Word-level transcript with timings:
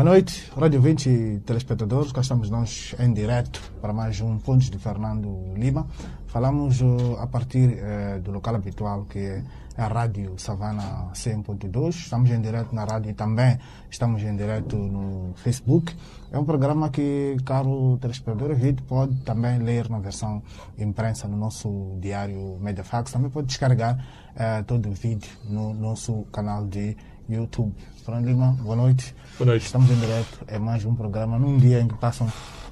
Boa 0.00 0.12
noite, 0.12 0.50
Rádio 0.58 0.80
20 0.80 1.06
e 1.10 1.40
telespectadores. 1.40 2.10
Cá 2.10 2.22
estamos 2.22 2.48
nós 2.48 2.94
em 2.98 3.12
direto 3.12 3.60
para 3.82 3.92
mais 3.92 4.18
um 4.22 4.38
Pontos 4.38 4.70
de 4.70 4.78
Fernando 4.78 5.52
Lima. 5.54 5.86
Falamos 6.26 6.80
uh, 6.80 7.18
a 7.18 7.26
partir 7.26 7.68
uh, 7.68 8.18
do 8.18 8.30
local 8.30 8.54
habitual 8.54 9.04
que 9.04 9.18
é 9.18 9.44
a 9.76 9.88
Rádio 9.88 10.38
Savana 10.38 11.10
100.2. 11.12 11.90
Estamos 11.90 12.30
em 12.30 12.40
direto 12.40 12.74
na 12.74 12.84
rádio 12.84 13.10
e 13.10 13.14
também 13.14 13.58
estamos 13.90 14.22
em 14.22 14.34
direto 14.34 14.74
no 14.74 15.34
Facebook. 15.34 15.94
É 16.32 16.38
um 16.38 16.46
programa 16.46 16.88
que, 16.88 17.36
caro 17.44 17.98
telespectador, 18.00 18.54
vídeo 18.54 18.82
pode 18.88 19.14
também 19.16 19.58
ler 19.58 19.90
na 19.90 19.98
versão 19.98 20.42
imprensa 20.78 21.28
no 21.28 21.36
nosso 21.36 21.98
diário 22.00 22.58
Mediafax. 22.58 23.12
Também 23.12 23.28
pode 23.28 23.48
descarregar 23.48 24.02
uh, 24.34 24.64
todo 24.64 24.88
o 24.88 24.92
vídeo 24.92 25.30
no 25.44 25.74
nosso 25.74 26.22
canal 26.32 26.66
de 26.66 26.96
YouTube. 27.34 27.74
Fernando 28.04 28.26
Lima, 28.26 28.56
boa 28.60 28.76
noite. 28.76 29.14
Boa 29.38 29.46
noite. 29.46 29.66
Estamos 29.66 29.90
em 29.90 29.94
direto. 29.96 30.44
É 30.46 30.58
mais 30.58 30.84
um 30.84 30.94
programa 30.94 31.38
num 31.38 31.56
dia 31.58 31.80
em 31.80 31.88
que 31.88 31.94
passam 31.96 32.30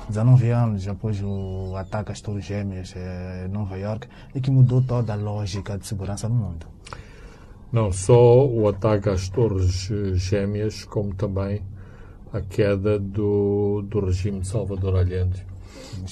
19 0.09 0.51
anos 0.51 0.89
após 0.89 1.21
o 1.23 1.75
ataque 1.77 2.13
às 2.13 2.21
Torres 2.21 2.45
Gêmeas 2.45 2.95
eh, 2.97 3.45
em 3.47 3.49
Nova 3.49 3.77
York 3.77 4.09
e 4.35 4.41
que 4.41 4.51
mudou 4.51 4.83
toda 4.83 5.13
a 5.13 5.17
lógica 5.17 5.79
de 5.79 5.87
segurança 5.87 6.29
no 6.29 6.35
mundo. 6.35 6.67
Não 7.71 7.93
só 7.93 8.47
o 8.47 8.67
ataque 8.69 9.09
às 9.11 9.29
Torres 9.29 9.91
Gêmeas, 10.15 10.85
como 10.85 11.15
também 11.15 11.63
a 12.33 12.41
queda 12.41 12.99
do, 12.99 13.83
do 13.83 14.01
regime 14.01 14.41
de 14.41 14.49
Salvador 14.49 14.97
Allende 14.97 15.47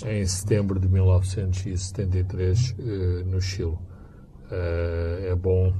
em 0.04 0.26
setembro 0.26 0.78
de 0.78 0.88
1973 0.88 2.74
eh, 2.78 3.24
no 3.24 3.40
Chile. 3.40 3.78
Eh, 4.50 5.28
é 5.30 5.34
bom 5.34 5.68
eh, 5.68 5.72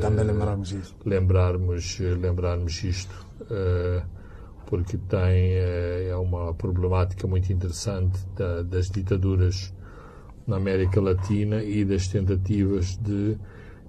Também 0.00 0.24
lembrarmos 0.24 0.72
isso. 0.72 0.96
lembrarmos, 1.04 1.98
lembrarmos 1.98 2.84
isto, 2.84 3.26
eh, 3.50 4.02
porque 4.66 4.96
tem 4.96 5.52
eh, 5.52 6.08
é 6.10 6.16
uma 6.16 6.54
problemática 6.54 7.26
muito 7.26 7.52
interessante 7.52 8.18
da- 8.36 8.62
das 8.62 8.88
ditaduras 8.90 9.72
na 10.46 10.56
América 10.56 11.00
Latina 11.00 11.62
e 11.62 11.84
das 11.84 12.08
tentativas 12.08 12.96
de 12.96 13.36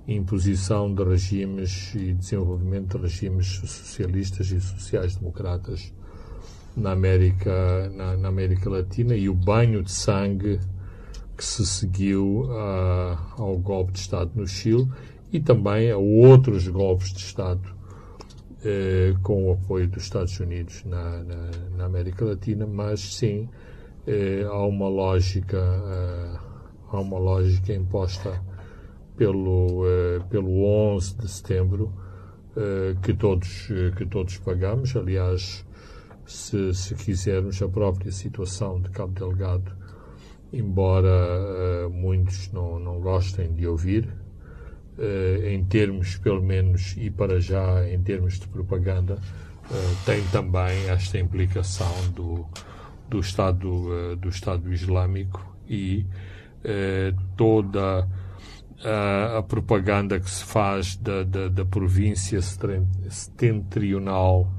imposição 0.07 0.93
de 0.93 1.03
regimes 1.03 1.93
e 1.95 2.13
desenvolvimento 2.13 2.97
de 2.97 3.03
regimes 3.03 3.47
socialistas 3.47 4.52
e 4.52 4.61
sociais-democratas 4.61 5.93
na 6.75 6.91
América, 6.91 7.89
na, 7.95 8.15
na 8.17 8.27
América 8.27 8.69
Latina 8.69 9.15
e 9.15 9.30
o 9.30 9.33
banho 9.33 9.81
de 9.81 9.91
sangue 9.91 10.59
que 11.35 11.43
se 11.43 11.65
seguiu 11.65 12.47
ah, 12.52 13.33
ao 13.37 13.57
golpe 13.57 13.93
de 13.93 13.99
Estado 13.99 14.31
no 14.35 14.47
Chile 14.47 14.87
e 15.36 15.39
também 15.41 15.91
a 15.91 15.97
outros 15.97 16.66
golpes 16.69 17.11
de 17.11 17.19
Estado 17.19 17.75
eh, 18.64 19.14
com 19.22 19.50
o 19.50 19.52
apoio 19.52 19.86
dos 19.86 20.03
Estados 20.03 20.39
Unidos 20.39 20.86
na, 20.86 21.23
na, 21.23 21.52
na 21.75 21.86
América 21.86 22.23
Latina, 22.23 22.66
mas 22.66 23.02
sim 23.02 23.50
eh, 24.08 24.45
há 24.47 24.66
uma 24.66 24.88
lógica 24.88 25.59
ah, 25.59 26.39
há 26.89 27.02
uma 27.02 27.19
lógica 27.19 27.73
imposta 27.73 28.42
pelo 29.17 29.83
eh, 29.86 30.22
pelo 30.30 30.64
11 30.64 31.17
de 31.17 31.27
setembro 31.27 31.92
eh, 32.55 32.95
que 33.03 33.14
todos 33.14 33.67
eh, 33.72 33.92
que 33.97 34.05
todos 34.05 34.38
pagamos. 34.38 34.95
Aliás 34.95 35.66
se, 36.25 36.73
se 36.73 36.95
quisermos 36.95 37.61
a 37.61 37.67
própria 37.67 38.11
situação 38.14 38.80
de 38.81 38.89
Cabo 38.89 39.11
Delgado 39.11 39.70
embora 40.53 41.09
eh, 41.09 41.88
muitos 41.92 42.49
não, 42.53 42.80
não 42.80 43.02
gostem 43.02 43.53
de 43.53 43.67
ouvir 43.67 44.08
eh, 44.08 44.24
em 45.45 45.63
termos 45.65 46.17
pelo 46.17 46.41
menos 46.41 46.95
e 46.97 47.09
para 47.09 47.39
já 47.39 47.88
em 47.89 48.01
termos 48.01 48.39
de 48.39 48.47
propaganda 48.47 49.19
eh, 49.70 49.95
tem 50.05 50.23
também 50.27 50.89
esta 50.89 51.20
implicação 51.20 51.92
do 52.14 52.45
do 53.09 53.20
Estado 53.20 53.87
eh, 53.93 54.15
do 54.15 54.30
Estado 54.30 54.71
Islâmico 54.71 55.53
e 55.67 56.05
eh, 56.64 57.14
toda 57.36 58.08
a, 58.83 59.37
a 59.39 59.43
propaganda 59.43 60.20
que 60.20 60.30
se 60.30 60.43
faz 60.43 60.95
da, 60.95 61.23
da, 61.23 61.47
da 61.49 61.65
província 61.65 62.41
setentrional 62.41 64.52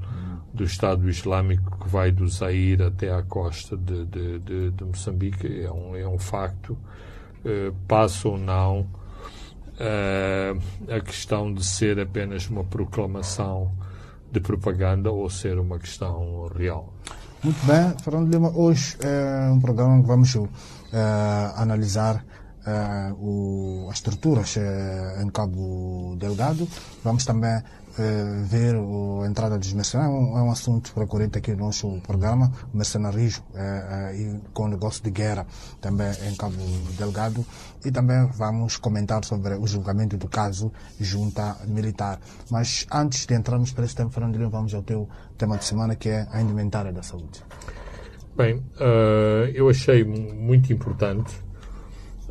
do 0.53 0.63
Estado 0.63 1.09
Islâmico 1.09 1.77
que 1.79 1.89
vai 1.89 2.11
do 2.11 2.27
Zaire 2.27 2.83
até 2.83 3.11
à 3.11 3.21
costa 3.21 3.77
de, 3.77 4.05
de, 4.05 4.39
de, 4.39 4.71
de 4.71 4.83
Moçambique 4.83 5.61
é 5.61 5.71
um, 5.71 5.95
é 5.95 6.07
um 6.07 6.17
facto. 6.17 6.75
Eh, 7.45 7.71
passa 7.87 8.27
ou 8.27 8.37
não 8.37 8.87
eh, 9.79 10.55
a 10.89 10.99
questão 11.01 11.53
de 11.53 11.65
ser 11.65 11.99
apenas 11.99 12.47
uma 12.47 12.63
proclamação 12.63 13.71
de 14.31 14.39
propaganda 14.39 15.11
ou 15.11 15.29
ser 15.29 15.57
uma 15.57 15.79
questão 15.79 16.47
real. 16.55 16.93
Muito 17.43 17.65
bem, 17.65 17.93
Fernando 18.03 18.31
Lima, 18.31 18.51
hoje 18.55 18.97
é 19.01 19.49
um 19.51 19.59
programa 19.59 20.01
que 20.01 20.07
vamos 20.07 20.35
eh, 20.35 21.51
analisar 21.55 22.25
eh, 22.65 23.13
o, 23.19 23.87
as 23.89 23.97
estruturas 23.97 24.57
eh, 24.57 25.21
em 25.23 25.29
Cabo 25.29 26.15
Delgado. 26.17 26.67
Vamos 27.03 27.23
também 27.23 27.61
eh, 27.97 28.43
ver 28.43 28.75
a 28.75 29.27
entrada 29.27 29.57
dos 29.57 29.71
mercenários. 29.73 30.13
É 30.13 30.19
um, 30.19 30.47
é 30.47 30.51
assunto 30.51 30.93
recorrente 30.97 31.37
aqui 31.37 31.51
no 31.51 31.65
nosso 31.65 31.99
programa, 32.01 32.51
mercenarismo 32.73 33.43
eh, 33.55 34.11
eh, 34.13 34.15
e 34.17 34.41
com 34.53 34.67
negócio 34.67 35.03
de 35.03 35.11
guerra 35.11 35.45
também 35.81 36.11
em 36.27 36.35
Cabo 36.35 36.55
Delgado. 36.97 37.45
E 37.85 37.91
também 37.91 38.25
vamos 38.33 38.77
comentar 38.77 39.23
sobre 39.25 39.55
o 39.55 39.67
julgamento 39.67 40.17
do 40.17 40.27
caso 40.27 40.71
junta 40.99 41.57
militar. 41.67 42.19
Mas 42.49 42.85
antes 42.91 43.25
de 43.25 43.33
entrarmos 43.33 43.71
para 43.71 43.85
esse 43.85 43.95
tema, 43.95 44.09
Fernando 44.09 44.49
vamos 44.49 44.73
ao 44.73 44.81
teu 44.83 45.07
tema 45.37 45.57
de 45.57 45.65
semana, 45.65 45.95
que 45.95 46.09
é 46.09 46.27
a 46.31 46.41
indumentária 46.41 46.91
da 46.91 47.03
saúde. 47.03 47.43
Bem, 48.35 48.63
eh, 48.79 49.51
eu 49.55 49.67
achei 49.69 50.03
mu- 50.03 50.33
muito 50.35 50.71
importante 50.71 51.33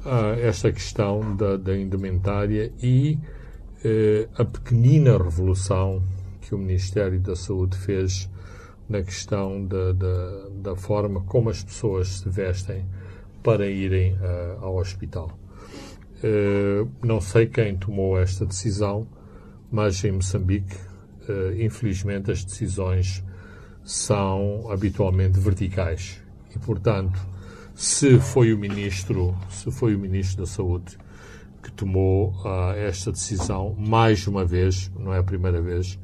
ah, 0.05 0.37
esta 0.41 0.71
questão 0.71 1.35
da, 1.35 1.57
da 1.57 1.77
indumentária 1.77 2.73
e 2.81 3.19
a 4.37 4.45
pequenina 4.45 5.17
revolução 5.17 6.03
que 6.41 6.55
o 6.55 6.59
Ministério 6.59 7.21
da 7.21 7.37
Saúde 7.37 7.77
fez 7.77 8.29
na 8.89 9.03
questão 9.03 9.65
da, 9.65 9.93
da, 9.93 10.49
da 10.63 10.77
forma 10.77 11.21
como 11.23 11.51
as 11.51 11.63
pessoas 11.63 12.09
se 12.09 12.29
vestem 12.29 12.85
para 13.43 13.69
irem 13.69 14.17
ah, 14.21 14.59
ao 14.61 14.77
hospital. 14.77 15.31
Eh, 16.23 16.87
não 17.05 17.21
sei 17.21 17.47
quem 17.47 17.77
tomou 17.77 18.19
esta 18.19 18.47
decisão, 18.47 19.07
mas 19.71 20.03
em 20.05 20.13
Moçambique, 20.13 20.75
eh, 21.29 21.65
infelizmente, 21.65 22.31
as 22.31 22.45
decisões 22.45 23.23
são 23.85 24.71
habitualmente 24.71 25.39
verticais 25.39 26.21
e, 26.55 26.59
portanto, 26.59 27.19
se 27.75 28.19
foi 28.19 28.53
o 28.53 28.59
ministro, 28.59 29.37
se 29.51 29.71
foi 29.71 29.95
o 29.95 29.99
ministro 29.99 30.39
da 30.39 30.47
Saúde 30.47 30.97
que 31.63 31.73
tomou 31.73 32.35
ah, 32.45 32.75
esta 32.77 33.11
decisão, 33.11 33.75
mais 33.79 34.27
uma 34.27 34.45
vez, 34.45 34.91
não 34.99 35.13
é 35.13 35.19
a 35.19 35.23
primeira 35.23 35.61
vez 35.61 35.99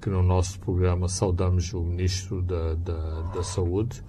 que 0.00 0.08
no 0.08 0.22
nosso 0.22 0.58
programa 0.58 1.08
saudamos 1.08 1.72
o 1.74 1.82
ministro 1.82 2.40
da, 2.40 2.74
da, 2.74 3.20
da 3.34 3.42
Saúde 3.42 4.02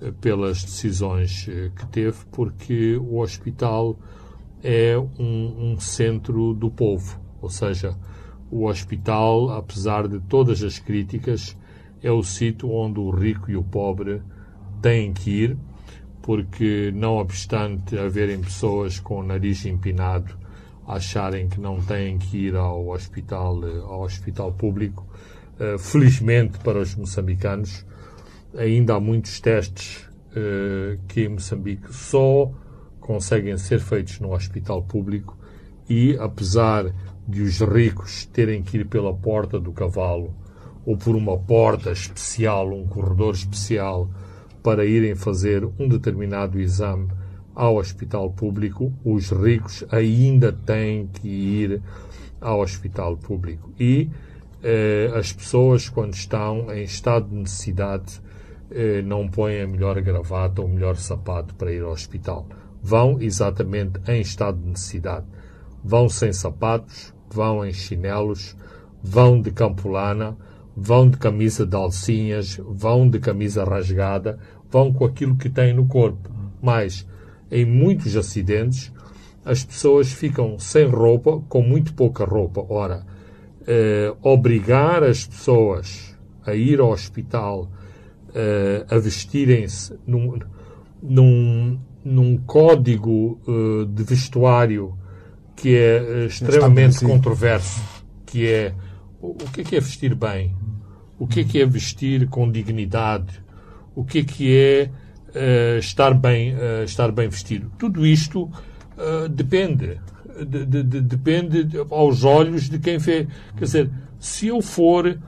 eh, 0.00 0.12
pelas 0.20 0.64
decisões 0.64 1.46
eh, 1.48 1.70
que 1.76 1.86
teve, 1.86 2.18
porque 2.32 2.96
o 2.96 3.18
hospital 3.20 3.96
é 4.62 4.98
um, 4.98 5.72
um 5.72 5.80
centro 5.80 6.52
do 6.54 6.68
povo, 6.70 7.20
ou 7.40 7.48
seja, 7.48 7.96
o 8.50 8.66
hospital, 8.66 9.50
apesar 9.50 10.08
de 10.08 10.18
todas 10.20 10.62
as 10.62 10.78
críticas, 10.78 11.56
é 12.02 12.10
o 12.10 12.22
sítio 12.22 12.70
onde 12.70 12.98
o 12.98 13.10
rico 13.10 13.50
e 13.50 13.56
o 13.56 13.62
pobre 13.62 14.22
têm 14.82 15.12
que 15.12 15.30
ir, 15.30 15.58
porque 16.28 16.92
não 16.94 17.16
obstante 17.16 17.98
haverem 17.98 18.38
pessoas 18.38 19.00
com 19.00 19.20
o 19.20 19.22
nariz 19.22 19.64
empinado 19.64 20.36
acharem 20.86 21.48
que 21.48 21.58
não 21.58 21.80
têm 21.80 22.18
que 22.18 22.36
ir 22.36 22.54
ao 22.54 22.86
hospital, 22.88 23.66
eh, 23.66 23.78
ao 23.78 24.02
hospital 24.02 24.52
público, 24.52 25.06
eh, 25.58 25.78
felizmente 25.78 26.58
para 26.58 26.80
os 26.80 26.94
moçambicanos, 26.94 27.82
ainda 28.54 28.96
há 28.96 29.00
muitos 29.00 29.40
testes 29.40 30.06
eh, 30.36 30.98
que 31.08 31.22
em 31.22 31.28
Moçambique 31.30 31.94
só 31.94 32.52
conseguem 33.00 33.56
ser 33.56 33.80
feitos 33.80 34.20
no 34.20 34.34
hospital 34.34 34.82
público 34.82 35.34
e, 35.88 36.14
apesar 36.18 36.92
de 37.26 37.40
os 37.40 37.58
ricos 37.60 38.26
terem 38.26 38.62
que 38.62 38.76
ir 38.76 38.84
pela 38.84 39.14
porta 39.14 39.58
do 39.58 39.72
cavalo 39.72 40.34
ou 40.84 40.94
por 40.94 41.16
uma 41.16 41.38
porta 41.38 41.90
especial, 41.90 42.70
um 42.70 42.86
corredor 42.86 43.32
especial, 43.32 44.10
para 44.68 44.84
irem 44.84 45.14
fazer 45.14 45.64
um 45.78 45.88
determinado 45.88 46.60
exame 46.60 47.08
ao 47.54 47.76
hospital 47.76 48.30
público, 48.30 48.92
os 49.02 49.30
ricos 49.30 49.82
ainda 49.90 50.52
têm 50.52 51.06
que 51.06 51.26
ir 51.26 51.80
ao 52.38 52.60
hospital 52.60 53.16
público. 53.16 53.72
E 53.80 54.10
eh, 54.62 55.10
as 55.14 55.32
pessoas, 55.32 55.88
quando 55.88 56.12
estão 56.12 56.70
em 56.70 56.82
estado 56.82 57.30
de 57.30 57.36
necessidade, 57.36 58.20
eh, 58.70 59.00
não 59.00 59.26
põem 59.26 59.62
a 59.62 59.66
melhor 59.66 59.98
gravata 60.02 60.60
ou 60.60 60.68
o 60.68 60.70
melhor 60.70 60.96
sapato 60.96 61.54
para 61.54 61.72
ir 61.72 61.82
ao 61.82 61.92
hospital. 61.92 62.46
vão 62.82 63.16
exatamente 63.22 63.98
em 64.06 64.20
estado 64.20 64.58
de 64.60 64.68
necessidade. 64.68 65.24
Vão 65.82 66.10
sem 66.10 66.30
sapatos, 66.30 67.14
vão 67.30 67.64
em 67.64 67.72
chinelos, 67.72 68.54
vão 69.02 69.40
de 69.40 69.50
campulana, 69.50 70.36
vão 70.80 71.10
de 71.10 71.16
camisa 71.16 71.66
de 71.66 71.74
alcinhas, 71.74 72.60
vão 72.64 73.10
de 73.10 73.18
camisa 73.18 73.64
rasgada, 73.64 74.38
vão 74.70 74.92
com 74.92 75.04
aquilo 75.04 75.36
que 75.36 75.48
têm 75.48 75.74
no 75.74 75.86
corpo. 75.86 76.30
Mas, 76.60 77.06
em 77.50 77.64
muitos 77.64 78.16
acidentes, 78.16 78.92
as 79.44 79.64
pessoas 79.64 80.12
ficam 80.12 80.58
sem 80.58 80.86
roupa, 80.86 81.40
com 81.48 81.62
muito 81.62 81.94
pouca 81.94 82.24
roupa. 82.24 82.64
Ora, 82.68 83.06
eh, 83.66 84.14
obrigar 84.22 85.02
as 85.02 85.26
pessoas 85.26 86.16
a 86.44 86.54
ir 86.54 86.80
ao 86.80 86.90
hospital 86.90 87.70
eh, 88.34 88.84
a 88.88 88.98
vestirem-se 88.98 89.94
num, 90.06 90.38
num, 91.02 91.78
num 92.04 92.36
código 92.38 93.40
uh, 93.46 93.86
de 93.86 94.02
vestuário 94.02 94.96
que 95.56 95.76
é 95.76 96.00
uh, 96.00 96.26
extremamente 96.26 97.04
controverso, 97.04 97.82
que 98.24 98.46
é 98.46 98.74
o, 99.20 99.30
o 99.30 99.50
que 99.52 99.62
é, 99.62 99.64
que 99.64 99.76
é 99.76 99.80
vestir 99.80 100.14
bem, 100.14 100.54
o 101.18 101.26
que 101.26 101.40
é 101.40 101.44
que 101.44 101.60
é 101.60 101.66
vestir 101.66 102.28
com 102.28 102.50
dignidade, 102.50 103.42
o 104.00 104.04
que 104.04 104.18
é 104.18 104.24
que 104.24 104.56
é 104.56 104.90
uh, 105.34 105.78
estar 105.78 106.14
bem 106.14 106.54
estar 106.84 107.10
bem 107.12 107.28
vestido. 107.28 107.70
Tudo 107.78 108.06
isto 108.06 108.50
depende 109.30 110.00
de, 110.44 110.64
de, 110.64 110.82
de, 110.82 111.00
depende 111.00 111.68
aos 111.90 112.24
olhos 112.24 112.68
de 112.68 112.78
quem 112.78 112.98
vê. 112.98 113.26
Quer 113.56 113.64
dizer, 113.64 113.90
se 114.18 114.48
eu 114.48 114.60
for 114.60 115.18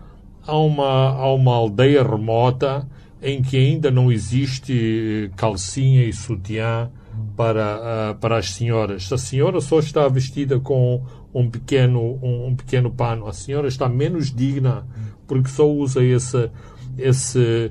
a 0.47 0.57
uma, 0.57 1.11
a 1.11 1.33
uma 1.33 1.55
aldeia 1.55 2.03
remota 2.03 2.87
em 3.23 3.43
que 3.43 3.57
ainda 3.57 3.91
não 3.91 4.11
existe 4.11 5.31
calcinha 5.37 6.05
e 6.05 6.13
sutiã 6.13 6.91
para, 7.37 8.13
uh, 8.13 8.19
para 8.19 8.39
as 8.39 8.51
senhoras. 8.51 9.09
Se 9.09 9.15
a 9.15 9.19
senhora 9.19 9.61
só 9.61 9.79
está 9.79 10.09
vestida 10.09 10.59
com 10.59 11.03
um 11.35 11.51
pequeno, 11.51 12.19
um, 12.23 12.49
um, 12.49 12.57
pequeno 12.57 12.91
pano, 12.91 13.27
a 13.27 13.33
senhora 13.33 13.69
está 13.69 13.89
menos 13.89 14.35
digna 14.35 14.87
porque 15.27 15.49
só 15.49 15.71
usa 15.71 16.03
esse, 16.03 16.51
esse, 16.99 17.71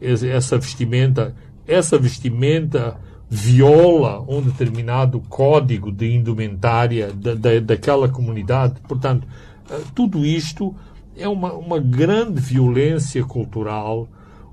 essa 0.00 0.58
vestimenta. 0.58 1.34
Essa 1.66 1.98
vestimenta 1.98 2.96
viola 3.28 4.24
um 4.26 4.40
determinado 4.40 5.20
código 5.28 5.92
de 5.92 6.14
indumentária 6.14 7.12
da, 7.12 7.34
da, 7.34 7.60
daquela 7.60 8.08
comunidade. 8.08 8.80
Portanto, 8.88 9.26
uh, 9.70 9.84
tudo 9.94 10.24
isto 10.24 10.74
é 11.16 11.28
uma, 11.28 11.52
uma 11.52 11.78
grande 11.78 12.40
violência 12.40 13.22
cultural 13.24 14.08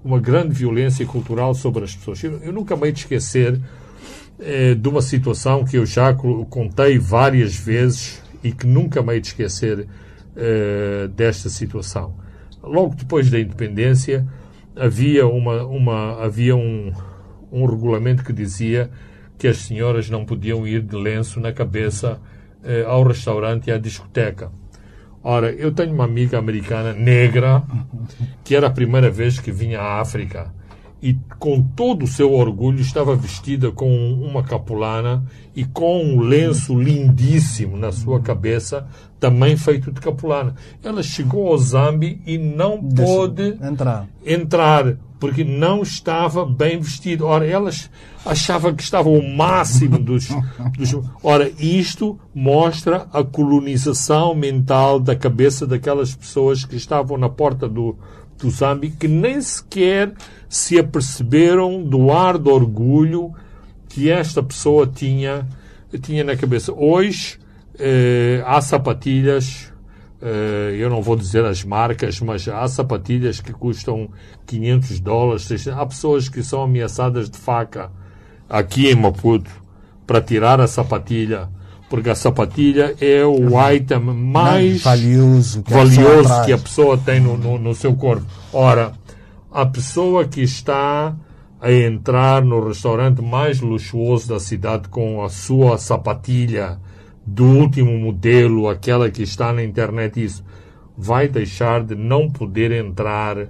uma 0.06 0.20
grande 0.20 0.54
violência 0.54 1.04
cultural 1.04 1.56
sobre 1.56 1.84
as 1.84 1.96
pessoas. 1.96 2.24
Eu, 2.24 2.38
eu 2.44 2.54
nunca 2.54 2.76
me 2.76 2.92
de 2.92 3.00
esquecer 3.00 3.60
eh, 4.40 4.76
de 4.76 4.88
uma 4.88 5.02
situação 5.02 5.66
que 5.66 5.78
eu 5.78 5.86
já 5.86 6.14
contei 6.14 7.00
várias 7.00 7.56
vezes 7.56 8.22
e 8.44 8.52
que 8.52 8.68
nunca 8.68 9.02
me 9.02 9.20
de 9.20 9.28
esquecer 9.28 9.88
eh, 10.36 11.10
desta 11.16 11.50
situação. 11.50 12.14
Logo 12.62 12.94
depois 12.94 13.32
da 13.32 13.40
independência, 13.40 14.28
havia, 14.76 15.28
uma, 15.28 15.64
uma, 15.66 16.24
havia 16.24 16.56
um, 16.56 16.92
um 17.52 17.66
regulamento 17.66 18.24
que 18.24 18.34
dizia 18.34 18.90
que 19.38 19.48
as 19.48 19.58
senhoras 19.58 20.10
não 20.10 20.26
podiam 20.26 20.68
ir 20.68 20.82
de 20.82 20.96
lenço 20.96 21.40
na 21.40 21.52
cabeça 21.52 22.20
eh, 22.64 22.84
ao 22.88 23.04
restaurante 23.04 23.68
e 23.68 23.72
à 23.72 23.78
discoteca. 23.78 24.52
Ora, 25.24 25.52
eu 25.52 25.72
tenho 25.72 25.94
uma 25.94 26.06
amiga 26.06 26.38
americana 26.38 26.94
negra 26.94 27.64
que 28.44 28.56
era 28.56 28.68
a 28.68 28.72
primeira 28.72 29.10
vez 29.10 29.40
que 29.40 29.52
vinha 29.52 29.82
à 29.82 30.00
África 30.00 30.54
e 31.06 31.16
com 31.38 31.62
todo 31.62 32.02
o 32.06 32.08
seu 32.08 32.34
orgulho 32.34 32.82
estava 32.82 33.16
vestida 33.16 33.72
com 33.72 33.96
uma 34.14 34.42
capulana 34.42 35.24
e 35.56 35.64
com 35.64 36.04
um 36.04 36.20
lenço 36.20 36.74
lindíssimo 36.74 37.78
na 37.78 37.92
sua 37.92 38.20
cabeça, 38.20 38.88
também 39.20 39.56
feito 39.56 39.92
de 39.92 40.02
capulana. 40.02 40.56
Ela 40.84 41.04
chegou 41.04 41.50
ao 41.50 41.60
Zambi 41.60 42.20
e 42.26 42.40
não 42.40 42.80
Deixa 42.82 43.14
pôde 43.14 43.56
entrar. 43.62 44.08
entrar 44.26 44.98
porque 45.20 45.44
não 45.44 45.84
estava 45.84 46.44
bem 46.44 46.80
vestido. 46.80 47.28
Ora, 47.28 47.46
elas 47.46 47.88
achavam 48.26 48.74
que 48.74 48.82
estava 48.82 49.08
o 49.08 49.22
máximo 49.22 50.00
dos, 50.00 50.30
dos. 50.76 50.96
Ora, 51.22 51.52
isto 51.60 52.20
mostra 52.34 53.06
a 53.14 53.24
colonização 53.24 54.34
mental 54.34 55.00
da 55.00 55.16
cabeça 55.16 55.68
daquelas 55.68 56.16
pessoas 56.16 56.66
que 56.66 56.76
estavam 56.76 57.16
na 57.16 57.30
porta 57.30 57.70
do, 57.70 57.96
do 58.46 58.52
Zambi, 58.52 58.92
que 58.92 59.08
nem 59.08 59.42
sequer 59.42 60.14
se 60.48 60.78
aperceberam 60.78 61.84
do 61.84 62.12
ar 62.12 62.38
de 62.38 62.50
orgulho 62.50 63.34
que 63.90 64.10
esta 64.10 64.44
pessoa 64.44 64.86
tinha, 64.88 65.48
tinha 66.02 66.24
na 66.24 66.36
cabeça. 66.36 66.72
Hoje, 66.74 67.40
eh, 67.80 68.44
há 68.46 68.62
sapatilhas 68.62 69.74
Uh, 70.22 70.72
eu 70.72 70.90
não 70.90 71.04
vou 71.04 71.16
dizer 71.16 71.46
as 71.46 71.64
marcas, 71.64 72.20
mas 72.20 72.48
há 72.48 72.68
sapatilhas 72.68 73.40
que 73.40 73.54
custam 73.54 74.10
500 74.48 75.00
dólares. 75.00 75.44
600. 75.44 75.80
Há 75.80 75.86
pessoas 75.86 76.30
que 76.30 76.42
são 76.42 76.64
ameaçadas 76.64 77.30
de 77.30 77.38
faca 77.38 77.92
aqui 78.50 78.88
em 78.88 78.96
Maputo 78.96 79.52
para 80.08 80.22
tirar 80.22 80.60
a 80.60 80.68
sapatilha, 80.68 81.50
porque 81.90 82.10
a 82.10 82.16
sapatilha 82.16 82.96
é 83.00 83.24
o 83.26 83.50
item 83.72 84.00
mais 84.00 84.82
valioso 84.82 85.62
que, 85.64 85.72
valioso 85.72 86.34
a, 86.34 86.46
que 86.46 86.52
a 86.52 86.58
pessoa 86.58 86.98
tem 86.98 87.20
no, 87.20 87.38
no, 87.38 87.60
no 87.60 87.76
seu 87.76 87.96
corpo. 87.96 88.26
Ora, 88.52 88.94
a 89.52 89.66
pessoa 89.66 90.26
que 90.26 90.42
está 90.42 91.16
a 91.62 91.72
entrar 91.72 92.44
no 92.44 92.68
restaurante 92.68 93.22
mais 93.22 93.62
luxuoso 93.62 94.30
da 94.30 94.40
cidade 94.40 94.90
com 94.90 95.24
a 95.24 95.30
sua 95.30 95.78
sapatilha 95.78 96.80
do 97.26 97.46
último 97.46 97.98
modelo, 97.98 98.70
aquela 98.70 99.10
que 99.10 99.24
está 99.24 99.52
na 99.52 99.64
internet, 99.64 100.24
isso 100.24 100.44
vai 100.98 101.28
deixar 101.28 101.84
de 101.84 101.96
não 101.96 102.30
poder 102.30 102.72
entrar 102.72 103.48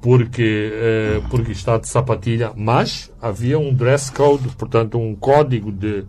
porque, 0.00 0.70
eh, 0.72 1.22
porque 1.30 1.52
está 1.52 1.78
de 1.78 1.88
sapatilha. 1.88 2.52
Mas 2.54 3.12
havia 3.20 3.58
um 3.58 3.72
dress 3.72 4.12
code, 4.12 4.48
portanto, 4.56 4.98
um 4.98 5.14
código 5.14 5.72
de, 5.72 6.04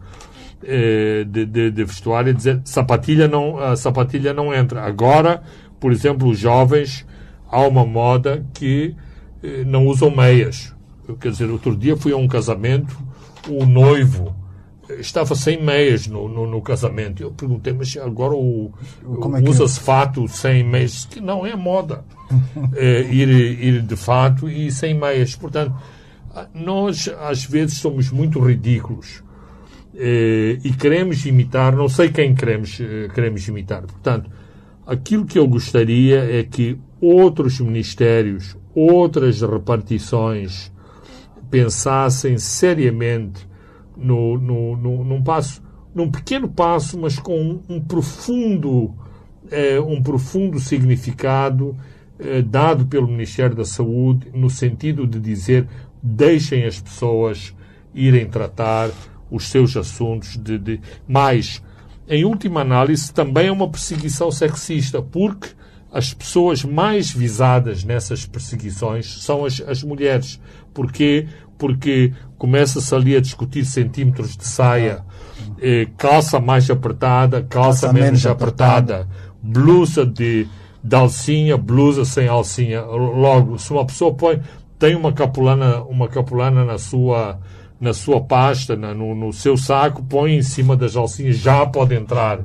de, 0.61 1.45
de, 1.45 1.71
de 1.71 1.83
vestuário, 1.83 2.33
dizer 2.33 2.61
sapatilha 2.65 3.27
não, 3.27 3.57
a 3.59 3.75
sapatilha 3.75 4.33
não 4.33 4.53
entra. 4.53 4.83
Agora, 4.83 5.43
por 5.79 5.91
exemplo, 5.91 6.29
os 6.29 6.39
jovens, 6.39 7.05
há 7.49 7.61
uma 7.61 7.85
moda 7.85 8.45
que 8.53 8.95
eh, 9.43 9.63
não 9.65 9.85
usam 9.85 10.09
meias. 10.09 10.73
Quer 11.19 11.31
dizer, 11.31 11.49
outro 11.49 11.75
dia 11.75 11.95
fui 11.95 12.11
a 12.11 12.17
um 12.17 12.27
casamento, 12.27 12.97
o 13.47 13.65
noivo 13.65 14.35
estava 14.99 15.35
sem 15.35 15.61
meias 15.61 16.07
no, 16.07 16.27
no, 16.27 16.47
no, 16.47 16.61
casamento. 16.61 17.21
Eu 17.21 17.31
perguntei, 17.31 17.73
mas 17.73 17.95
agora 17.97 18.33
o, 18.33 18.71
é 19.37 19.49
usa-se 19.49 19.79
é? 19.79 19.83
fato 19.83 20.27
sem 20.27 20.63
meias? 20.63 21.05
Que 21.05 21.21
não 21.21 21.45
é 21.45 21.55
moda 21.55 22.03
é, 22.75 23.01
ir, 23.11 23.29
ir 23.29 23.81
de 23.81 23.95
fato 23.95 24.49
e 24.49 24.71
sem 24.71 24.93
meias. 24.93 25.35
Portanto, 25.35 25.73
nós 26.53 27.09
às 27.21 27.45
vezes 27.45 27.77
somos 27.77 28.11
muito 28.11 28.39
ridículos 28.39 29.21
é, 29.21 29.26
e 29.99 30.71
queremos 30.73 31.25
imitar, 31.25 31.75
não 31.75 31.89
sei 31.89 32.09
quem 32.09 32.35
queremos, 32.35 32.79
é, 32.79 33.07
queremos 33.07 33.47
imitar. 33.47 33.81
Portanto, 33.81 34.29
aquilo 34.85 35.25
que 35.25 35.39
eu 35.39 35.47
gostaria 35.47 36.39
é 36.39 36.43
que 36.43 36.77
outros 37.01 37.59
ministérios, 37.59 38.55
outras 38.75 39.41
repartições 39.41 40.71
pensassem 41.49 42.37
seriamente 42.37 43.47
no, 43.95 44.37
no, 44.37 44.77
no, 44.77 45.03
num 45.03 45.23
passo, 45.23 45.63
num 45.95 46.11
pequeno 46.11 46.47
passo, 46.47 46.99
mas 46.99 47.17
com 47.17 47.39
um, 47.39 47.63
um 47.67 47.81
profundo, 47.81 48.93
é, 49.49 49.79
um 49.79 50.01
profundo 50.01 50.59
significado 50.59 51.75
é, 52.19 52.41
dado 52.41 52.85
pelo 52.85 53.07
Ministério 53.07 53.55
da 53.55 53.65
Saúde 53.65 54.27
no 54.33 54.49
sentido 54.49 55.07
de 55.07 55.19
dizer 55.19 55.67
deixem 56.01 56.65
as 56.65 56.79
pessoas 56.79 57.55
irem 57.93 58.27
tratar 58.27 58.91
os 59.29 59.47
seus 59.47 59.75
assuntos 59.75 60.37
de, 60.37 60.57
de 60.57 60.81
mais 61.07 61.61
em 62.09 62.23
última 62.23 62.61
análise 62.61 63.11
também 63.13 63.47
é 63.47 63.51
uma 63.51 63.69
perseguição 63.69 64.31
sexista 64.31 65.01
porque 65.01 65.49
as 65.91 66.13
pessoas 66.13 66.63
mais 66.63 67.11
visadas 67.11 67.83
nessas 67.83 68.25
perseguições 68.25 69.23
são 69.23 69.43
as, 69.43 69.61
as 69.61 69.83
mulheres. 69.83 70.39
Porquê? 70.73 71.27
Porque 71.57 72.13
começa-se 72.37 72.93
ali 72.95 73.15
a 73.15 73.19
discutir 73.19 73.65
centímetros 73.65 74.37
de 74.37 74.45
saia, 74.45 75.03
eh, 75.61 75.87
calça 75.97 76.39
mais 76.39 76.69
apertada, 76.69 77.41
calça, 77.41 77.87
calça 77.87 77.93
menos, 77.93 78.09
menos 78.09 78.25
apertada, 78.25 78.95
apertada, 79.01 79.09
blusa 79.41 80.05
de, 80.05 80.47
de 80.83 80.95
alcinha, 80.95 81.57
blusa 81.57 82.05
sem 82.05 82.27
alcinha. 82.27 82.81
Logo, 82.81 83.57
se 83.57 83.71
uma 83.71 83.85
pessoa 83.85 84.13
põe, 84.13 84.41
tem 84.77 84.95
uma 84.95 85.11
capulana, 85.11 85.81
uma 85.83 86.07
capulana 86.07 86.63
na 86.63 86.77
sua, 86.77 87.39
na 87.79 87.93
sua 87.93 88.21
pasta, 88.21 88.75
na, 88.75 88.93
no, 88.93 89.13
no 89.13 89.31
seu 89.31 89.55
saco, 89.55 90.03
põe 90.03 90.35
em 90.35 90.41
cima 90.41 90.75
das 90.75 90.95
alcinhas, 90.95 91.37
já 91.37 91.65
pode 91.65 91.95
entrar, 91.95 92.39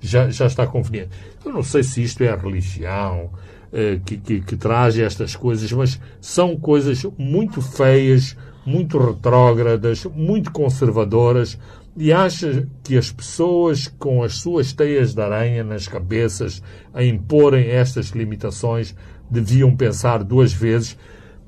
já, 0.00 0.28
já 0.30 0.46
está 0.46 0.66
conveniente. 0.66 1.10
Eu 1.44 1.52
não 1.52 1.62
sei 1.62 1.82
se 1.82 2.02
isto 2.02 2.22
é 2.22 2.28
a 2.30 2.36
religião 2.36 3.30
eh, 3.72 4.00
que, 4.04 4.16
que, 4.16 4.40
que 4.40 4.56
traz 4.56 4.98
estas 4.98 5.36
coisas, 5.36 5.70
mas 5.72 6.00
são 6.20 6.56
coisas 6.56 7.04
muito 7.16 7.62
feias, 7.62 8.36
muito 8.66 8.98
retrógradas, 8.98 10.04
muito 10.04 10.52
conservadoras 10.52 11.58
e 11.96 12.12
acha 12.12 12.66
que 12.82 12.96
as 12.96 13.12
pessoas 13.12 13.86
com 13.86 14.22
as 14.22 14.36
suas 14.36 14.72
teias 14.72 15.14
de 15.14 15.20
aranha 15.20 15.62
nas 15.62 15.86
cabeças 15.86 16.62
a 16.94 17.04
imporem 17.04 17.68
estas 17.68 18.08
limitações 18.08 18.94
deviam 19.30 19.74
pensar 19.74 20.22
duas 20.22 20.52
vezes, 20.52 20.96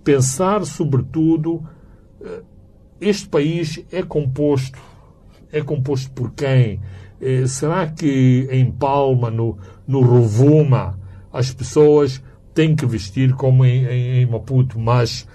pensar 0.03 0.65
sobretudo 0.65 1.63
eh, 2.23 2.43
este 3.07 3.29
país 3.29 3.85
é 3.93 4.03
composto 4.03 4.79
é 5.55 5.63
composto 5.63 6.11
por 6.11 6.33
quem? 6.33 6.81
Eh, 7.21 7.47
será 7.47 7.87
que 7.87 8.49
em 8.51 8.71
Palma, 8.73 9.31
no, 9.31 9.57
no 9.87 10.01
Rovuma, 10.01 10.99
as 11.33 11.53
pessoas 11.53 12.21
têm 12.53 12.75
que 12.75 12.85
vestir 12.85 13.33
como 13.35 13.65
em, 13.65 13.87
em, 13.87 14.23
em 14.23 14.27
Maputo, 14.27 14.79
mas 14.81 15.29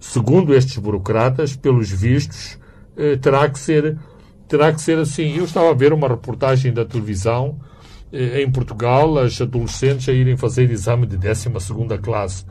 segundo 0.00 0.52
estes 0.52 0.76
burocratas, 0.76 1.54
pelos 1.54 1.88
vistos, 1.88 2.58
eh, 2.96 3.16
terá 3.16 3.48
que 3.48 3.58
ser 3.58 3.96
terá 4.48 4.72
que 4.72 4.80
ser 4.80 4.98
assim. 4.98 5.36
Eu 5.36 5.44
estava 5.44 5.70
a 5.70 5.74
ver 5.74 5.92
uma 5.92 6.08
reportagem 6.08 6.72
da 6.72 6.84
televisão 6.84 7.58
eh, 8.12 8.42
em 8.42 8.50
Portugal, 8.50 9.18
as 9.18 9.40
adolescentes 9.40 10.08
a 10.08 10.12
irem 10.12 10.36
fazer 10.36 10.68
exame 10.68 11.06
de 11.06 11.16
12 11.16 11.48
classe, 12.02 12.44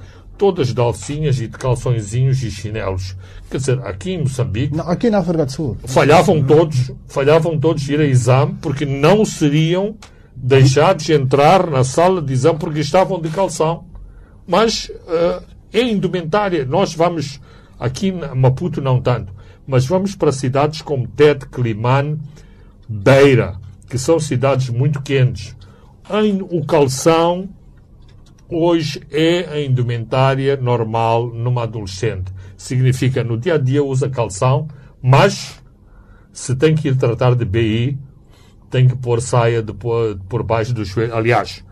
todas 0.43 0.73
de 0.73 0.81
alcinhas 0.81 1.39
e 1.39 1.47
de 1.47 1.57
calçõezinhos 1.57 2.43
e 2.43 2.51
chinelos. 2.51 3.15
Quer 3.49 3.59
dizer, 3.59 3.79
aqui 3.85 4.11
em 4.11 4.23
Moçambique. 4.23 4.75
Não, 4.75 4.89
aqui 4.89 5.09
na 5.09 5.19
África 5.19 5.45
do 5.45 5.51
Sul. 5.53 5.77
Falhavam 5.85 6.43
todos, 6.43 6.91
falhavam 7.07 7.57
todos 7.57 7.87
ir 7.87 8.01
a 8.01 8.03
exame 8.03 8.57
porque 8.61 8.85
não 8.85 9.23
seriam 9.23 9.95
deixados 10.35 11.09
entrar 11.09 11.65
na 11.71 11.85
sala 11.85 12.21
de 12.21 12.33
exame 12.33 12.59
porque 12.59 12.81
estavam 12.81 13.21
de 13.21 13.29
calção. 13.29 13.85
Mas 14.45 14.89
uh, 14.89 15.41
é 15.71 15.81
indumentária. 15.81 16.65
Nós 16.65 16.93
vamos, 16.93 17.39
aqui 17.79 18.09
em 18.09 18.35
Maputo 18.35 18.81
não 18.81 18.99
tanto, 18.99 19.31
mas 19.65 19.85
vamos 19.85 20.13
para 20.13 20.33
cidades 20.33 20.81
como 20.81 21.07
Tete, 21.07 21.47
Climane, 21.47 22.19
Beira, 22.85 23.55
que 23.89 23.97
são 23.97 24.19
cidades 24.19 24.67
muito 24.67 25.01
quentes. 25.01 25.55
Em, 26.11 26.41
o 26.41 26.65
calção 26.65 27.47
hoje 28.49 29.01
é 29.11 29.47
a 29.51 29.61
indumentária 29.61 30.57
normal 30.57 31.27
numa 31.27 31.63
adolescente. 31.63 32.31
Significa, 32.57 33.23
no 33.23 33.37
dia 33.37 33.55
a 33.55 33.57
dia 33.57 33.83
usa 33.83 34.09
calção, 34.09 34.67
mas 35.01 35.61
se 36.31 36.55
tem 36.55 36.75
que 36.75 36.87
ir 36.87 36.95
tratar 36.95 37.35
de 37.35 37.45
BI, 37.45 37.97
tem 38.69 38.87
que 38.87 38.95
pôr 38.95 39.21
saia 39.21 39.61
de, 39.61 39.73
por, 39.73 40.17
por 40.27 40.43
baixo 40.43 40.73
do 40.73 40.83
joelho. 40.83 41.15
Aliás, 41.15 41.63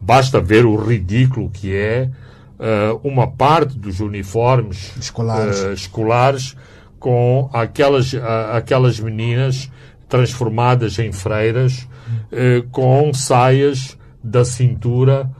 basta 0.00 0.40
ver 0.40 0.64
o 0.64 0.76
ridículo 0.76 1.50
que 1.50 1.74
é 1.74 2.10
uh, 2.58 3.00
uma 3.02 3.26
parte 3.26 3.76
dos 3.76 4.00
uniformes 4.00 4.92
escolares, 4.96 5.60
uh, 5.60 5.72
escolares 5.72 6.56
com 6.98 7.50
aquelas, 7.52 8.12
uh, 8.12 8.20
aquelas 8.52 9.00
meninas 9.00 9.70
transformadas 10.08 10.98
em 10.98 11.12
freiras 11.12 11.86
com 12.72 13.12
saias 13.12 13.98
da 14.24 14.42
cintura 14.42 15.30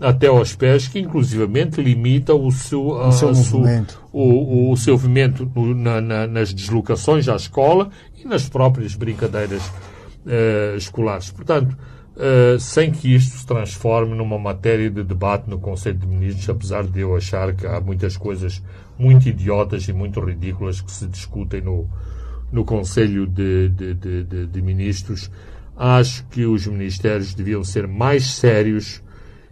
até 0.00 0.28
aos 0.28 0.54
pés, 0.54 0.86
que 0.86 0.98
inclusivamente 0.98 1.82
limita 1.82 2.34
o 2.34 2.50
seu, 2.52 2.88
o 2.88 3.12
seu 3.12 3.34
movimento, 3.34 4.00
o, 4.12 4.70
o, 4.70 4.76
seu 4.76 4.94
movimento 4.94 5.50
na, 5.74 6.00
na, 6.00 6.26
nas 6.26 6.54
deslocações 6.54 7.28
à 7.28 7.34
escola 7.34 7.90
e 8.16 8.24
nas 8.24 8.48
próprias 8.48 8.94
brincadeiras 8.94 9.66
uh, 9.66 10.76
escolares. 10.76 11.30
Portanto, 11.30 11.76
uh, 12.16 12.58
sem 12.60 12.92
que 12.92 13.12
isto 13.12 13.38
se 13.38 13.46
transforme 13.46 14.14
numa 14.14 14.38
matéria 14.38 14.88
de 14.88 15.02
debate 15.02 15.50
no 15.50 15.58
Conselho 15.58 15.98
de 15.98 16.06
Ministros, 16.06 16.48
apesar 16.48 16.84
de 16.84 17.00
eu 17.00 17.16
achar 17.16 17.52
que 17.52 17.66
há 17.66 17.80
muitas 17.80 18.16
coisas 18.16 18.62
muito 18.96 19.28
idiotas 19.28 19.88
e 19.88 19.92
muito 19.92 20.20
ridículas 20.20 20.80
que 20.80 20.92
se 20.92 21.06
discutem 21.06 21.60
no, 21.60 21.88
no 22.52 22.64
Conselho 22.64 23.26
de, 23.26 23.68
de, 23.70 23.94
de, 23.94 24.46
de 24.46 24.62
Ministros, 24.62 25.28
acho 25.76 26.24
que 26.26 26.44
os 26.44 26.66
ministérios 26.66 27.34
deviam 27.34 27.62
ser 27.62 27.86
mais 27.86 28.26
sérios 28.32 29.02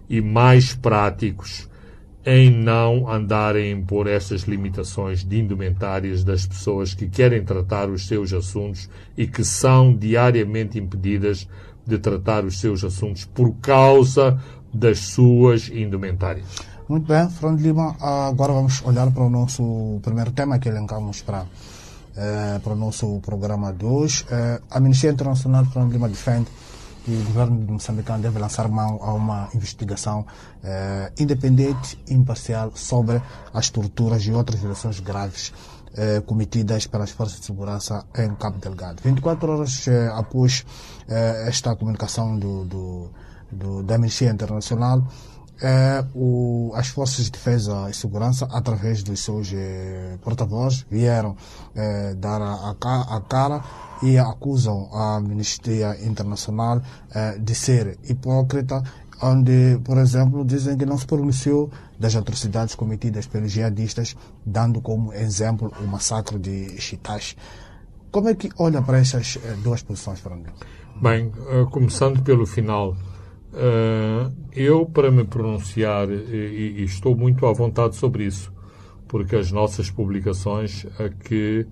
e 0.09 0.21
mais 0.21 0.75
práticos 0.75 1.69
em 2.27 2.51
não 2.51 3.09
andarem 3.09 3.81
por 3.85 4.09
estas 4.09 4.43
limitações 4.43 5.23
de 5.23 5.39
indumentárias 5.39 6.25
das 6.25 6.45
pessoas 6.45 6.93
que 6.93 7.09
querem 7.09 7.45
tratar 7.45 7.89
os 7.89 8.09
seus 8.09 8.33
assuntos 8.33 8.91
e 9.17 9.29
que 9.29 9.45
são 9.45 9.97
diariamente 9.97 10.77
impedidas 10.77 11.49
de 11.87 11.99
tratar 11.99 12.45
os 12.45 12.59
seus 12.59 12.83
assuntos 12.83 13.25
por 13.27 13.55
causa 13.63 14.43
das 14.75 14.99
suas 14.99 15.69
indumentárias. 15.69 16.47
Muito 16.89 17.07
bem, 17.07 17.29
Fernando 17.31 17.61
Lima, 17.61 17.97
agora 18.01 18.53
vamos 18.53 18.83
olhar 18.85 19.11
para 19.13 19.23
o 19.23 19.31
nosso 19.31 20.01
primeiro 20.03 20.33
tema 20.33 20.59
que 20.59 20.69
elencamos 20.69 21.23
para, 21.23 21.47
eh, 22.17 22.61
para 22.63 22.73
o 22.73 22.77
nosso 22.77 23.21
programa 23.21 23.73
de 23.73 23.85
hoje. 23.85 24.25
Eh, 24.29 24.61
a 24.69 24.81
Ministério 24.81 25.15
Internacional 25.15 25.65
Fernando 25.65 25.93
Lima 25.93 26.09
defende 26.09 26.47
que 27.07 27.13
o 27.13 27.23
governo 27.23 27.65
de 27.65 27.71
Moçambique 27.71 28.11
deve 28.19 28.37
lançar 28.41 28.67
mão 28.69 28.99
a 29.01 29.15
uma 29.15 29.49
investigação 29.55 30.27
eh, 30.65 31.13
independente 31.17 31.97
e 32.09 32.13
imparcial 32.13 32.73
sobre 32.75 33.23
as 33.55 33.71
torturas 33.71 34.25
e 34.25 34.33
outras 34.33 34.59
violações 34.59 34.99
graves 34.99 35.53
eh, 35.95 36.21
cometidas 36.27 36.89
pelas 36.89 37.13
forças 37.13 37.39
de 37.39 37.47
segurança 37.47 38.05
em 38.19 38.35
Cabo 38.35 38.59
Delgado. 38.59 39.01
24 39.05 39.53
horas 39.53 39.87
eh, 39.87 40.11
após 40.17 40.67
eh, 41.07 41.45
esta 41.47 41.77
comunicação 41.77 42.37
do, 42.37 42.65
do, 42.65 43.11
do, 43.53 43.83
da 43.85 43.95
Amnistia 43.95 44.29
Internacional, 44.29 45.07
eh, 45.63 46.05
o, 46.13 46.73
as 46.75 46.89
forças 46.89 47.27
de 47.27 47.31
defesa 47.31 47.89
e 47.89 47.95
segurança, 47.95 48.49
através 48.51 49.05
dos 49.05 49.21
seus 49.21 49.53
eh, 49.55 50.19
porta-vozes, 50.23 50.85
vieram 50.91 51.37
dar 52.17 52.43
a, 52.43 52.75
a, 52.85 53.17
a 53.17 53.21
cara 53.21 53.63
e 54.03 54.19
acusam 54.19 54.89
a 54.93 55.17
Amnistia 55.17 55.97
Internacional 56.05 56.83
eh, 57.15 57.39
de 57.39 57.55
ser 57.55 57.99
hipócrita, 58.09 58.83
onde, 59.23 59.79
por 59.85 59.97
exemplo, 59.97 60.45
dizem 60.45 60.77
que 60.77 60.85
não 60.85 60.99
se 60.99 61.07
pronunciou 61.07 61.71
das 61.99 62.15
atrocidades 62.15 62.75
cometidas 62.75 63.27
pelos 63.27 63.51
jihadistas, 63.51 64.17
dando 64.45 64.81
como 64.81 65.13
exemplo 65.13 65.73
o 65.83 65.87
massacre 65.87 66.39
de 66.39 66.79
Chitash. 66.81 67.37
Como 68.11 68.29
é 68.29 68.35
que 68.35 68.51
olha 68.59 68.83
para 68.83 68.99
essas 68.99 69.39
eh, 69.43 69.57
duas 69.63 69.83
posições, 69.83 70.21
Fernando? 70.21 70.53
Bem, 71.01 71.27
uh, 71.27 71.67
começando 71.71 72.23
pelo 72.23 72.47
final, 72.47 72.97
eu, 74.53 74.85
para 74.85 75.11
me 75.11 75.25
pronunciar, 75.25 76.11
e, 76.11 76.85
estou 76.85 77.17
muito 77.17 77.47
à 77.47 77.53
vontade 77.55 77.97
sobre 77.97 78.25
isso, 78.25 78.53
porque 79.09 79.35
as 79.35 79.51
nossas 79.51 79.91
publicações 79.91 80.87
aqui 80.99 81.67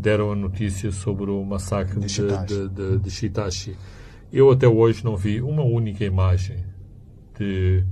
deram 0.00 0.32
a 0.32 0.34
notícia 0.34 0.90
sobre 0.90 1.30
o 1.30 1.44
massacre 1.44 2.00
de 2.00 2.08
Chitashi. 2.08 2.46
De, 2.46 2.68
de, 2.68 2.98
de 2.98 3.10
Chitashi. 3.10 3.76
Eu 4.32 4.50
até 4.50 4.66
hoje 4.66 5.04
não 5.04 5.16
vi 5.16 5.40
uma 5.40 5.62
única 5.62 6.04
imagem 6.04 6.64
de, 7.38 7.84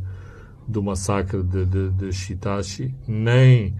do 0.66 0.82
massacre 0.82 1.42
de, 1.42 1.64
de, 1.66 1.90
de 1.90 2.12
Chitashi, 2.12 2.94
nem 3.06 3.74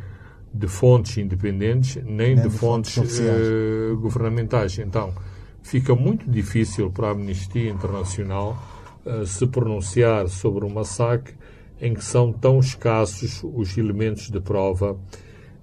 de 0.52 0.66
fontes 0.66 1.16
independentes, 1.18 1.96
nem, 1.96 2.34
nem 2.34 2.36
de, 2.36 2.50
fontes, 2.50 2.94
fontes 2.94 3.20
uh, 3.20 3.96
governamentais. 3.96 4.78
Então, 4.78 5.14
fica 5.62 5.94
muito 5.94 6.28
difícil 6.30 6.90
para 6.90 7.08
a 7.08 7.10
Amnistia 7.12 7.70
Internacional 7.70 8.56
uh, 9.04 9.26
se 9.26 9.46
pronunciar 9.46 10.28
sobre 10.28 10.64
um 10.64 10.70
massacre 10.70 11.34
em 11.80 11.94
que 11.94 12.04
são 12.04 12.32
tão 12.32 12.58
escassos 12.58 13.42
os 13.44 13.76
elementos 13.78 14.30
de 14.30 14.40
prova 14.40 14.98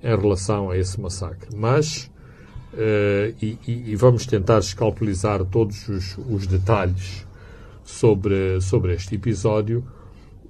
em 0.02 0.16
relação 0.16 0.70
a 0.70 0.78
esse 0.78 1.00
massacre. 1.00 1.50
Mas 1.56 2.10
Uh, 2.76 3.34
e, 3.42 3.58
e, 3.66 3.96
vamos 3.96 4.26
tentar 4.26 4.60
escalpelizar 4.60 5.46
todos 5.46 5.88
os, 5.88 6.18
os, 6.30 6.46
detalhes 6.46 7.26
sobre, 7.86 8.60
sobre 8.60 8.94
este 8.94 9.16
episódio. 9.16 9.82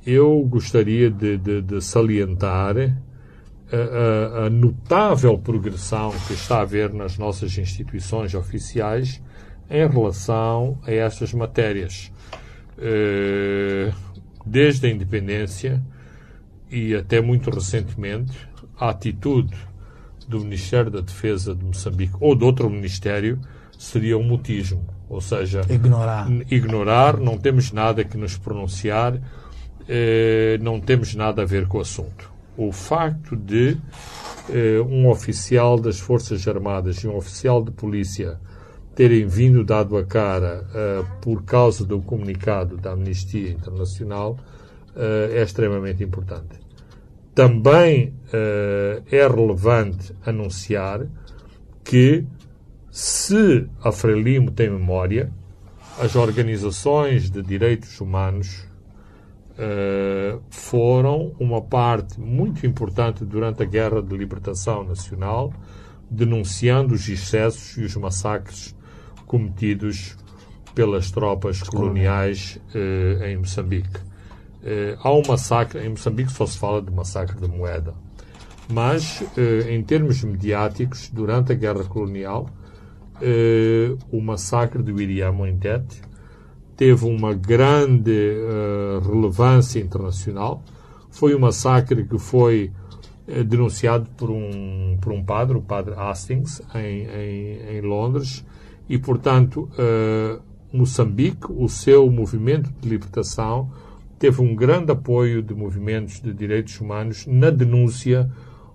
Eu 0.03 0.41
gostaria 0.41 1.11
de, 1.11 1.37
de, 1.37 1.61
de 1.61 1.81
salientar 1.81 2.75
a, 2.77 4.41
a, 4.41 4.45
a, 4.45 4.49
notável 4.49 5.37
progressão 5.37 6.11
que 6.25 6.33
está 6.33 6.57
a 6.57 6.61
haver 6.61 6.91
nas 6.91 7.15
nossas 7.15 7.55
instituições 7.59 8.33
oficiais 8.33 9.21
em 9.69 9.87
relação 9.87 10.79
a 10.83 10.91
estas 10.91 11.31
matérias. 11.31 12.11
Uh, 12.79 13.93
desde 14.43 14.87
a 14.87 14.89
independência 14.89 15.79
e 16.71 16.95
até 16.95 17.21
muito 17.21 17.51
recentemente, 17.51 18.35
a 18.79 18.89
atitude 18.89 19.55
do 20.27 20.39
Ministério 20.39 20.91
da 20.91 21.01
Defesa 21.01 21.53
de 21.53 21.63
Moçambique 21.63 22.15
ou 22.19 22.35
de 22.35 22.43
outro 22.43 22.69
ministério 22.69 23.39
seria 23.77 24.17
um 24.17 24.23
mutismo. 24.23 24.85
Ou 25.07 25.21
seja, 25.21 25.61
ignorar. 25.69 26.27
ignorar, 26.49 27.17
não 27.17 27.37
temos 27.37 27.71
nada 27.71 28.03
que 28.03 28.17
nos 28.17 28.37
pronunciar, 28.37 29.19
eh, 29.87 30.57
não 30.61 30.79
temos 30.79 31.13
nada 31.13 31.43
a 31.43 31.45
ver 31.45 31.67
com 31.67 31.77
o 31.77 31.81
assunto. 31.81 32.31
O 32.57 32.71
facto 32.71 33.35
de 33.35 33.77
eh, 34.49 34.79
um 34.81 35.07
oficial 35.07 35.79
das 35.79 35.99
Forças 35.99 36.47
Armadas 36.47 36.97
e 36.97 37.07
um 37.07 37.15
oficial 37.15 37.63
de 37.63 37.71
polícia 37.71 38.39
terem 38.95 39.27
vindo 39.27 39.63
dado 39.63 39.95
a 39.97 40.03
cara 40.03 40.65
eh, 40.73 41.03
por 41.21 41.43
causa 41.43 41.85
do 41.85 42.01
comunicado 42.01 42.77
da 42.77 42.93
Amnistia 42.93 43.51
Internacional 43.51 44.37
é 44.97 45.43
extremamente 45.43 46.01
importante 46.01 46.64
também 47.35 48.07
uh, 48.07 49.03
é 49.11 49.27
relevante 49.27 50.15
anunciar 50.25 51.05
que, 51.83 52.25
se 52.89 53.67
a 53.83 53.91
Frelimo 53.91 54.49
tem 54.49 54.69
memória, 54.69 55.29
as 55.99 56.15
organizações 56.15 57.29
de 57.29 57.41
direitos 57.41 57.99
humanos 57.99 58.65
uh, 59.51 60.41
foram 60.49 61.35
uma 61.37 61.61
parte 61.61 62.19
muito 62.19 62.65
importante 62.65 63.25
durante 63.25 63.61
a 63.61 63.65
Guerra 63.65 64.01
de 64.01 64.15
Libertação 64.15 64.85
Nacional, 64.85 65.53
denunciando 66.09 66.93
os 66.93 67.07
excessos 67.09 67.77
e 67.77 67.81
os 67.81 67.95
massacres 67.97 68.73
cometidos 69.25 70.15
pelas 70.73 71.11
tropas 71.11 71.61
coloniais 71.61 72.61
uh, 72.73 73.23
em 73.25 73.37
Moçambique. 73.37 74.14
Uh, 74.65 74.97
há 74.99 75.13
um 75.13 75.21
massacre, 75.27 75.79
em 75.79 75.89
Moçambique 75.89 76.31
só 76.31 76.45
se 76.45 76.57
fala 76.57 76.81
de 76.81 76.91
massacre 76.91 77.39
de 77.39 77.47
moeda, 77.47 77.93
mas 78.67 79.23
em 79.69 79.83
termos 79.83 80.23
mediáticos, 80.23 81.07
durante 81.13 81.51
a 81.51 81.55
Guerra 81.55 81.83
Colonial, 81.83 82.49
o 84.11 84.19
massacre 84.19 84.81
do 84.81 84.99
Iriamointete 84.99 86.01
teve 86.75 87.05
uma 87.05 87.33
grande 87.33 88.11
uh, 88.11 88.99
relevância 88.99 89.79
internacional. 89.79 90.63
Foi 91.09 91.33
um 91.35 91.39
massacre 91.39 92.03
que 92.03 92.17
foi 92.17 92.71
uh, 93.27 93.43
denunciado 93.43 94.09
por 94.17 94.29
um, 94.29 94.97
por 94.99 95.13
um 95.13 95.23
padre, 95.23 95.57
o 95.57 95.61
padre 95.61 95.93
Hastings, 95.95 96.61
em, 96.75 97.05
em, 97.05 97.77
em 97.77 97.81
Londres, 97.81 98.45
e, 98.89 98.97
portanto, 98.97 99.69
uh, 99.73 100.41
Moçambique, 100.73 101.47
o 101.49 101.69
seu 101.69 102.11
movimento 102.11 102.69
de 102.81 102.89
libertação, 102.89 103.71
teve 104.17 104.41
um 104.41 104.55
grande 104.55 104.91
apoio 104.91 105.41
de 105.41 105.53
movimentos 105.53 106.21
de 106.21 106.33
direitos 106.33 106.79
humanos 106.79 107.25
na 107.27 107.49
denúncia 107.49 108.29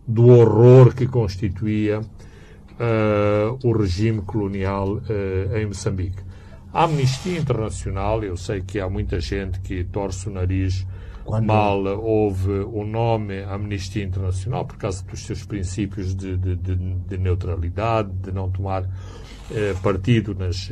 do 0.06 0.28
horror 0.28 0.94
que 0.94 1.06
constituía 1.06 2.00
o 3.62 3.72
regime 3.72 4.22
colonial 4.22 5.02
em 5.54 5.66
Moçambique. 5.66 6.22
A 6.72 6.84
Amnistia 6.84 7.36
Internacional, 7.36 8.22
eu 8.22 8.36
sei 8.36 8.62
que 8.62 8.78
há 8.78 8.88
muita 8.88 9.20
gente 9.20 9.60
que 9.60 9.82
torce 9.84 10.28
o 10.28 10.32
nariz 10.32 10.86
Quando... 11.24 11.44
mal 11.44 11.84
ouve 12.00 12.60
o 12.72 12.84
nome 12.84 13.42
Amnistia 13.42 14.04
Internacional 14.04 14.64
por 14.64 14.76
causa 14.76 15.04
dos 15.04 15.20
seus 15.26 15.44
princípios 15.44 16.14
de, 16.14 16.36
de, 16.36 16.54
de, 16.56 16.76
de 16.76 17.18
neutralidade, 17.18 18.10
de 18.22 18.30
não 18.30 18.48
tomar 18.50 18.88
eh, 19.50 19.74
partido 19.82 20.32
nas, 20.32 20.70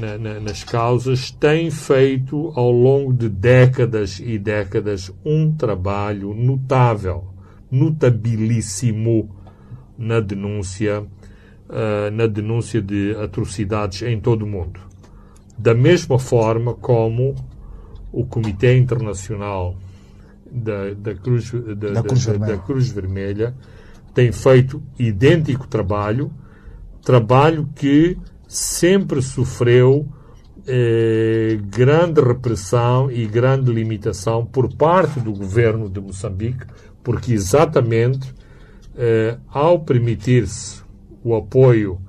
na, 0.00 0.18
na, 0.18 0.40
nas 0.40 0.64
causas, 0.64 1.30
tem 1.30 1.70
feito 1.70 2.52
ao 2.54 2.70
longo 2.70 3.12
de 3.12 3.28
décadas 3.28 4.20
e 4.20 4.38
décadas 4.38 5.12
um 5.24 5.52
trabalho 5.52 6.34
notável, 6.34 7.24
notabilíssimo 7.70 9.30
na 9.96 10.20
denúncia 10.20 11.06
uh, 11.68 12.10
na 12.12 12.26
denúncia 12.26 12.80
de 12.80 13.16
atrocidades 13.16 14.02
em 14.02 14.20
todo 14.20 14.42
o 14.42 14.46
mundo. 14.46 14.80
Da 15.56 15.74
mesma 15.74 16.18
forma 16.18 16.74
como 16.74 17.34
o 18.12 18.24
Comitê 18.24 18.76
Internacional 18.76 19.76
da, 20.50 20.94
da, 20.94 21.14
Cruz, 21.14 21.50
da, 21.50 21.90
da, 21.90 22.02
Cruz 22.02 22.26
da, 22.26 22.58
Cruz, 22.58 22.88
Vermelha 22.88 23.54
tem 24.12 24.30
feito 24.30 24.82
idêntico 24.98 25.66
trabalho, 25.66 26.30
trabalho 27.02 27.68
que 27.74 28.16
sempre 28.48 29.22
sofreu 29.22 30.08
eh, 30.66 31.58
grande 31.68 32.20
repressão 32.20 33.10
e 33.10 33.26
grande 33.26 33.72
limitação 33.72 34.46
por 34.46 34.74
parte 34.74 35.20
do 35.20 35.32
governo 35.32 35.88
de 35.88 36.00
Moçambique, 36.00 36.66
porque 37.02 37.32
exatamente 37.32 38.34
eh, 38.96 39.36
ao 39.48 39.80
permitir-se 39.80 40.82
o 41.22 41.34
apoio 41.34 42.00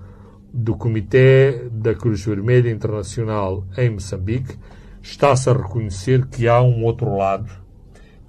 do 0.53 0.75
Comitê 0.75 1.67
da 1.71 1.93
Cruz 1.93 2.23
Vermelha 2.23 2.69
Internacional 2.69 3.65
em 3.77 3.89
Moçambique, 3.89 4.57
está-se 5.01 5.49
a 5.49 5.53
reconhecer 5.53 6.25
que 6.27 6.47
há 6.47 6.61
um 6.61 6.83
outro 6.85 7.17
lado 7.17 7.51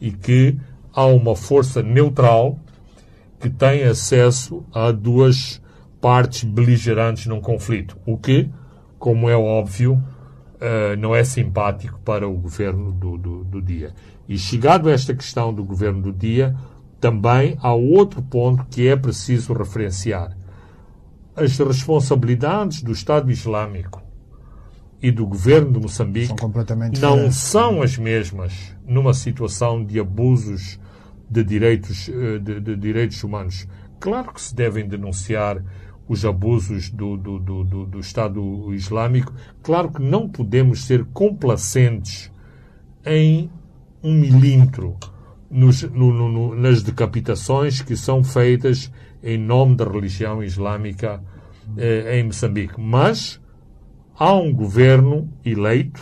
e 0.00 0.10
que 0.10 0.58
há 0.92 1.06
uma 1.06 1.36
força 1.36 1.82
neutral 1.82 2.58
que 3.38 3.48
tem 3.48 3.84
acesso 3.84 4.64
a 4.72 4.90
duas 4.90 5.62
partes 6.06 6.44
beligerantes 6.44 7.26
num 7.26 7.40
conflito, 7.40 7.98
o 8.06 8.16
que, 8.16 8.48
como 8.96 9.28
é 9.28 9.36
óbvio, 9.36 10.00
Uh, 10.56 10.96
não 10.98 11.14
é 11.14 11.22
simpático 11.22 12.00
para 12.02 12.26
o 12.26 12.32
governo 12.32 12.90
do, 12.90 13.18
do, 13.18 13.44
do, 13.44 13.60
dia. 13.60 13.92
E 14.26 14.38
chegado 14.38 14.88
a 14.88 14.92
esta 14.92 15.14
questão 15.14 15.52
do 15.52 15.62
governo 15.62 16.00
do 16.00 16.10
dia, 16.10 16.56
também 16.98 17.58
há 17.60 17.74
outro 17.74 18.22
ponto 18.22 18.64
que 18.70 18.88
é 18.88 18.96
preciso 18.96 19.52
referenciar 19.52 20.34
as 21.36 21.58
responsabilidades 21.58 22.80
do 22.80 22.90
Estado 22.90 23.30
Islâmico 23.30 24.02
e 25.02 25.10
do 25.10 25.26
governo 25.26 25.72
de 25.72 25.78
Moçambique 25.78 26.28
são 26.28 27.16
não 27.18 27.30
são 27.30 27.82
as 27.82 27.98
mesmas 27.98 28.74
numa 28.86 29.12
situação 29.12 29.84
de 29.84 30.00
abusos 30.00 30.80
de 31.28 31.44
direitos, 31.44 32.08
eh, 32.08 32.38
de, 32.38 32.60
de 32.60 32.76
direitos 32.76 33.22
humanos. 33.22 33.68
Claro 34.00 34.32
que 34.32 34.40
se 34.40 34.54
devem 34.54 34.88
denunciar 34.88 35.62
os 36.08 36.24
abusos 36.24 36.90
do, 36.90 37.16
do, 37.16 37.38
do, 37.38 37.86
do, 37.86 38.00
Estado 38.00 38.72
Islâmico. 38.72 39.32
Claro 39.62 39.90
que 39.90 40.00
não 40.00 40.28
podemos 40.28 40.84
ser 40.84 41.04
complacentes 41.06 42.30
em 43.04 43.50
um 44.02 44.14
milímetro 44.14 44.96
nos, 45.50 45.82
no, 45.82 46.12
no, 46.12 46.54
nas 46.54 46.82
decapitações 46.82 47.82
que 47.82 47.96
são 47.96 48.22
feitas 48.22 48.92
em 49.22 49.38
nome 49.38 49.76
da 49.76 49.84
religião 49.84 50.42
islâmica 50.42 51.22
eh, 51.76 52.18
em 52.18 52.24
Moçambique. 52.24 52.80
Mas 52.80 53.40
há 54.16 54.34
um 54.34 54.52
governo 54.52 55.28
eleito 55.44 56.00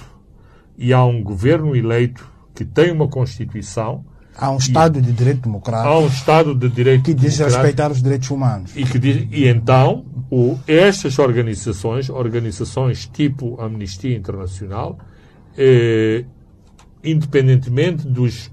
e 0.77 0.93
há 0.93 1.05
um 1.05 1.23
governo 1.23 1.75
eleito 1.75 2.31
que 2.55 2.65
tem 2.65 2.93
uma 2.93 3.09
Constituição. 3.09 4.05
Há 4.37 4.51
um 4.51 4.57
Estado 4.57 4.99
e, 4.99 5.03
de 5.03 5.13
Direito 5.13 5.43
Democrático. 5.43 5.89
Há 5.89 5.99
um 5.99 6.07
Estado 6.07 6.55
de 6.55 6.69
Direito 6.69 7.05
que 7.05 7.15
diz 7.15 7.39
respeitar 7.39 7.91
os 7.91 8.03
direitos 8.03 8.31
humanos. 8.31 8.73
E, 8.75 8.85
que 8.85 8.99
diz, 8.99 9.29
e 9.31 9.47
então, 9.47 10.05
o, 10.31 10.59
estas 10.67 11.19
organizações, 11.19 12.11
organizações 12.11 13.07
tipo 13.07 13.61
Amnistia 13.61 14.17
Internacional, 14.17 14.99
eh, 15.57 16.25
independentemente 17.03 18.07
dos, 18.07 18.51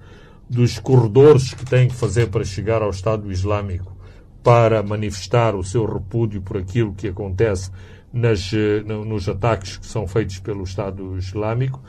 dos 0.49 0.77
corredores 0.77 1.53
que 1.53 1.65
têm 1.65 1.87
que 1.87 1.95
fazer 1.95 2.27
para 2.27 2.43
chegar 2.43 2.81
ao 2.81 2.89
Estado 2.91 3.31
Islâmico 3.31 3.97
para 4.43 4.81
manifestar 4.83 5.55
o 5.55 5.63
seu 5.63 5.85
repúdio 5.85 6.41
por 6.41 6.57
aquilo 6.57 6.93
que 6.93 7.07
acontece 7.07 7.71
nas, 8.11 8.51
eh, 8.53 8.83
nos 8.83 9.29
ataques 9.29 9.77
que 9.77 9.85
são 9.85 10.07
feitos 10.07 10.39
pelo 10.39 10.63
Estado 10.63 11.17
Islâmico, 11.17 11.81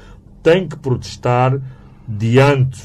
tem 0.43 0.69
que 0.69 0.77
protestar 0.77 1.61
diante 2.07 2.83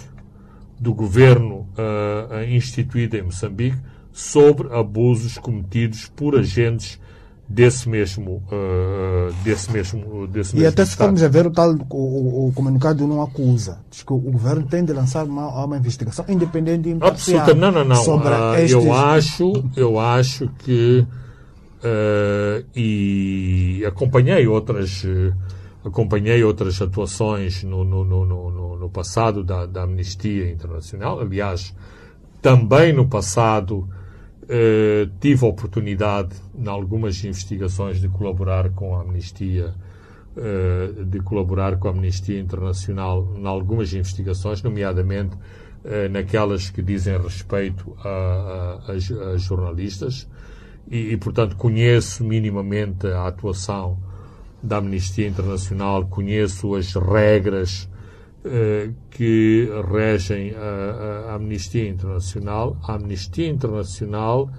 do 0.79 0.93
governo 0.93 1.67
uh, 1.77 2.43
instituído 2.49 3.17
em 3.17 3.23
Moçambique 3.23 3.77
sobre 4.11 4.73
abusos 4.73 5.37
cometidos 5.37 6.11
por 6.15 6.37
agentes 6.37 6.99
desse 7.49 7.87
mesmo, 7.87 8.43
uh, 8.51 9.33
desse 9.43 9.71
mesmo, 9.71 10.27
desse 10.27 10.53
e 10.53 10.59
mesmo 10.59 10.69
até 10.69 10.85
se 10.85 10.97
formos 10.97 11.23
a 11.23 11.27
ver 11.29 11.47
o 11.47 11.51
tal, 11.51 11.75
o, 11.89 12.47
o, 12.47 12.51
comunicado 12.53 13.07
não 13.07 13.21
acusa, 13.21 13.79
diz 13.89 14.03
que 14.03 14.11
o 14.11 14.17
governo 14.17 14.65
tem 14.67 14.83
de 14.83 14.91
lançar 14.91 15.25
uma, 15.25 15.63
uma 15.63 15.77
investigação 15.77 16.25
independente 16.27 16.89
e 16.89 16.91
imparcial. 16.91 17.41
Absoluta, 17.41 17.53
não, 17.53 17.71
não, 17.71 17.85
não. 17.85 18.03
Sobre 18.03 18.29
uh, 18.29 18.55
estes... 18.55 18.71
Eu 18.71 18.93
acho, 18.93 19.63
eu 19.77 19.99
acho 19.99 20.49
que 20.59 21.07
uh, 21.79 22.65
e 22.75 23.83
acompanhei 23.87 24.45
outras 24.47 25.05
acompanhei 25.87 26.43
outras 26.43 26.81
atuações 26.81 27.63
no, 27.63 27.83
no, 27.83 28.03
no, 28.03 28.77
no 28.77 28.89
passado 28.89 29.43
da, 29.43 29.65
da 29.65 29.83
Amnistia 29.83 30.49
Internacional, 30.51 31.19
aliás, 31.19 31.75
também 32.41 32.93
no 32.93 33.07
passado 33.07 33.87
Uh, 34.47 35.11
tive 35.19 35.45
a 35.45 35.49
oportunidade, 35.49 36.33
em 36.57 36.69
algumas 36.69 37.21
investigações, 37.25 37.99
de 37.99 38.07
colaborar 38.07 38.69
com 38.69 38.95
a 38.95 39.01
Amnistia, 39.01 39.75
uh, 40.37 41.03
de 41.03 41.19
colaborar 41.19 41.77
com 41.77 41.89
a 41.89 41.91
Amnistia 41.91 42.39
Internacional 42.39 43.27
em 43.35 43.45
algumas 43.45 43.93
investigações, 43.93 44.63
nomeadamente 44.63 45.35
uh, 45.35 46.09
naquelas 46.09 46.69
que 46.69 46.81
dizem 46.81 47.17
respeito 47.21 47.93
a, 47.99 48.07
a, 48.07 48.91
a, 48.93 49.33
a 49.33 49.37
jornalistas, 49.37 50.29
e, 50.89 51.11
e, 51.11 51.17
portanto, 51.17 51.57
conheço 51.57 52.23
minimamente 52.23 53.05
a 53.05 53.27
atuação 53.27 53.97
da 54.61 54.77
Amnistia 54.77 55.27
Internacional, 55.27 56.07
conheço 56.07 56.75
as 56.75 56.93
regras 56.93 57.89
eh, 58.43 58.91
que 59.11 59.69
regem 59.91 60.53
a, 60.55 61.31
a, 61.31 61.35
Amnistia 61.35 61.87
Internacional. 61.87 62.77
A 62.83 62.93
Amnistia 62.95 63.47
Internacional 63.47 64.49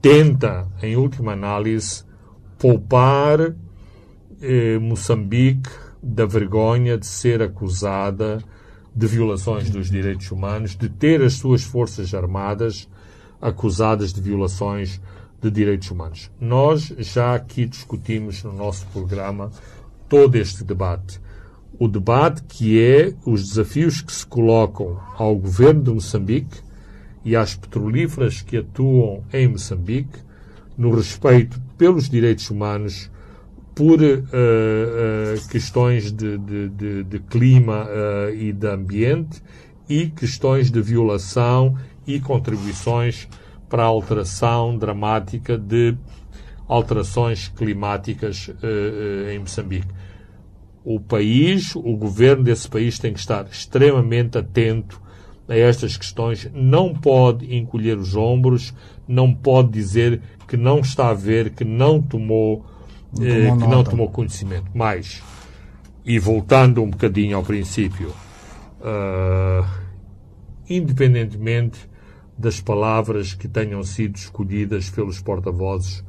tenta, 0.00 0.66
em 0.82 0.96
última 0.96 1.32
análise, 1.32 2.04
poupar 2.58 3.54
eh, 4.40 4.78
Moçambique 4.78 5.70
da 6.02 6.26
vergonha 6.26 6.98
de 6.98 7.06
ser 7.06 7.42
acusada 7.42 8.38
de 8.94 9.06
violações 9.06 9.70
dos 9.70 9.90
direitos 9.90 10.30
humanos, 10.30 10.76
de 10.76 10.88
ter 10.88 11.22
as 11.22 11.34
suas 11.34 11.64
forças 11.64 12.14
armadas 12.14 12.88
acusadas 13.40 14.12
de 14.12 14.20
violações 14.20 15.00
de 15.44 15.50
direitos 15.50 15.90
humanos. 15.90 16.30
Nós 16.40 16.92
já 16.98 17.34
aqui 17.34 17.66
discutimos 17.66 18.42
no 18.42 18.52
nosso 18.52 18.86
programa 18.86 19.50
todo 20.08 20.36
este 20.36 20.64
debate. 20.64 21.20
O 21.78 21.88
debate 21.88 22.42
que 22.44 22.80
é 22.80 23.12
os 23.26 23.48
desafios 23.48 24.00
que 24.00 24.12
se 24.12 24.24
colocam 24.26 24.98
ao 25.16 25.36
governo 25.36 25.82
de 25.82 25.90
Moçambique 25.90 26.58
e 27.24 27.34
às 27.34 27.54
petrolíferas 27.54 28.40
que 28.40 28.56
atuam 28.56 29.24
em 29.32 29.48
Moçambique 29.48 30.18
no 30.78 30.94
respeito 30.94 31.60
pelos 31.76 32.08
direitos 32.08 32.48
humanos, 32.50 33.10
por 33.74 34.00
uh, 34.00 34.04
uh, 34.04 35.48
questões 35.50 36.12
de, 36.12 36.38
de, 36.38 36.68
de, 36.68 37.04
de 37.04 37.18
clima 37.18 37.86
uh, 37.86 38.34
e 38.34 38.52
de 38.52 38.68
ambiente 38.68 39.42
e 39.88 40.06
questões 40.06 40.70
de 40.70 40.80
violação 40.80 41.76
e 42.06 42.20
contribuições 42.20 43.28
para 43.74 43.82
a 43.82 43.86
alteração 43.86 44.78
dramática 44.78 45.58
de 45.58 45.96
alterações 46.68 47.48
climáticas 47.48 48.48
em 49.32 49.40
Moçambique. 49.40 49.88
O 50.84 51.00
país, 51.00 51.74
o 51.74 51.96
governo 51.96 52.44
desse 52.44 52.68
país 52.68 53.00
tem 53.00 53.12
que 53.12 53.18
estar 53.18 53.44
extremamente 53.50 54.38
atento 54.38 55.02
a 55.48 55.56
estas 55.56 55.96
questões, 55.96 56.48
não 56.54 56.94
pode 56.94 57.52
encolher 57.52 57.98
os 57.98 58.14
ombros, 58.14 58.72
não 59.08 59.34
pode 59.34 59.70
dizer 59.70 60.22
que 60.46 60.56
não 60.56 60.78
está 60.78 61.08
a 61.08 61.14
ver, 61.14 61.50
que 61.50 61.64
não 61.64 62.00
tomou, 62.00 62.64
não 63.12 63.26
eh, 63.26 63.56
que 63.56 63.66
não 63.66 63.82
tomou 63.82 64.08
conhecimento. 64.08 64.70
Mas, 64.72 65.20
e 66.04 66.16
voltando 66.20 66.80
um 66.80 66.90
bocadinho 66.90 67.36
ao 67.36 67.42
princípio, 67.42 68.14
uh, 68.80 69.66
independentemente 70.70 71.92
das 72.36 72.60
palavras 72.60 73.34
que 73.34 73.48
tenham 73.48 73.82
sido 73.82 74.16
escolhidas 74.16 74.90
pelos 74.90 75.20
porta-vozes 75.20 76.04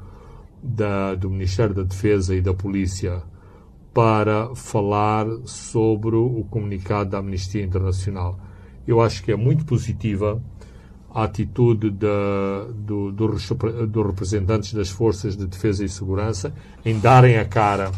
do 1.19 1.29
Ministério 1.29 1.75
da 1.75 1.83
Defesa 1.83 2.35
e 2.35 2.41
da 2.41 2.53
Polícia 2.53 3.21
para 3.93 4.53
falar 4.55 5.27
sobre 5.45 6.15
o 6.15 6.43
comunicado 6.49 7.11
da 7.11 7.19
Amnistia 7.19 7.63
Internacional. 7.63 8.39
Eu 8.87 8.99
acho 8.99 9.23
que 9.23 9.31
é 9.31 9.35
muito 9.35 9.63
positiva 9.65 10.41
a 11.09 11.23
atitude 11.23 11.91
da, 11.91 12.67
do, 12.75 13.11
dos 13.11 13.49
do 13.89 14.01
representantes 14.01 14.73
das 14.73 14.89
forças 14.89 15.37
de 15.37 15.47
defesa 15.47 15.85
e 15.85 15.87
segurança 15.87 16.53
em 16.83 16.99
darem 16.99 17.37
a 17.37 17.45
cara 17.45 17.91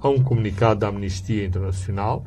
a 0.00 0.08
um 0.08 0.22
comunicado 0.22 0.80
da 0.80 0.88
Amnistia 0.88 1.44
Internacional, 1.44 2.24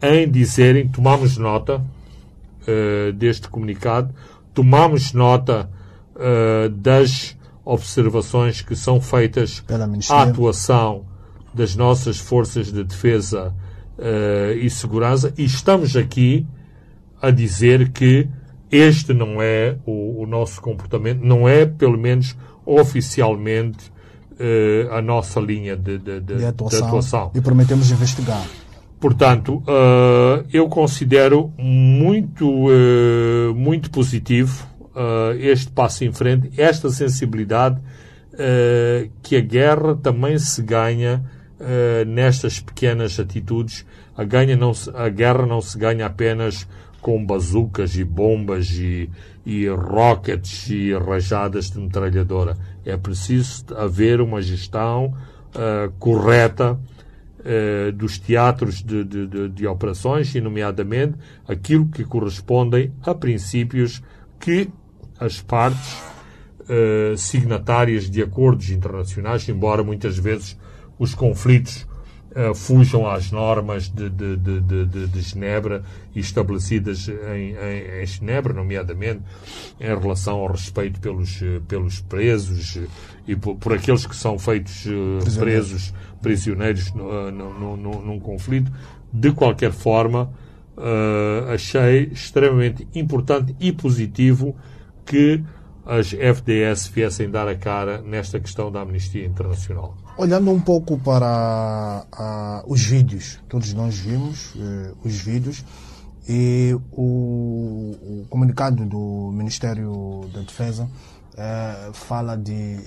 em 0.00 0.30
dizerem, 0.30 0.88
tomamos 0.88 1.36
nota 1.36 1.78
uh, 1.78 3.12
deste 3.14 3.48
comunicado, 3.48 4.14
tomamos 4.54 5.12
nota 5.12 5.68
uh, 6.14 6.68
das 6.68 7.36
observações 7.64 8.62
que 8.62 8.76
são 8.76 9.00
feitas 9.00 9.64
à 10.10 10.22
atuação 10.22 11.04
das 11.52 11.74
nossas 11.74 12.18
forças 12.18 12.72
de 12.72 12.84
defesa 12.84 13.54
uh, 13.98 14.56
e 14.56 14.70
segurança. 14.70 15.32
E 15.36 15.44
estamos 15.44 15.96
aqui 15.96 16.46
a 17.20 17.30
dizer 17.30 17.90
que 17.90 18.28
este 18.70 19.12
não 19.12 19.40
é 19.40 19.76
o, 19.86 20.22
o 20.22 20.26
nosso 20.26 20.60
comportamento, 20.60 21.20
não 21.22 21.48
é, 21.48 21.64
pelo 21.64 21.98
menos 21.98 22.36
oficialmente, 22.66 23.92
uh, 24.32 24.92
a 24.92 25.00
nossa 25.00 25.40
linha 25.40 25.76
de, 25.76 25.98
de, 25.98 26.20
de, 26.20 26.36
de, 26.36 26.44
atuação, 26.44 26.80
de, 26.80 26.86
atuação, 26.86 27.30
E 27.34 27.40
prometemos 27.40 27.90
investigar. 27.90 28.44
Portanto, 29.04 29.62
uh, 29.68 30.46
eu 30.50 30.66
considero 30.66 31.52
muito, 31.58 32.48
uh, 32.48 33.54
muito 33.54 33.90
positivo 33.90 34.66
este 35.38 35.70
passo 35.72 36.04
em 36.04 36.12
frente, 36.12 36.50
esta 36.56 36.88
sensibilidade 36.88 37.80
que 39.20 39.36
a 39.36 39.40
guerra 39.40 39.96
também 39.96 40.38
se 40.38 40.62
ganha 40.62 41.24
nestas 42.06 42.60
pequenas 42.60 43.18
atitudes. 43.18 43.84
A, 44.16 44.22
ganha 44.22 44.56
não 44.56 44.72
se, 44.72 44.88
a 44.94 45.08
guerra 45.08 45.46
não 45.46 45.60
se 45.60 45.76
ganha 45.76 46.06
apenas 46.06 46.64
com 47.00 47.26
bazucas 47.26 47.96
e 47.96 48.04
bombas 48.04 48.70
e, 48.70 49.10
e 49.44 49.66
rockets 49.66 50.70
e 50.70 50.94
rajadas 50.94 51.72
de 51.72 51.80
metralhadora. 51.80 52.56
É 52.86 52.96
preciso 52.96 53.64
haver 53.76 54.20
uma 54.20 54.40
gestão 54.40 55.06
uh, 55.06 55.90
correta 55.98 56.78
uh, 57.44 57.92
dos 57.92 58.18
teatros 58.18 58.82
de, 58.82 59.04
de, 59.04 59.26
de, 59.26 59.48
de, 59.48 59.66
operações 59.66 60.34
e, 60.34 60.40
nomeadamente, 60.40 61.16
aquilo 61.46 61.86
que 61.86 62.04
correspondem 62.04 62.92
a 63.02 63.14
princípios 63.14 64.02
que 64.40 64.68
as 65.18 65.40
partes 65.40 65.96
uh, 66.60 67.16
signatárias 67.16 68.10
de 68.10 68.22
acordos 68.22 68.70
internacionais, 68.70 69.48
embora 69.48 69.82
muitas 69.84 70.18
vezes 70.18 70.58
os 70.98 71.14
conflitos 71.14 71.86
uh, 72.34 72.54
fujam 72.54 73.06
às 73.08 73.30
normas 73.30 73.88
de, 73.88 74.10
de, 74.10 74.36
de, 74.36 74.60
de, 74.60 75.06
de 75.06 75.20
Genebra 75.20 75.82
estabelecidas 76.14 77.08
em, 77.08 77.54
em, 77.54 78.02
em, 78.02 78.06
Genebra, 78.06 78.52
nomeadamente 78.52 79.22
em 79.80 79.86
relação 79.86 80.38
ao 80.38 80.48
respeito 80.48 81.00
pelos, 81.00 81.40
eh, 81.42 81.60
pelos 81.66 82.00
presos 82.00 82.76
eh, 82.76 82.86
e 83.26 83.36
por, 83.36 83.56
por 83.56 83.72
aqueles 83.72 84.06
que 84.06 84.14
são 84.14 84.38
feitos 84.38 84.86
uh, 84.86 85.38
presos, 85.38 85.92
prisioneiros 86.22 86.88
uh, 86.90 87.30
no, 87.32 87.76
no, 87.76 88.02
num 88.02 88.20
conflito. 88.20 88.70
De 89.12 89.32
qualquer 89.32 89.70
forma, 89.70 90.32
achei 91.52 92.08
extremamente 92.12 92.84
importante 92.96 93.54
e 93.60 93.70
positivo 93.70 94.56
que 95.06 95.40
as 95.86 96.12
FDS 96.12 96.88
viessem 96.88 97.30
dar 97.30 97.46
a 97.46 97.54
cara 97.54 98.02
nesta 98.02 98.40
questão 98.40 98.72
da 98.72 98.80
amnistia 98.80 99.24
internacional. 99.24 99.96
Olhando 100.16 100.48
um 100.52 100.60
pouco 100.60 100.96
para 100.96 102.06
uh, 102.14 102.72
os 102.72 102.84
vídeos, 102.84 103.40
todos 103.48 103.72
nós 103.74 103.98
vimos 103.98 104.54
uh, 104.54 104.96
os 105.02 105.16
vídeos 105.16 105.64
e 106.28 106.72
o, 106.92 108.22
o, 108.22 108.26
comunicado 108.30 108.86
do 108.86 109.32
Ministério 109.32 110.30
da 110.32 110.42
Defesa 110.42 110.84
uh, 110.84 111.92
fala 111.92 112.36
de 112.36 112.78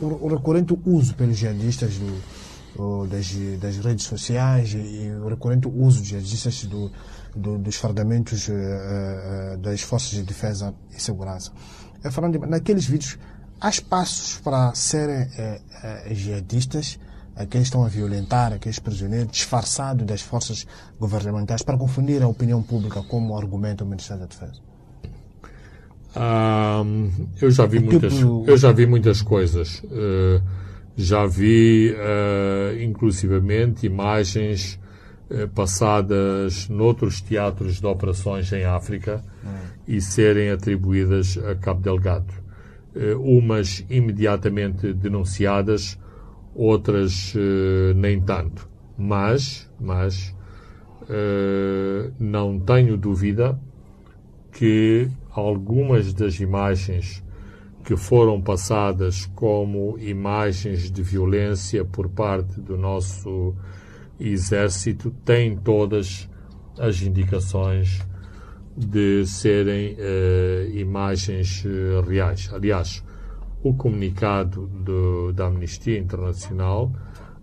o, 0.00 0.06
o, 0.06 0.28
recorrente 0.28 0.78
uso 0.86 1.16
pelos 1.16 1.36
jihadistas 1.36 1.98
do, 1.98 3.08
das, 3.08 3.34
das, 3.58 3.78
redes 3.78 4.04
sociais 4.04 4.72
e 4.72 5.10
o 5.20 5.28
recorrente 5.28 5.66
uso 5.66 5.98
dos 5.98 6.08
jihadistas 6.08 6.64
do, 6.64 6.92
do, 7.34 7.58
dos 7.58 7.74
fardamentos 7.74 8.48
das 9.60 9.82
forças 9.82 10.10
de 10.10 10.22
defesa 10.22 10.72
e 10.96 11.02
segurança. 11.02 11.50
falando 12.12 12.38
de, 12.38 12.46
naqueles 12.46 12.86
vídeos 12.86 13.18
há 13.60 13.68
espaços 13.68 14.38
para 14.38 14.74
serem 14.74 15.28
é, 15.38 15.60
é, 15.82 16.14
jihadistas, 16.14 16.98
aqueles 17.34 17.66
estão 17.66 17.84
a 17.84 17.88
violentar 17.88 18.52
aqueles 18.52 18.78
prisioneiros 18.78 19.30
disfarçados 19.30 20.06
das 20.06 20.22
forças 20.22 20.66
governamentais 20.98 21.62
para 21.62 21.76
confundir 21.76 22.22
a 22.22 22.28
opinião 22.28 22.62
pública 22.62 23.02
como 23.02 23.36
argumento 23.36 23.84
o 23.84 23.86
Ministério 23.86 24.22
da 24.22 24.26
Defesa? 24.26 24.60
eu 27.42 27.50
já 27.50 27.66
vi 27.66 27.78
muitas, 27.78 28.14
eu 28.20 28.56
já 28.56 28.72
vi 28.72 28.86
muitas 28.86 29.20
coisas. 29.20 29.82
Uh, 29.84 30.40
já 30.96 31.26
vi, 31.26 31.94
uh, 31.94 32.82
inclusivamente, 32.82 33.84
imagens 33.84 34.80
uh, 35.30 35.46
passadas 35.48 36.70
noutros 36.70 37.20
teatros 37.20 37.80
de 37.80 37.86
operações 37.86 38.50
em 38.50 38.64
África 38.64 39.22
hum. 39.44 39.48
e 39.86 40.00
serem 40.00 40.50
atribuídas 40.50 41.36
a 41.36 41.54
Cabo 41.54 41.82
Delgado 41.82 42.45
umas 43.18 43.84
imediatamente 43.90 44.92
denunciadas, 44.92 45.98
outras 46.54 47.34
eh, 47.36 47.92
nem 47.94 48.20
tanto. 48.20 48.68
Mas, 48.96 49.70
mas 49.78 50.34
eh, 51.08 52.10
não 52.18 52.58
tenho 52.58 52.96
dúvida 52.96 53.60
que 54.52 55.08
algumas 55.30 56.14
das 56.14 56.40
imagens 56.40 57.22
que 57.84 57.96
foram 57.96 58.40
passadas 58.40 59.26
como 59.26 59.96
imagens 59.98 60.90
de 60.90 61.02
violência 61.02 61.84
por 61.84 62.08
parte 62.08 62.60
do 62.60 62.76
nosso 62.76 63.54
exército 64.18 65.10
têm 65.24 65.56
todas 65.56 66.28
as 66.78 67.00
indicações 67.02 68.00
de 68.76 69.24
serem 69.26 69.94
uh, 69.94 70.70
imagens 70.76 71.64
uh, 71.64 72.02
reais. 72.06 72.50
Aliás, 72.52 73.02
o 73.62 73.72
comunicado 73.74 74.66
do, 74.66 75.32
da 75.32 75.46
Amnistia 75.46 75.98
Internacional 75.98 76.92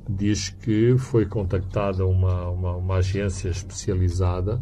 diz 0.08 0.50
que 0.50 0.96
foi 0.98 1.26
contactada 1.26 2.06
uma, 2.06 2.50
uma, 2.50 2.76
uma 2.76 2.96
agência 2.98 3.50
especializada 3.50 4.60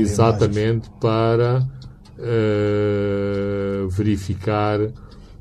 exatamente 0.00 0.90
para 1.00 1.66
uh, 2.18 3.88
verificar 3.88 4.80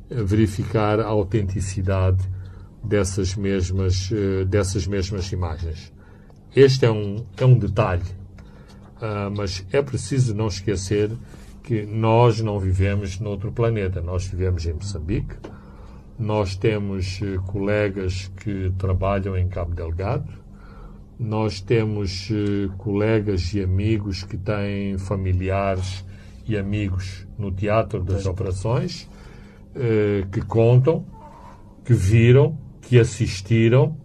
verificar 0.09 0.99
a 0.99 1.07
autenticidade 1.07 2.23
dessas 2.83 3.35
mesmas 3.35 4.09
dessas 4.47 4.87
mesmas 4.87 5.31
imagens 5.31 5.91
este 6.57 6.85
é 6.85 6.91
um, 6.91 7.23
é 7.37 7.45
um 7.45 7.55
detalhe, 7.55 8.01
uh, 9.01 9.31
mas 9.35 9.65
é 9.71 9.81
preciso 9.81 10.33
não 10.33 10.47
esquecer 10.47 11.11
que 11.63 11.85
nós 11.85 12.41
não 12.41 12.59
vivemos 12.59 13.19
noutro 13.19 13.51
planeta. 13.51 14.01
Nós 14.01 14.25
vivemos 14.25 14.65
em 14.65 14.73
Moçambique, 14.73 15.35
nós 16.17 16.55
temos 16.55 17.19
uh, 17.21 17.41
colegas 17.43 18.31
que 18.37 18.71
trabalham 18.77 19.37
em 19.37 19.47
Cabo 19.47 19.75
Delgado, 19.75 20.31
nós 21.19 21.59
temos 21.61 22.29
uh, 22.29 22.71
colegas 22.77 23.53
e 23.53 23.61
amigos 23.61 24.23
que 24.23 24.37
têm 24.37 24.97
familiares 24.97 26.05
e 26.47 26.57
amigos 26.57 27.27
no 27.37 27.51
teatro 27.51 28.01
das 28.01 28.25
operações, 28.25 29.09
que 30.31 30.41
contam, 30.43 31.05
que 31.83 31.93
viram, 31.93 32.57
que 32.81 32.97
assistiram, 32.97 33.97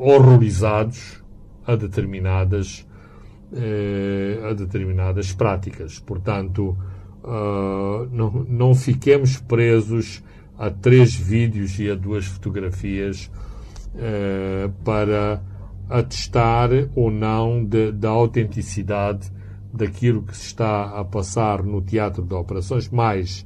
horrorizados 0.00 1.20
a 1.66 1.74
determinadas, 1.74 2.86
eh, 3.54 4.40
a 4.48 4.52
determinadas 4.52 5.32
práticas. 5.32 5.98
Portanto, 5.98 6.76
uh, 7.22 8.08
não, 8.10 8.46
não 8.48 8.74
fiquemos 8.74 9.36
presos 9.36 10.22
a 10.58 10.70
três 10.70 11.14
vídeos 11.14 11.78
e 11.78 11.90
a 11.90 11.94
duas 11.94 12.26
fotografias 12.26 13.30
eh, 13.94 14.70
para 14.84 15.42
atestar 15.90 16.70
ou 16.94 17.10
não 17.10 17.64
de, 17.64 17.92
da 17.92 18.08
autenticidade 18.08 19.30
daquilo 19.72 20.22
que 20.22 20.36
se 20.36 20.46
está 20.46 20.98
a 20.98 21.04
passar 21.04 21.62
no 21.62 21.82
teatro 21.82 22.22
de 22.22 22.34
operações, 22.34 22.88
mas 22.88 23.44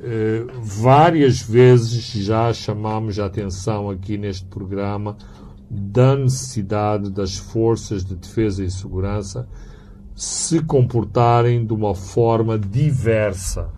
eh, 0.00 0.44
várias 0.60 1.42
vezes 1.42 2.10
já 2.12 2.52
chamamos 2.52 3.18
a 3.18 3.26
atenção 3.26 3.90
aqui 3.90 4.16
neste 4.16 4.46
programa 4.46 5.16
da 5.70 6.16
necessidade 6.16 7.10
das 7.10 7.36
forças 7.36 8.04
de 8.04 8.14
defesa 8.14 8.64
e 8.64 8.70
segurança 8.70 9.46
se 10.14 10.60
comportarem 10.62 11.64
de 11.64 11.72
uma 11.72 11.94
forma 11.94 12.58
diversa 12.58 13.70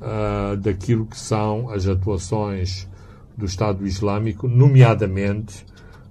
uh, 0.00 0.56
daquilo 0.56 1.06
que 1.06 1.18
são 1.18 1.70
as 1.70 1.86
atuações 1.86 2.88
do 3.36 3.46
Estado 3.46 3.86
Islâmico, 3.86 4.48
nomeadamente 4.48 5.64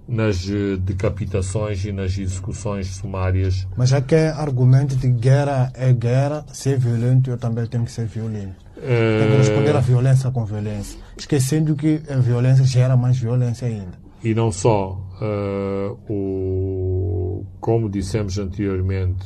nas 0.08 0.48
uh, 0.48 0.78
decapitações 0.78 1.84
e 1.86 1.92
nas 1.92 2.18
execuções 2.18 2.88
sumárias. 2.96 3.68
Mas 3.76 3.90
já 3.90 4.02
que 4.02 4.16
é 4.16 4.30
argumento 4.30 4.96
de 4.96 5.10
guerra 5.10 5.72
é 5.76 5.92
guerra, 5.92 6.46
ser 6.52 6.80
violento 6.80 7.30
eu 7.30 7.38
também 7.38 7.68
tenho 7.68 7.84
que 7.84 7.92
ser 7.92 8.08
violento. 8.08 8.56
Uh... 8.78 9.20
Tem 9.20 9.32
que 9.32 9.38
responder 9.38 9.76
à 9.76 9.82
violência 9.82 10.32
com 10.32 10.46
violência, 10.46 10.98
esquecendo 11.18 11.76
que 11.76 12.02
a 12.10 12.16
violência 12.16 12.64
gera 12.64 12.96
mais 12.96 13.20
violência 13.20 13.68
ainda 13.68 14.07
e 14.28 14.36
não 14.36 14.52
só 14.52 15.02
uh, 15.22 15.98
o, 16.12 17.46
como 17.62 17.90
dissemos 17.90 18.38
anteriormente, 18.38 19.26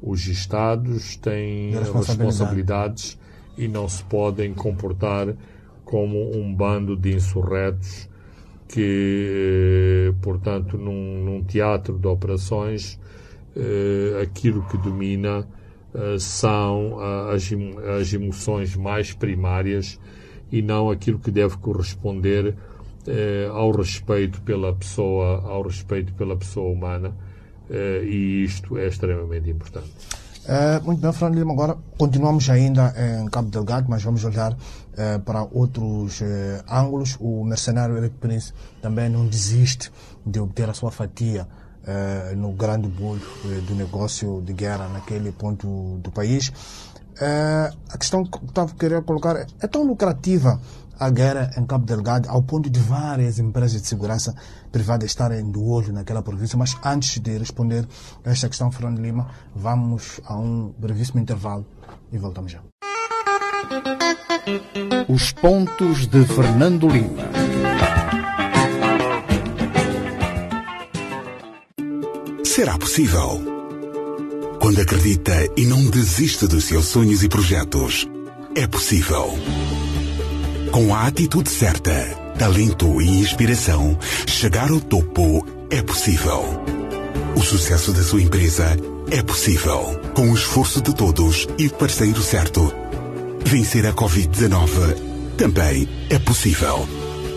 os 0.00 0.26
Estados 0.26 1.14
têm 1.16 1.72
responsabilidades 1.72 3.18
e 3.58 3.68
não 3.68 3.86
se 3.86 4.02
podem 4.04 4.54
comportar 4.54 5.36
como 5.84 6.34
um 6.34 6.54
bando 6.54 6.96
de 6.96 7.14
insurretos 7.14 8.08
que, 8.66 10.14
portanto, 10.22 10.78
num, 10.78 11.22
num 11.22 11.44
teatro 11.44 11.98
de 11.98 12.06
operações, 12.06 12.98
uh, 13.54 14.22
aquilo 14.22 14.62
que 14.68 14.78
domina 14.78 15.46
uh, 15.92 16.18
são 16.18 16.98
as, 17.28 17.50
as 18.00 18.14
emoções 18.14 18.74
mais 18.74 19.12
primárias 19.12 20.00
e 20.50 20.62
não 20.62 20.88
aquilo 20.88 21.18
que 21.18 21.30
deve 21.30 21.58
corresponder 21.58 22.56
eh, 23.06 23.48
ao 23.50 23.70
respeito 23.70 24.42
pela 24.42 24.74
pessoa, 24.74 25.42
ao 25.42 25.62
respeito 25.62 26.12
pela 26.14 26.36
pessoa 26.36 26.70
humana, 26.70 27.14
eh, 27.70 28.02
e 28.04 28.44
isto 28.44 28.76
é 28.76 28.86
extremamente 28.86 29.48
importante. 29.48 29.90
Uh, 30.40 30.84
muito 30.84 31.00
bem, 31.00 31.12
Fernando 31.12 31.38
Lima. 31.38 31.52
Agora 31.52 31.78
continuamos 31.96 32.48
ainda 32.50 32.94
em 32.96 33.28
Cabo 33.28 33.50
Delgado, 33.50 33.86
mas 33.88 34.02
vamos 34.02 34.24
olhar 34.24 34.52
uh, 34.52 35.20
para 35.24 35.42
outros 35.44 36.20
uh, 36.22 36.24
ângulos. 36.68 37.16
O 37.20 37.44
mercenário 37.44 37.96
Eric 37.96 38.16
Prince 38.16 38.52
também 38.82 39.08
não 39.08 39.26
desiste 39.26 39.92
de 40.26 40.40
obter 40.40 40.68
a 40.68 40.74
sua 40.74 40.90
fatia 40.90 41.46
no 42.36 42.52
grande 42.52 42.86
bolo 42.86 43.18
do 43.66 43.74
negócio 43.74 44.42
de 44.42 44.52
guerra 44.52 44.86
naquele 44.88 45.32
ponto 45.32 45.98
do 46.02 46.10
país. 46.12 46.52
a 47.88 47.98
questão 47.98 48.22
que 48.22 48.36
eu 48.36 48.44
estava 48.44 48.74
querendo 48.74 49.02
colocar 49.02 49.34
é, 49.34 49.46
é 49.60 49.66
tão 49.66 49.82
lucrativa 49.84 50.60
a 51.00 51.08
guerra 51.08 51.50
em 51.56 51.64
Cabo 51.64 51.86
Delgado, 51.86 52.28
ao 52.28 52.42
ponto 52.42 52.68
de 52.68 52.78
várias 52.78 53.38
empresas 53.38 53.80
de 53.80 53.88
segurança 53.88 54.34
privadas 54.70 55.10
estarem 55.10 55.50
do 55.50 55.64
olho 55.64 55.94
naquela 55.94 56.22
província. 56.22 56.58
Mas 56.58 56.76
antes 56.84 57.18
de 57.18 57.38
responder 57.38 57.88
a 58.22 58.30
esta 58.30 58.48
questão, 58.48 58.70
Fernando 58.70 59.00
Lima, 59.00 59.28
vamos 59.56 60.20
a 60.24 60.36
um 60.36 60.74
brevíssimo 60.78 61.18
intervalo 61.18 61.66
e 62.12 62.18
voltamos 62.18 62.52
já. 62.52 62.60
Os 65.08 65.32
pontos 65.32 66.06
de 66.06 66.22
Fernando 66.26 66.86
Lima. 66.86 67.30
Será 72.44 72.76
possível? 72.76 73.40
Quando 74.60 74.82
acredita 74.82 75.32
e 75.56 75.64
não 75.64 75.82
desiste 75.86 76.46
dos 76.46 76.64
seus 76.64 76.86
sonhos 76.86 77.22
e 77.22 77.28
projetos, 77.28 78.06
é 78.54 78.66
possível. 78.66 79.30
Com 80.70 80.94
a 80.94 81.08
atitude 81.08 81.50
certa, 81.50 81.90
talento 82.38 83.02
e 83.02 83.08
inspiração, 83.08 83.98
chegar 84.24 84.70
ao 84.70 84.80
topo 84.80 85.44
é 85.68 85.82
possível. 85.82 86.44
O 87.34 87.40
sucesso 87.40 87.92
da 87.92 88.04
sua 88.04 88.22
empresa 88.22 88.76
é 89.10 89.20
possível. 89.20 90.00
Com 90.14 90.30
o 90.30 90.34
esforço 90.34 90.80
de 90.80 90.94
todos 90.94 91.48
e 91.58 91.66
o 91.66 91.70
parceiro 91.72 92.22
certo. 92.22 92.72
Vencer 93.44 93.84
a 93.84 93.92
Covid-19 93.92 95.34
também 95.36 95.88
é 96.08 96.20
possível. 96.20 96.88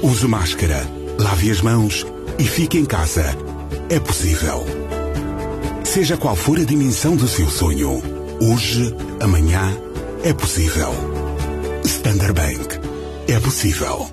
Use 0.04 0.28
máscara, 0.28 0.88
lave 1.17 1.50
as 1.50 1.62
mãos 1.62 2.06
e 2.38 2.43
fique 2.43 2.78
em 2.78 2.86
casa. 2.86 3.36
É 3.89 4.00
possível. 4.00 4.63
Seja 5.84 6.17
qual 6.17 6.36
for 6.36 6.60
a 6.60 6.63
dimensão 6.63 7.15
do 7.15 7.28
seu 7.28 7.50
sonho, 7.50 8.00
hoje, 8.39 8.96
amanhã, 9.19 9.76
é 10.24 10.34
possível. 10.34 10.93
Standard 11.84 12.34
Bank 12.34 12.92
é 13.27 13.39
possível. 13.39 14.07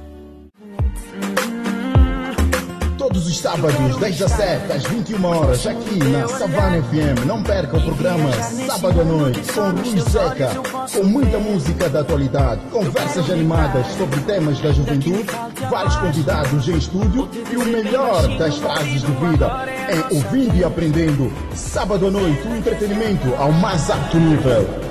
Todos 2.96 3.26
os 3.26 3.38
sábados, 3.38 3.96
10 3.96 4.22
às 4.22 4.32
7 4.32 4.72
às 4.72 4.82
21 4.84 5.24
horas, 5.24 5.66
aqui 5.66 5.98
na 5.98 6.28
Savana 6.28 6.82
FM. 6.82 7.26
Não 7.26 7.42
perca 7.42 7.76
o 7.76 7.82
programa 7.82 8.30
Sábado 8.32 9.00
à 9.00 9.04
Noite 9.04 9.40
com 9.52 9.70
Rui 9.70 10.00
Zeca, 10.00 10.50
com 10.92 11.04
muita 11.04 11.38
música 11.38 11.88
da 11.88 12.00
atualidade, 12.00 12.60
conversas 12.70 13.30
animadas 13.30 13.86
sobre 13.98 14.20
temas 14.20 14.60
da 14.60 14.70
juventude, 14.72 15.26
vários 15.68 15.96
convidados 15.96 16.68
em 16.68 16.76
estúdio 16.76 17.28
e 17.50 17.56
o 17.56 17.64
melhor 17.64 18.28
das 18.38 18.56
frases 18.58 19.02
de 19.02 19.12
vida 19.12 19.66
em 19.90 20.16
Ouvindo 20.16 20.56
e 20.56 20.64
Aprendendo. 20.64 21.32
Sábado 21.54 22.06
à 22.06 22.10
Noite, 22.10 22.46
o 22.46 22.56
entretenimento 22.56 23.34
ao 23.36 23.50
mais 23.50 23.90
alto 23.90 24.18
nível. 24.18 24.89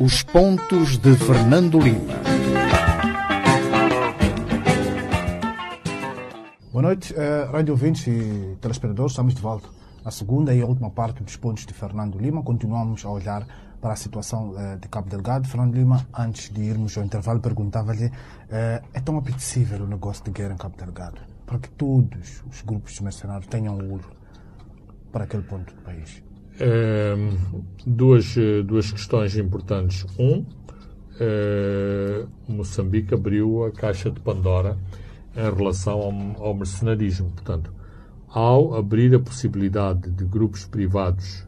Os 0.00 0.22
pontos 0.22 0.96
de 0.96 1.14
Fernando 1.14 1.78
Lima. 1.78 2.14
Boa 6.72 6.82
noite, 6.82 7.12
uh, 7.12 7.52
rádio 7.52 7.74
ouvintes 7.74 8.06
e 8.06 8.56
telespectadores. 8.62 9.12
Estamos 9.12 9.34
de 9.34 9.42
volta 9.42 9.68
à 10.02 10.10
segunda 10.10 10.54
e 10.54 10.64
última 10.64 10.90
parte 10.90 11.22
dos 11.22 11.36
pontos 11.36 11.66
de 11.66 11.74
Fernando 11.74 12.18
Lima. 12.18 12.42
Continuamos 12.42 13.04
a 13.04 13.10
olhar 13.10 13.46
para 13.78 13.92
a 13.92 13.96
situação 13.96 14.52
uh, 14.52 14.78
de 14.80 14.88
Cabo 14.88 15.10
Delgado. 15.10 15.46
Fernando 15.46 15.74
Lima, 15.74 16.06
antes 16.16 16.48
de 16.48 16.62
irmos 16.62 16.96
ao 16.96 17.04
intervalo, 17.04 17.40
perguntava-lhe: 17.40 18.06
uh, 18.06 18.12
é 18.94 19.00
tão 19.04 19.18
apetecível 19.18 19.84
o 19.84 19.86
negócio 19.86 20.24
de 20.24 20.30
guerra 20.30 20.54
em 20.54 20.56
Cabo 20.56 20.78
Delgado 20.78 21.20
para 21.44 21.58
que 21.58 21.68
todos 21.68 22.42
os 22.50 22.62
grupos 22.62 22.98
mercenários 23.00 23.48
tenham 23.48 23.76
olho 23.76 24.10
para 25.12 25.24
aquele 25.24 25.42
ponto 25.42 25.74
do 25.74 25.82
país? 25.82 26.29
Duas, 27.86 28.34
duas 28.66 28.92
questões 28.92 29.36
importantes. 29.36 30.04
Um, 30.18 30.44
uh, 31.20 32.28
Moçambique 32.48 33.14
abriu 33.14 33.64
a 33.64 33.70
caixa 33.70 34.10
de 34.10 34.20
Pandora 34.20 34.76
em 35.36 35.54
relação 35.56 35.98
ao, 36.00 36.46
ao, 36.46 36.54
mercenarismo. 36.54 37.30
Portanto, 37.30 37.72
ao 38.28 38.74
abrir 38.74 39.14
a 39.14 39.20
possibilidade 39.20 40.10
de 40.10 40.24
grupos 40.24 40.64
privados 40.64 41.46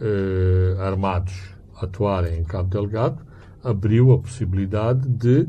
uh, 0.00 0.80
armados 0.80 1.34
atuarem 1.80 2.40
em 2.40 2.44
Cabo 2.44 2.68
Delgado, 2.68 3.24
abriu 3.62 4.12
a 4.12 4.18
possibilidade 4.18 5.08
de 5.08 5.48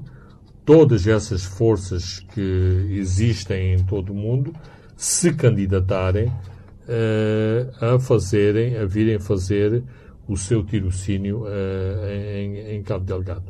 todas 0.66 1.08
essas 1.08 1.46
forças 1.46 2.20
que 2.34 2.88
existem 2.90 3.74
em 3.74 3.84
todo 3.84 4.12
o 4.12 4.16
mundo 4.16 4.54
se 4.96 5.34
candidatarem 5.34 6.34
a 7.82 8.00
fazerem, 8.00 8.78
a 8.78 8.86
virem 8.86 9.20
fazer 9.20 9.84
o 10.28 10.36
seu 10.36 10.64
tirocínio 10.64 11.44
uh, 11.44 12.10
em, 12.10 12.76
em, 12.76 12.84
Cabo 12.84 13.06
Delgado. 13.06 13.46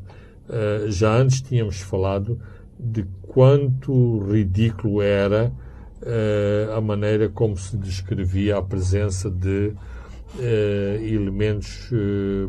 uh, 0.48 0.90
já 0.92 1.16
antes 1.18 1.42
tínhamos 1.42 1.82
falado 1.82 2.40
de 2.80 3.06
quanto 3.24 4.20
ridículo 4.32 5.02
era 5.02 5.52
a 6.76 6.80
maneira 6.80 7.28
como 7.28 7.58
se 7.58 7.76
descrevia 7.76 8.58
a 8.58 8.62
presença 8.62 9.32
de 9.32 9.74
elementos 11.02 11.90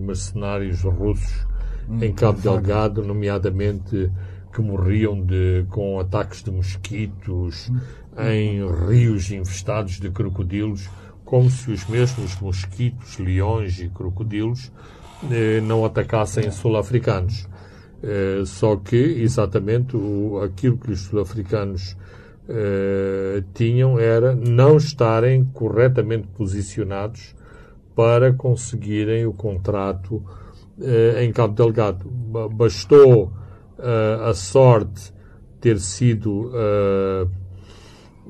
mercenários 0.03 0.83
russos 0.83 1.47
hum, 1.89 2.05
em 2.05 2.13
Cabo 2.13 2.39
Delgado, 2.43 3.03
nomeadamente 3.03 4.13
que 4.59 4.63
morriam 4.63 5.21
de, 5.21 5.65
com 5.71 6.01
ataques 6.01 6.43
de 6.43 6.51
mosquitos 6.51 7.71
hum. 7.71 7.79
em 8.19 8.89
rios 8.89 9.31
infestados 9.31 10.01
de 10.01 10.11
crocodilos, 10.11 10.91
como 11.25 11.49
se 11.49 11.71
os 11.71 11.87
mesmos 11.87 12.41
mosquitos, 12.41 13.19
leões 13.19 13.79
e 13.79 13.89
crocodilos 13.89 14.73
eh, 15.31 15.61
não 15.61 15.85
atacassem 15.85 16.51
sul-africanos. 16.51 17.49
Eh, 18.03 18.43
só 18.45 18.75
que, 18.75 18.97
exatamente, 18.97 19.97
o, 19.97 20.41
aquilo 20.43 20.77
que 20.77 20.91
os 20.91 21.03
sul-africanos 21.03 21.97
eh, 22.49 23.45
tinham 23.55 23.97
era 23.97 24.35
não 24.35 24.77
estarem 24.77 25.45
corretamente 25.45 26.27
posicionados 26.37 27.37
para 27.95 28.33
conseguirem 28.33 29.25
o 29.25 29.33
contrato 29.33 30.21
eh, 30.81 31.25
em 31.25 31.33
Cabo 31.33 31.55
Delgado. 31.55 32.11
Bastou 32.51 33.38
a 34.29 34.35
sorte 34.35 35.13
ter 35.61 35.79
sido, 35.79 36.51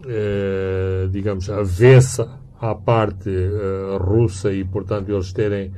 eh, 0.07 1.09
digamos, 1.11 1.49
avessa 1.49 2.39
à 2.61 2.75
parte 2.75 3.31
russa 3.99 4.53
e, 4.53 4.65
portanto, 4.65 5.11
eles 5.11 5.33
terem 5.33 5.73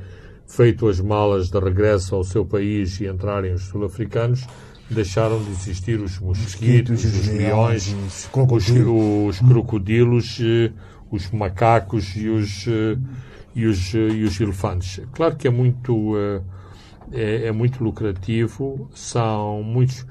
feito 0.51 0.87
as 0.87 0.99
malas 0.99 1.49
de 1.49 1.59
regresso 1.59 2.15
ao 2.15 2.23
seu 2.23 2.45
país 2.45 2.99
e 2.99 3.07
entrarem 3.07 3.53
os 3.53 3.63
sul-africanos, 3.63 4.45
deixaram 4.89 5.41
de 5.41 5.49
existir 5.51 5.99
os 5.99 6.19
mosquitos, 6.19 7.05
os, 7.05 7.27
leões, 7.27 7.95
os 8.05 8.27
crocodilos, 8.27 9.39
os, 9.41 9.47
crocodilos, 9.47 10.39
eh, 10.41 10.71
os 11.09 11.31
macacos 11.31 12.15
e 12.17 12.27
os, 12.27 12.67
eh, 12.67 12.97
e 13.55 13.65
os, 13.65 13.95
eh, 13.95 14.09
e 14.09 14.23
os 14.23 14.39
elefantes. 14.41 15.01
Claro 15.13 15.37
que 15.37 15.47
é 15.47 15.51
muito, 15.51 16.13
é, 17.11 17.47
é 17.47 17.51
muito 17.51 17.83
lucrativo, 17.83 18.89
são 18.93 19.63
muitos. 19.63 20.05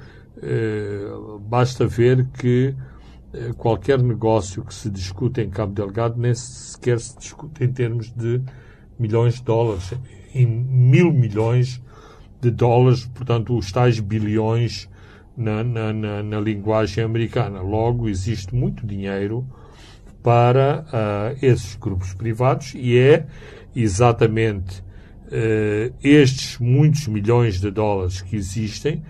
Basta 1.42 1.86
ver 1.86 2.26
que 2.38 2.74
qualquer 3.58 4.00
negócio 4.02 4.64
que 4.64 4.72
se 4.72 4.88
discute 4.88 5.42
em 5.42 5.50
Cabo 5.50 5.74
Delgado 5.74 6.18
nem 6.18 6.34
sequer 6.34 6.98
se 6.98 7.18
discute 7.18 7.62
em 7.64 7.70
termos 7.70 8.10
de 8.10 8.40
milhões 8.98 9.34
de 9.34 9.42
dólares 9.42 9.92
em 10.34 10.46
mil 10.46 11.12
milhões 11.12 11.82
de 12.40 12.50
dólares, 12.50 13.06
portanto, 13.06 13.56
os 13.56 13.70
tais 13.70 14.00
bilhões 14.00 14.88
na, 15.36 15.62
na, 15.62 15.92
na, 15.92 16.22
na 16.22 16.40
linguagem 16.40 17.04
americana. 17.04 17.60
Logo, 17.60 18.08
existe 18.08 18.54
muito 18.54 18.86
dinheiro 18.86 19.46
para 20.22 20.84
uh, 20.86 21.38
esses 21.44 21.76
grupos 21.76 22.14
privados 22.14 22.74
e 22.74 22.98
é 22.98 23.26
exatamente 23.74 24.82
uh, 25.30 25.94
estes 26.02 26.58
muitos 26.58 27.06
milhões 27.06 27.60
de 27.60 27.70
dólares 27.70 28.20
que 28.20 28.36
existem 28.36 29.02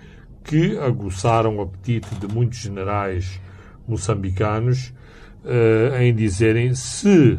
que 0.43 0.77
aguçaram 0.77 1.57
o 1.57 1.61
apetite 1.61 2.13
de 2.15 2.27
muitos 2.27 2.59
generais 2.59 3.39
moçambicanos 3.87 4.93
uh, 5.43 6.01
em 6.01 6.13
dizerem 6.13 6.73
se 6.73 7.33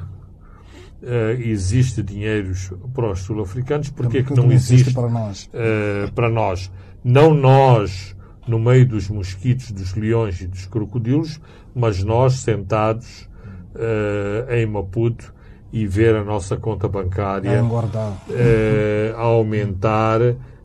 uh, 1.03 1.40
existe 1.40 2.03
dinheiros 2.03 2.73
para 2.95 3.11
os 3.11 3.21
sul-africanos, 3.21 3.90
porque 3.90 4.18
é 4.18 4.23
que 4.23 4.35
não 4.35 4.51
existe, 4.53 4.75
existe 4.75 4.95
para 4.95 5.09
nós? 5.09 5.47
Uh, 5.47 6.12
para 6.12 6.29
nós. 6.31 6.71
Não 7.05 7.35
nós 7.35 8.16
no 8.47 8.59
meio 8.59 8.87
dos 8.87 9.09
mosquitos, 9.09 9.71
dos 9.71 9.95
leões 9.95 10.40
e 10.40 10.47
dos 10.47 10.66
crocodilos, 10.66 11.40
mas 11.75 12.03
nós 12.03 12.35
sentados 12.35 13.29
uh, 13.75 14.53
em 14.53 14.66
Maputo 14.66 15.35
e 15.72 15.87
ver 15.87 16.14
a 16.14 16.22
nossa 16.22 16.56
conta 16.56 16.87
bancária 16.87 17.62
uh, 17.64 19.16
aumentar 19.16 20.20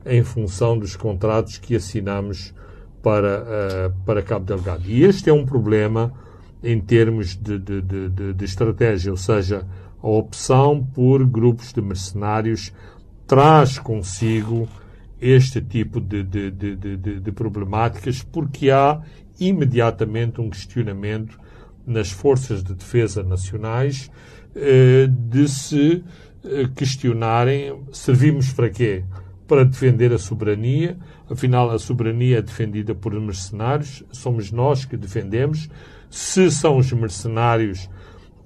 em 0.06 0.24
função 0.24 0.78
dos 0.78 0.96
contratos 0.96 1.58
que 1.58 1.76
assinamos 1.76 2.54
para, 3.02 3.44
uh, 3.44 3.94
para 4.06 4.22
Cabo 4.22 4.46
Delgado. 4.46 4.84
E 4.86 5.04
este 5.04 5.30
é 5.30 5.34
um 5.34 5.46
problema 5.46 6.14
em 6.62 6.80
termos 6.80 7.36
de, 7.36 7.58
de, 7.58 7.82
de, 7.82 8.34
de 8.34 8.46
estratégia, 8.46 9.12
ou 9.12 9.18
seja, 9.18 9.66
a 10.02 10.08
opção 10.08 10.84
por 10.84 11.26
grupos 11.26 11.72
de 11.72 11.82
mercenários 11.82 12.74
traz 13.26 13.80
consigo 13.80 14.68
este 15.20 15.62
tipo 15.62 16.00
de, 16.00 16.24
de, 16.24 16.52
de, 16.52 17.32
problemáticas, 17.32 18.22
porque 18.24 18.70
há 18.70 19.02
imediatamente 19.40 20.40
um 20.40 20.50
questionamento 20.50 21.40
nas 21.86 22.12
forças 22.12 22.64
de 22.64 22.74
defesa 22.74 23.24
nacionais 23.24 24.12
eh, 24.12 24.37
de 25.08 25.48
se 25.48 26.04
eh, 26.44 26.68
questionarem 26.76 27.84
servimos 27.92 28.52
para 28.54 28.70
quê? 28.70 29.04
Para 29.48 29.64
defender 29.64 30.14
a 30.14 30.18
soberania, 30.18 30.98
afinal 31.30 31.70
a 31.70 31.80
soberania 31.80 32.40
é 32.40 32.42
defendida 32.42 32.96
por 32.96 33.14
mercenários, 33.14 34.04
somos 34.12 34.52
nós 34.52 34.86
que 34.86 34.98
defendemos. 34.98 35.70
Se 36.10 36.50
são 36.50 36.78
os 36.78 36.92
mercenários 36.92 37.90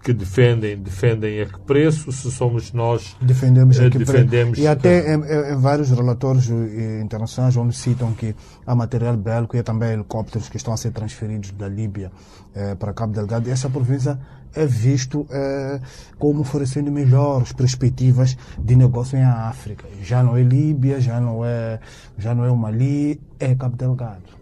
que 0.03 0.13
defendem, 0.13 0.77
defendem 0.77 1.41
a 1.41 1.45
que 1.45 1.59
preço, 1.59 2.11
se 2.11 2.31
somos 2.31 2.73
nós 2.73 3.15
defendemos 3.21 3.79
a 3.79 3.89
que 3.89 3.99
defendemos 3.99 4.51
preço. 4.51 4.61
E 4.61 4.67
até 4.67 5.13
em, 5.13 5.53
em, 5.53 5.57
vários 5.59 5.91
relatórios 5.91 6.49
eh, 6.49 7.01
internacionais 7.01 7.55
onde 7.55 7.75
citam 7.75 8.13
que 8.13 8.35
há 8.65 8.73
material 8.73 9.15
bélico 9.15 9.55
e 9.55 9.63
também 9.63 9.93
helicópteros 9.93 10.49
que 10.49 10.57
estão 10.57 10.73
a 10.73 10.77
ser 10.77 10.91
transferidos 10.91 11.51
da 11.51 11.67
Líbia 11.67 12.11
eh, 12.55 12.75
para 12.75 12.93
Cabo 12.93 13.13
Delgado, 13.13 13.49
essa 13.49 13.69
província 13.69 14.19
é 14.53 14.65
visto 14.65 15.25
eh, 15.29 15.79
como 16.17 16.41
oferecendo 16.41 16.91
melhores 16.91 17.53
perspectivas 17.53 18.37
de 18.57 18.75
negócio 18.75 19.17
em 19.17 19.23
África. 19.23 19.85
Já 20.01 20.23
não 20.23 20.35
é 20.35 20.41
Líbia, 20.41 20.99
já 20.99 21.19
não 21.19 21.45
é, 21.45 21.79
já 22.17 22.35
não 22.35 22.43
é 22.43 22.51
o 22.51 22.57
Mali, 22.57 23.21
é 23.39 23.55
Cabo 23.55 23.77
Delgado. 23.77 24.41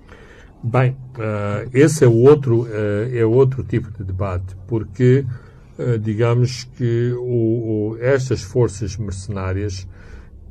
Bem, 0.61 0.91
uh, 0.91 1.69
esse 1.73 2.03
é 2.03 2.07
outro, 2.07 2.63
uh, 2.63 3.15
é 3.15 3.25
outro 3.25 3.63
tipo 3.63 3.89
de 3.91 4.03
debate, 4.03 4.57
porque 4.67 5.25
eh, 5.25 5.48
digamos 6.01 6.63
que 6.63 7.13
o, 7.13 7.93
o, 7.93 7.97
estas 7.99 8.41
forças 8.41 8.97
mercenárias 8.97 9.87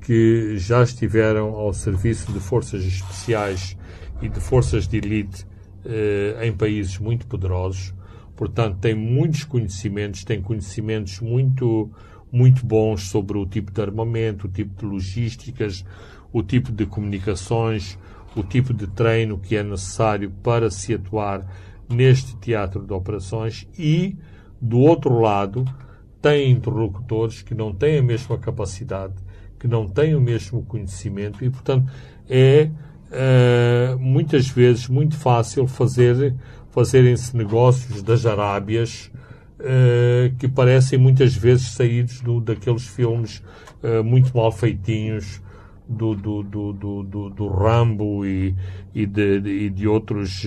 que 0.01 0.57
já 0.57 0.83
estiveram 0.83 1.49
ao 1.51 1.73
serviço 1.73 2.33
de 2.33 2.41
forças 2.41 2.85
especiais 2.85 3.77
e 4.23 4.29
de 4.29 4.41
forças 4.41 4.89
de 4.89 4.97
elite 4.97 5.47
eh, 5.85 6.47
em 6.47 6.53
países 6.53 6.99
muito 6.99 7.27
poderosos, 7.27 7.95
portanto, 8.35 8.79
têm 8.79 8.95
muitos 8.95 9.45
conhecimentos, 9.45 10.25
têm 10.25 10.41
conhecimentos 10.41 11.21
muito, 11.21 11.91
muito 12.33 12.65
bons 12.65 13.09
sobre 13.09 13.37
o 13.37 13.47
tipo 13.47 13.71
de 13.71 13.81
armamento, 13.81 14.47
o 14.47 14.51
tipo 14.51 14.75
de 14.81 14.87
logísticas, 14.87 15.85
o 16.33 16.43
tipo 16.43 16.73
de 16.73 16.87
comunicações, 16.87 17.99
o 18.35 18.43
tipo 18.43 18.73
de 18.73 18.87
treino 18.87 19.39
que 19.39 19.57
é 19.57 19.63
necessário 19.63 20.31
para 20.43 20.71
se 20.71 20.95
atuar 20.95 21.47
neste 21.89 22.37
teatro 22.37 22.85
de 22.85 22.93
operações 22.93 23.69
e 23.79 24.17
do 24.61 24.79
outro 24.79 25.21
lado, 25.21 25.65
tem 26.21 26.51
interlocutores 26.51 27.43
que 27.43 27.55
não 27.55 27.73
têm 27.73 27.99
a 27.99 28.03
mesma 28.03 28.37
capacidade, 28.39 29.15
que 29.59 29.69
não 29.69 29.89
têm 29.89 30.15
o 30.15 30.21
mesmo 30.21 30.63
conhecimento 30.63 31.45
e, 31.45 31.51
portanto, 31.51 31.91
é 32.29 32.71
uh, 33.11 33.99
muitas 33.99 34.49
vezes 34.49 34.89
muito 34.89 35.17
fácil 35.17 35.67
fazer 35.67 36.35
fazerem-se 36.71 37.37
negócios 37.37 38.03
das 38.03 38.27
Arábias 38.27 39.11
uh, 39.59 40.35
que 40.39 40.47
parecem 40.47 40.99
muitas 40.99 41.35
vezes 41.35 41.73
saídos 41.73 42.21
do, 42.21 42.41
daqueles 42.41 42.87
filmes 42.87 43.43
uh, 43.83 44.05
muito 44.05 44.37
mal 44.37 44.53
feitinhos 44.53 45.41
do, 45.89 46.15
do, 46.15 46.43
do, 46.43 46.73
do, 46.73 47.31
do 47.31 47.49
Rambo 47.49 48.25
e, 48.27 48.55
e, 48.95 49.07
de, 49.07 49.39
e 49.39 49.71
de 49.71 49.89
outros 49.89 50.47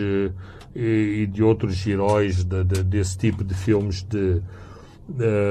e, 0.76 1.28
de 1.28 1.44
outros 1.44 1.86
heróis 1.86 2.44
de, 2.44 2.64
de, 2.64 2.84
desse 2.84 3.18
tipo 3.18 3.44
de 3.44 3.54
filmes 3.54 4.04
de, 4.04 4.42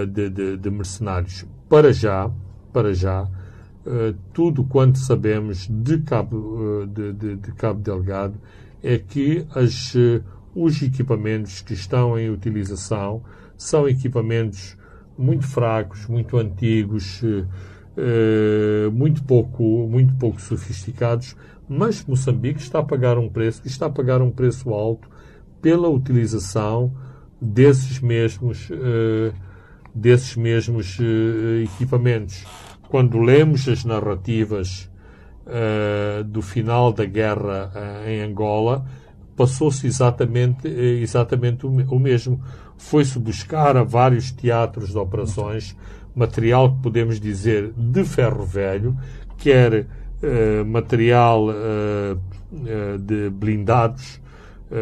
de, 0.07 0.57
de, 0.57 0.71
mercenários. 0.71 1.45
Para 1.69 1.93
já, 1.93 2.31
para 2.73 2.95
já, 2.95 3.25
uh, 3.25 4.15
tudo 4.33 4.65
quanto 4.65 4.99
sabemos 4.99 5.69
de 5.69 5.99
Cabo, 5.99 6.37
uh, 6.37 6.87
de, 6.87 7.53
Cabo 7.53 7.81
Delgado 7.81 8.35
é 8.83 8.99
que 8.99 9.47
as, 9.55 9.95
uh, 9.95 10.23
os 10.55 10.81
equipamentos 10.83 11.61
que 11.61 11.75
estão 11.75 12.19
em 12.19 12.31
utilização 12.31 13.23
são 13.57 13.89
equipamentos 13.89 14.77
muito 15.19 15.47
fracos, 15.47 16.07
muito 16.07 16.39
antigos, 16.39 17.23
muito 18.91 19.23
pouco, 19.25 19.87
muito 19.87 20.15
pouco 20.15 20.41
sofisticados, 20.41 21.37
mas 21.73 22.05
Moçambique 22.05 22.61
está 22.61 22.81
a 22.81 22.83
pagar 22.83 23.17
um 23.17 23.29
preço, 23.29 23.63
está 23.65 23.87
a 23.87 23.91
pagar 23.91 24.21
um 24.21 24.33
preço 24.33 24.71
alto 24.71 25.09
pela 25.63 25.89
utilização 25.89 26.93
desses 27.41 28.01
mesmos, 28.01 28.69
uh, 28.71 29.33
desses 29.95 30.35
mesmos 30.35 30.99
uh, 30.99 31.63
equipamentos. 31.63 32.45
Quando 32.89 33.21
lemos 33.21 33.69
as 33.69 33.85
narrativas 33.85 34.91
uh, 35.47 36.25
do 36.25 36.43
final 36.43 36.93
da 36.93 37.05
guerra 37.05 37.71
em 38.05 38.21
Angola, 38.21 38.85
passou-se 39.37 39.87
exatamente, 39.87 40.67
exatamente 40.67 41.65
o, 41.67 41.71
o 41.71 42.01
mesmo. 42.01 42.43
Foi-se 42.77 43.17
buscar 43.17 43.77
a 43.77 43.85
vários 43.85 44.33
teatros 44.33 44.91
de 44.91 44.99
operações 44.99 45.77
material 46.17 46.75
que 46.75 46.83
podemos 46.83 47.21
dizer 47.21 47.73
de 47.77 48.03
ferro 48.03 48.45
velho, 48.45 48.97
quer 49.39 49.87
material 50.67 51.47
de 52.99 53.31
blindados, 53.31 54.21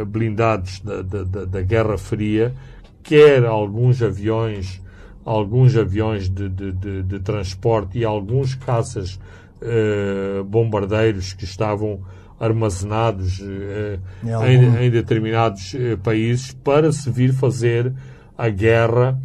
blindados 0.08 0.80
da, 0.80 1.02
da, 1.02 1.44
da 1.44 1.62
Guerra 1.62 1.96
Fria, 1.96 2.54
quer 3.02 3.44
alguns 3.44 4.02
aviões 4.02 4.80
alguns 5.28 5.76
aviões 5.76 6.28
de, 6.28 6.48
de, 6.48 6.72
de, 6.72 7.02
de 7.02 7.20
transporte 7.20 7.98
e 7.98 8.04
alguns 8.04 8.54
caças 8.54 9.20
eh, 9.60 10.42
bombardeiros 10.46 11.34
que 11.34 11.44
estavam 11.44 12.00
armazenados 12.40 13.42
eh, 13.42 13.98
em, 14.46 14.86
em, 14.86 14.90
determinados 14.90 15.74
eh, 15.74 15.96
países 15.96 16.52
para 16.52 16.90
se 16.92 17.10
vir 17.10 17.34
fazer 17.34 17.92
a 18.38 18.48
guerra, 18.48 19.20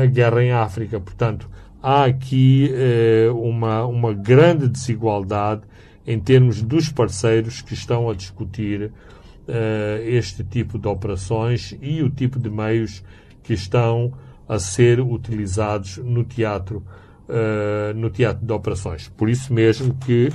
a 0.00 0.06
guerra 0.06 0.42
em 0.42 0.52
África. 0.52 1.00
Portanto, 1.00 1.50
há 1.86 2.04
aqui 2.04 2.70
uma, 3.34 3.84
uma 3.84 4.14
grande 4.14 4.68
desigualdade 4.68 5.62
em 6.06 6.18
termos 6.18 6.62
dos 6.62 6.88
parceiros 6.88 7.60
que 7.60 7.74
estão 7.74 8.08
a 8.08 8.14
discutir 8.14 8.90
este 10.06 10.42
tipo 10.42 10.78
de 10.78 10.88
operações 10.88 11.76
e 11.82 12.02
o 12.02 12.08
tipo 12.08 12.38
de 12.38 12.48
meios 12.48 13.02
que 13.42 13.52
estão 13.52 14.12
a 14.48 14.58
ser 14.58 15.00
utilizados 15.00 15.98
no 15.98 16.24
teatro, 16.24 16.82
uh, 17.28 17.94
no 17.94 18.10
teatro 18.10 18.44
de 18.44 18.52
operações. 18.52 19.08
Por 19.08 19.28
isso 19.28 19.52
mesmo 19.52 19.94
que, 19.94 20.30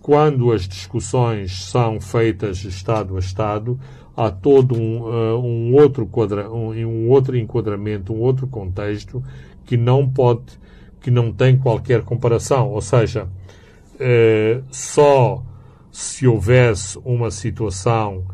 quando 0.00 0.52
as 0.52 0.66
discussões 0.66 1.64
são 1.64 2.00
feitas 2.00 2.64
Estado 2.64 3.16
a 3.16 3.18
Estado, 3.20 3.78
há 4.16 4.30
todo 4.30 4.74
um, 4.74 5.02
uh, 5.02 5.38
um, 5.38 5.74
outro, 5.74 6.06
quadra, 6.06 6.50
um, 6.50 6.72
um 6.72 7.08
outro 7.08 7.36
enquadramento, 7.36 8.12
um 8.12 8.20
outro 8.20 8.46
contexto 8.46 9.22
que 9.64 9.76
não 9.76 10.08
pode, 10.08 10.58
que 11.00 11.10
não 11.10 11.32
tem 11.32 11.56
qualquer 11.56 12.02
comparação. 12.02 12.70
Ou 12.70 12.80
seja, 12.80 13.24
uh, 13.24 14.64
só 14.70 15.42
se 15.90 16.26
houvesse 16.26 16.98
uma 17.04 17.30
situação 17.30 18.24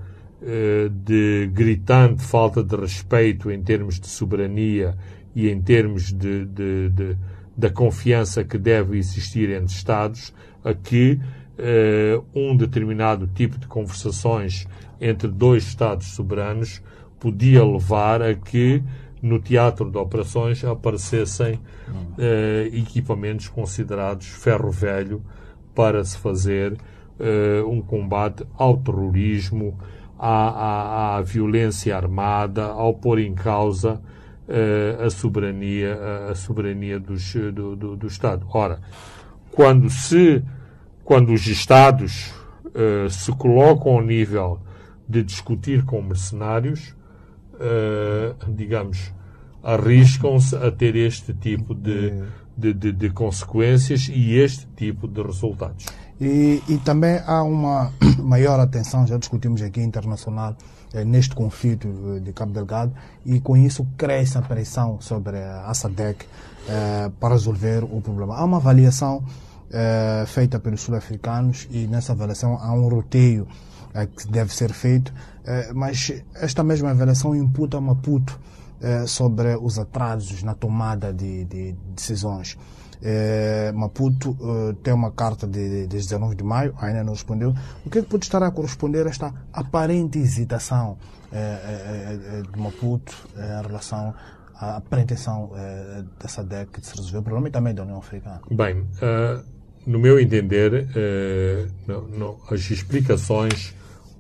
eh, 0.47 0.91
de 0.91 1.49
gritante 1.55 2.23
falta 2.23 2.63
de 2.63 2.77
respeito 2.77 3.51
em 3.51 3.63
termos 3.63 3.99
de 3.99 4.07
soberania 4.07 4.95
e 5.35 5.49
em 5.49 5.63
termos 5.63 6.13
de, 6.13 6.45
de, 6.45 6.91
de 6.91 7.17
da 7.57 7.71
confiança 7.71 8.45
que 8.45 8.59
deve 8.59 8.99
existir 8.99 9.49
entre 9.51 9.75
Estados, 9.75 10.35
a 10.65 10.75
que 10.75 11.19
uh, 11.59 12.25
um 12.35 12.57
determinado 12.57 13.27
tipo 13.29 13.59
de 13.59 13.67
conversações 13.67 14.67
entre 15.01 15.29
dois 15.29 15.65
Estados 15.65 16.09
soberanos 16.09 16.83
podia 17.19 17.65
levar 17.65 18.21
a 18.21 18.35
que 18.35 18.83
no 19.25 19.39
teatro 19.39 19.91
de 19.91 19.97
operações 19.97 20.63
aparecessem 20.63 21.55
uh, 21.55 22.77
equipamentos 22.77 23.49
considerados 23.49 24.27
ferro 24.27 24.71
velho 24.71 25.23
para 25.75 26.05
se 26.05 26.19
fazer 26.19 26.75
uh, 26.75 27.67
um 27.67 27.81
combate 27.81 28.45
ao 28.55 28.77
terrorismo, 28.77 29.79
à, 30.19 30.29
à, 30.29 31.17
à 31.17 31.23
violência 31.23 31.97
armada, 31.97 32.67
ao 32.67 32.93
pôr 32.93 33.19
em 33.19 33.35
causa 33.35 33.95
uh, 34.47 35.03
a 35.03 35.09
soberania, 35.09 35.99
a 36.31 36.35
soberania 36.35 37.01
dos, 37.01 37.33
do, 37.33 37.75
do, 37.75 37.97
do, 37.97 38.07
Estado. 38.07 38.47
Ora, 38.53 38.79
quando 39.51 39.89
se, 39.89 40.45
quando 41.03 41.33
os 41.33 41.47
Estados 41.47 42.31
se 43.09 43.31
colocam 43.37 43.93
ao 43.93 44.03
nível 44.03 44.59
de 45.09 45.23
discutir 45.23 45.85
com 45.85 46.03
mercenários, 46.03 46.93
uh, 47.65 48.53
digamos, 48.53 49.13
arriscam-se 49.63 50.55
a 50.57 50.71
ter 50.71 50.95
este 50.95 51.33
tipo 51.33 51.75
de, 51.75 52.23
de, 52.57 52.73
de, 52.75 52.93
de 52.93 53.11
consequências 53.11 54.09
e 54.09 54.35
este 54.39 54.67
tipo 54.77 55.09
de 55.09 55.23
resultados. 55.23 55.87
E, 56.21 56.63
e 56.69 56.79
também 56.79 57.21
há 57.27 57.43
uma 57.43 57.93
maior 58.23 58.61
atenção, 58.61 59.07
já 59.07 59.17
discutimos 59.17 59.63
aqui 59.63 59.81
internacional, 59.81 60.57
eh, 60.93 61.05
neste 61.05 61.35
conflito 61.35 61.89
eh, 61.89 62.21
de 62.21 62.33
Cabo 62.33 62.53
Delgado, 62.53 62.93
e 63.27 63.41
com 63.41 63.57
isso 63.57 63.87
cresce 63.97 64.39
a 64.39 64.43
pressão 64.43 65.01
sobre 65.01 65.39
a 65.39 65.73
SADEC 65.75 66.25
eh, 66.69 67.11
para 67.19 67.35
resolver 67.35 67.83
o 67.85 68.01
problema. 68.01 68.37
Há 68.37 68.45
uma 68.45 68.59
avaliação 68.59 69.25
eh, 69.77 70.25
feita 70.29 70.61
pelos 70.61 70.83
sul-africanos 70.83 71.67
e 71.69 71.89
nessa 71.89 72.13
avaliação 72.13 72.57
há 72.61 72.73
um 72.73 72.89
roteio 72.89 73.49
eh, 73.95 74.07
que 74.07 74.27
deve 74.29 74.53
ser 74.53 74.73
feito, 74.73 75.13
eh, 75.45 75.73
mas 75.75 76.13
esta 76.35 76.63
mesma 76.65 76.91
avaliação 76.91 77.35
imputa 77.35 77.79
a 77.79 77.81
Maputo 77.81 78.39
sobre 79.07 79.57
os 79.57 79.79
atrasos 79.79 80.43
na 80.43 80.53
tomada 80.53 81.11
de, 81.11 81.47
de 81.47 81.75
decisões. 81.95 82.59
É, 83.03 83.73
Maputo 83.73 84.33
uh, 84.33 84.75
tem 84.83 84.93
uma 84.93 85.11
carta 85.11 85.47
de, 85.47 85.87
de 85.87 85.97
19 85.97 86.35
de 86.35 86.45
maio, 86.45 86.75
ainda 86.79 87.03
não 87.03 87.15
respondeu. 87.15 87.55
O 87.85 87.89
que, 87.89 87.99
é 87.99 88.03
que 88.03 88.09
pode 88.09 88.27
estar 88.27 88.43
a 88.43 88.51
corresponder 88.51 89.07
a 89.07 89.11
esta 89.11 89.33
aparente 89.53 90.19
hesitação 90.19 90.99
é, 91.33 92.43
de 92.51 92.61
Maputo 92.61 93.15
em 93.37 93.67
relação 93.67 94.15
à 94.55 94.81
pretensão 94.81 95.51
dessa 96.21 96.45
DEC 96.45 96.81
de 96.81 96.87
se 96.87 96.97
resolver 96.97 97.19
o 97.19 97.23
problema 97.23 97.49
e 97.49 97.51
também 97.51 97.75
da 97.75 97.83
União 97.83 97.99
Africana? 97.99 98.41
Bem, 98.51 98.81
uh, 98.81 99.45
no 99.87 99.99
meu 99.99 100.19
entender, 100.19 100.89
uh, 101.89 102.37
as 102.51 102.71
explicações 102.71 103.75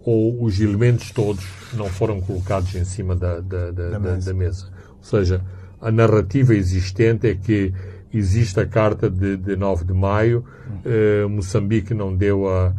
ou 0.04 0.42
os 0.42 0.60
elementos 0.60 1.10
todos 1.10 1.44
não 1.72 1.86
foram 1.86 2.20
colocados 2.20 2.74
em 2.74 2.84
cima 2.84 3.16
da, 3.16 3.40
da, 3.40 3.70
da, 3.70 3.90
da 3.90 3.98
mesa. 3.98 4.32
da 4.32 4.38
mesa. 4.38 4.68
Ou 4.98 5.04
seja, 5.04 5.40
a 5.80 5.90
narrativa 5.90 6.54
existente 6.54 7.26
é 7.26 7.34
que 7.34 7.72
existe 8.12 8.60
a 8.60 8.66
carta 8.66 9.10
de, 9.10 9.36
de 9.36 9.56
9 9.56 9.84
de 9.84 9.92
maio, 9.92 10.44
eh, 10.84 11.26
Moçambique 11.26 11.92
não 11.92 12.14
deu 12.14 12.48
a 12.48 12.72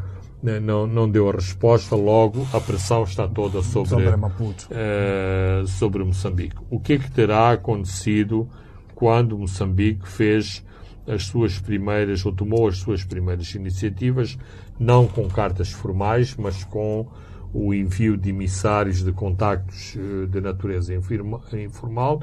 não, 0.62 0.86
não 0.86 1.10
deu 1.10 1.28
a 1.28 1.32
resposta, 1.32 1.96
logo 1.96 2.48
a 2.54 2.60
pressão 2.60 3.04
está 3.04 3.28
toda 3.28 3.64
sobre, 3.64 3.90
sobre, 3.90 4.56
eh, 4.70 5.64
sobre 5.66 6.04
Moçambique. 6.04 6.56
O 6.70 6.80
que 6.80 6.94
é 6.94 6.98
que 7.00 7.10
terá 7.10 7.52
acontecido 7.52 8.48
quando 8.94 9.38
Moçambique 9.38 10.08
fez 10.08 10.64
as 11.08 11.26
suas 11.26 11.58
primeiras, 11.60 12.26
ou 12.26 12.32
tomou 12.32 12.68
as 12.68 12.78
suas 12.78 13.04
primeiras 13.04 13.54
iniciativas, 13.56 14.38
não 14.80 15.08
com 15.08 15.28
cartas 15.28 15.72
formais, 15.72 16.36
mas 16.36 16.64
com 16.64 17.08
o 17.54 17.74
envio 17.74 18.18
de 18.18 18.30
emissários 18.30 19.04
de 19.04 19.12
contactos 19.12 19.96
eh, 19.96 20.26
de 20.26 20.42
natureza 20.42 20.94
informal 20.94 22.22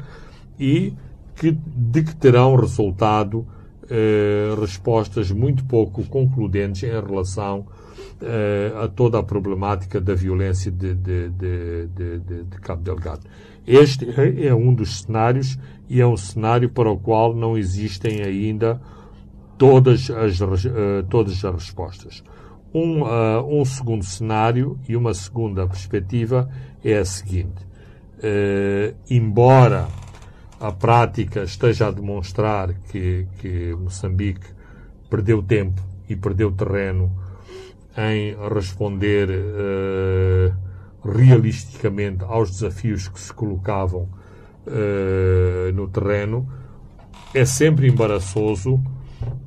e 0.61 0.93
que, 1.35 1.51
de 1.51 2.03
que 2.03 2.15
terão 2.15 2.55
resultado 2.55 3.47
eh, 3.89 4.55
respostas 4.61 5.31
muito 5.31 5.65
pouco 5.65 6.05
concludentes 6.05 6.83
em 6.83 6.91
relação 6.91 7.67
eh, 8.21 8.73
a 8.77 8.89
toda 8.89 9.19
a 9.19 9.23
problemática 9.23 10.01
da 10.01 10.15
violência 10.15 10.71
de, 10.71 10.95
de, 10.95 11.31
de, 11.31 12.19
de, 12.19 12.59
Cabo 12.61 12.83
Delgado. 12.83 13.23
Este 13.67 14.07
é 14.47 14.55
um 14.55 14.75
dos 14.75 15.01
cenários 15.01 15.59
e 15.89 16.01
é 16.01 16.07
um 16.07 16.17
cenário 16.17 16.69
para 16.69 16.91
o 16.91 16.99
qual 16.99 17.35
não 17.35 17.57
existem 17.57 18.23
ainda 18.23 18.81
todas 19.59 20.11
as, 20.11 20.41
uh, 20.41 21.03
todas 21.09 21.45
as 21.45 21.55
respostas. 21.55 22.25
Um, 22.75 23.03
uh, 23.03 23.61
um 23.61 23.65
segundo 23.65 24.05
cenário 24.05 24.79
e 24.89 24.97
uma 24.97 25.13
segunda 25.13 25.67
perspectiva 25.67 26.49
é 26.83 26.97
a 26.97 27.05
seguinte. 27.05 27.67
Uh, 28.19 28.95
embora 29.11 29.89
a 30.59 30.73
prática 30.73 31.43
esteja 31.43 31.89
a 31.89 31.91
demonstrar 31.91 32.73
que, 32.91 33.27
que 33.39 33.75
Moçambique 33.75 34.47
perdeu 35.11 35.43
tempo 35.43 35.83
e 36.09 36.17
perdeu 36.17 36.53
terreno 36.53 37.13
em 37.97 38.35
responder 38.55 39.29
uh, 39.29 40.55
realisticamente 41.05 42.25
aos 42.25 42.51
desafios 42.51 43.09
que 43.09 43.21
se 43.21 43.33
colocavam 43.33 44.09
uh, 44.67 45.73
no 45.75 45.89
terreno, 45.89 46.49
é 47.35 47.45
sempre 47.45 47.89
embaraçoso 47.89 48.81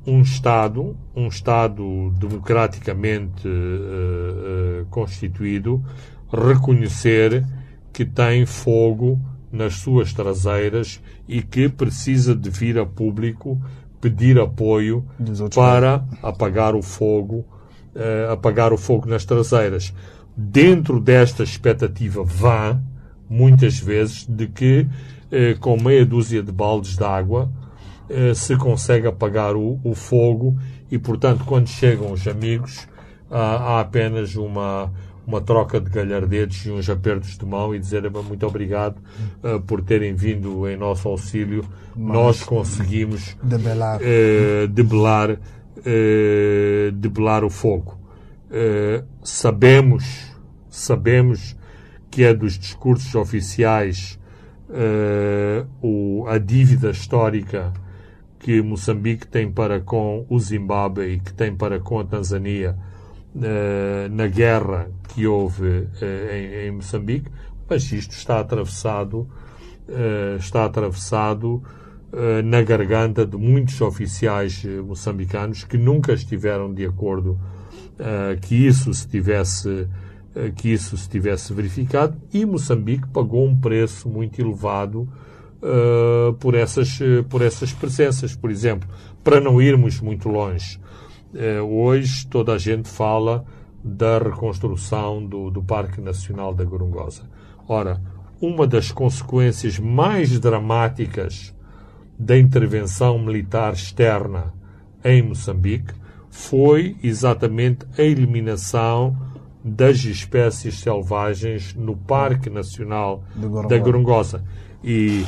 um 0.06 0.22
Estado, 0.22 0.96
um 1.16 1.28
Estado 1.28 2.12
democraticamente 2.20 3.48
uh, 3.48 4.86
constituído, 4.90 5.84
reconhecer 6.32 7.46
que 7.92 8.06
tem 8.06 8.46
fogo 8.46 9.20
nas 9.52 9.76
suas 9.76 10.14
traseiras 10.14 11.02
e 11.28 11.42
que 11.42 11.70
precisa 11.70 12.36
de 12.36 12.50
vir 12.50 12.78
a 12.78 12.86
público 12.86 13.60
pedir 14.02 14.40
apoio 14.40 15.04
para 15.54 16.06
apagar 16.22 16.76
o 16.76 16.82
fogo, 16.84 17.46
uh, 17.96 18.32
apagar 18.32 18.72
o 18.72 18.78
fogo 18.78 19.08
nas 19.10 19.26
traseiras. 19.26 19.94
Dentro 20.38 21.00
desta 21.00 21.42
expectativa 21.42 22.24
vã, 22.24 22.80
muitas 23.28 23.80
vezes, 23.80 24.26
de 24.28 24.48
que 24.48 24.82
uh, 24.82 25.60
com 25.60 25.82
meia 25.82 26.06
dúzia 26.06 26.44
de 26.44 26.52
baldes 26.52 26.96
de 26.96 27.04
água 27.04 27.50
uh, 27.50 27.65
se 28.36 28.56
consegue 28.56 29.08
apagar 29.08 29.56
o, 29.56 29.80
o 29.84 29.96
fogo 29.96 30.58
e, 30.92 30.98
portanto, 30.98 31.44
quando 31.46 31.68
chegam 31.68 32.12
os 32.12 32.28
amigos, 32.28 32.88
há 33.30 33.80
apenas 33.80 34.36
uma, 34.36 34.92
uma 35.26 35.42
troca 35.42 35.80
de 35.80 35.90
galhardetes 35.90 36.66
e 36.66 36.72
uns 36.72 36.90
apertos 36.90 37.38
de 37.38 37.46
mão 37.46 37.74
e 37.74 37.80
dizer 37.80 38.10
muito 38.10 38.46
obrigado 38.46 38.98
uh, 39.44 39.60
por 39.62 39.82
terem 39.82 40.14
vindo 40.14 40.68
em 40.70 40.78
nosso 40.78 41.08
auxílio. 41.08 41.66
Mas, 41.96 42.14
Nós 42.14 42.44
conseguimos 42.44 43.36
debelar, 43.42 44.00
uh, 44.00 44.68
debelar, 44.68 45.32
uh, 45.32 46.92
debelar 46.94 47.44
o 47.44 47.50
fogo. 47.50 47.98
sabemos, 49.24 50.32
sabemos 50.70 51.56
que 52.12 52.24
é 52.24 52.34
dos 52.34 52.58
discursos 52.58 53.14
oficiais 53.16 54.20
o, 55.82 56.26
a 56.28 56.38
dívida 56.38 56.90
histórica 56.90 57.74
que 58.46 58.62
Moçambique 58.62 59.26
tem 59.26 59.52
para 59.52 59.80
com 59.80 60.24
o 60.30 60.40
Zimbábue 60.40 61.14
e 61.14 61.20
que 61.20 61.34
tem 61.34 61.56
para 61.56 61.80
com 61.80 62.00
a 62.00 62.04
Tanzânia 62.04 62.78
na 64.12 64.28
guerra 64.28 64.88
que 65.08 65.26
houve 65.26 65.88
em, 66.32 66.68
em, 66.68 66.72
Moçambique, 66.72 67.28
mas 67.68 67.92
isto 67.92 68.12
está 68.12 68.40
atravessado, 68.40 69.28
está 70.38 70.64
atravessado 70.64 71.64
na 72.44 72.62
garganta 72.62 73.26
de 73.26 73.36
muitos 73.36 73.82
oficiais 73.82 74.64
moçambicanos 74.86 75.64
que 75.64 75.76
nunca 75.76 76.14
estiveram 76.14 76.72
de 76.72 76.86
acordo 76.86 77.40
que 78.44 78.68
isso 78.68 78.94
se 78.94 79.08
tivesse 79.08 79.88
que 80.56 80.72
isso 80.72 80.96
se 80.96 81.10
tivesse 81.10 81.52
verificado. 81.52 82.16
E 82.32 82.46
Moçambique 82.46 83.08
pagou 83.08 83.48
um 83.48 83.60
preço 83.60 84.08
muito 84.08 84.40
elevado 84.40 85.10
uh, 85.66 86.34
por 86.36 86.56
essas 86.56 87.00
por 87.30 87.42
essas 87.42 87.74
presenças 87.74 88.36
por 88.36 88.52
exemplo 88.52 88.88
para 89.24 89.42
não 89.42 89.62
irmos 89.62 90.00
muito 90.00 90.30
longe 90.30 90.80
eh, 91.34 91.60
hoje 91.60 92.26
toda 92.28 92.54
a 92.54 92.58
gente 92.58 92.88
fala 92.88 93.44
da 93.84 94.18
reconstrução 94.18 95.24
do, 95.24 95.52
do 95.52 95.62
Parque 95.62 96.00
Nacional 96.02 96.56
da 96.56 96.64
Gorongosa. 96.64 97.24
Ora, 97.68 98.02
uma 98.42 98.66
das 98.66 98.92
consequências 98.92 99.78
mais 99.78 100.40
dramáticas 100.40 101.54
da 102.18 102.38
intervenção 102.38 103.20
militar 103.20 103.74
externa 103.74 104.54
em 105.04 105.22
Moçambique 105.22 105.94
foi 106.30 106.96
exatamente 107.04 107.86
a 107.98 108.02
eliminação 108.02 109.16
das 109.64 109.98
espécies 110.06 110.80
selvagens 110.80 111.76
no 111.76 111.96
Parque 111.96 112.50
Nacional 112.50 113.24
da 113.68 113.78
Gorongosa. 113.78 114.44
E 114.84 115.26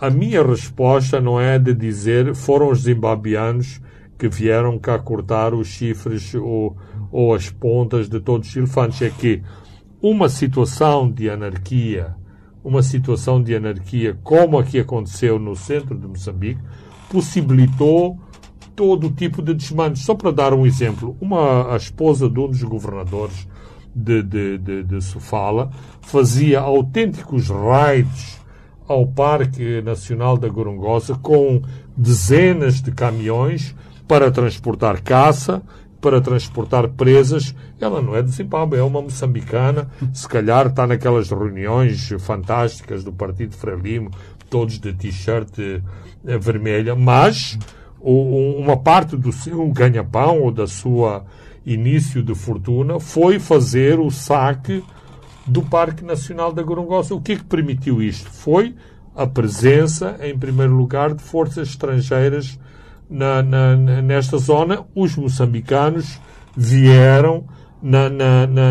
a 0.00 0.10
minha 0.10 0.44
resposta 0.44 1.20
não 1.20 1.40
é 1.40 1.58
de 1.58 1.74
dizer 1.74 2.34
foram 2.34 2.70
os 2.70 2.82
zimbabianos 2.82 3.80
que 4.16 4.28
vieram 4.28 4.78
cá 4.78 4.98
cortar 4.98 5.52
os 5.54 5.66
chifres 5.66 6.34
ou, 6.34 6.76
ou 7.10 7.34
as 7.34 7.50
pontas 7.50 8.08
de 8.08 8.20
todos 8.20 8.48
os 8.48 8.56
elefantes. 8.56 9.02
É 9.02 9.10
que 9.10 9.42
uma 10.00 10.28
situação 10.28 11.10
de 11.10 11.28
anarquia, 11.28 12.14
uma 12.62 12.82
situação 12.82 13.42
de 13.42 13.54
anarquia 13.54 14.16
como 14.22 14.58
a 14.58 14.64
que 14.64 14.78
aconteceu 14.78 15.38
no 15.38 15.56
centro 15.56 15.96
de 15.96 16.06
Moçambique, 16.06 16.60
possibilitou 17.10 18.18
todo 18.76 19.10
tipo 19.10 19.42
de 19.42 19.54
desmandos. 19.54 20.04
Só 20.04 20.14
para 20.14 20.30
dar 20.30 20.54
um 20.54 20.64
exemplo, 20.64 21.16
uma, 21.20 21.74
a 21.74 21.76
esposa 21.76 22.28
de 22.28 22.38
um 22.38 22.48
dos 22.48 22.62
governadores 22.62 23.48
de, 23.92 24.22
de, 24.22 24.58
de, 24.58 24.82
de 24.84 25.00
Sofala 25.02 25.70
fazia 26.00 26.60
autênticos 26.60 27.48
raids 27.48 28.38
ao 28.88 29.06
Parque 29.06 29.82
Nacional 29.82 30.38
da 30.38 30.48
Gorongosa 30.48 31.14
com 31.14 31.62
dezenas 31.96 32.80
de 32.80 32.90
caminhões 32.90 33.74
para 34.08 34.30
transportar 34.30 35.02
caça, 35.02 35.62
para 36.00 36.20
transportar 36.20 36.88
presas. 36.88 37.54
Ela 37.78 38.00
não 38.00 38.16
é 38.16 38.22
de 38.22 38.30
Zimbábue, 38.30 38.78
é 38.78 38.82
uma 38.82 39.02
moçambicana. 39.02 39.88
Se 40.12 40.26
calhar 40.26 40.68
está 40.68 40.86
naquelas 40.86 41.30
reuniões 41.30 42.08
fantásticas 42.18 43.04
do 43.04 43.12
Partido 43.12 43.54
Frelimo, 43.54 44.10
todos 44.48 44.78
de 44.78 44.92
t-shirt 44.94 45.58
eh, 45.58 46.38
vermelha, 46.38 46.96
mas 46.96 47.58
uma 48.00 48.76
parte 48.76 49.16
do 49.16 49.32
seu 49.32 49.68
ganha-pão 49.70 50.40
ou 50.40 50.50
da 50.50 50.66
sua 50.66 51.24
início 51.66 52.22
de 52.22 52.34
fortuna 52.34 52.98
foi 52.98 53.38
fazer 53.38 53.98
o 53.98 54.10
saque 54.10 54.82
do 55.48 55.62
Parque 55.62 56.04
Nacional 56.04 56.52
da 56.52 56.62
Gorongosa. 56.62 57.14
O 57.14 57.20
que 57.20 57.32
é 57.32 57.36
que 57.36 57.44
permitiu 57.44 58.02
isto? 58.02 58.28
Foi 58.30 58.74
a 59.16 59.26
presença, 59.26 60.16
em 60.20 60.38
primeiro 60.38 60.74
lugar, 60.74 61.14
de 61.14 61.22
forças 61.22 61.68
estrangeiras 61.68 62.58
na, 63.10 63.42
na, 63.42 63.76
nesta 64.02 64.38
zona, 64.38 64.84
os 64.94 65.16
moçambicanos 65.16 66.20
vieram 66.56 67.44
na, 67.82 68.08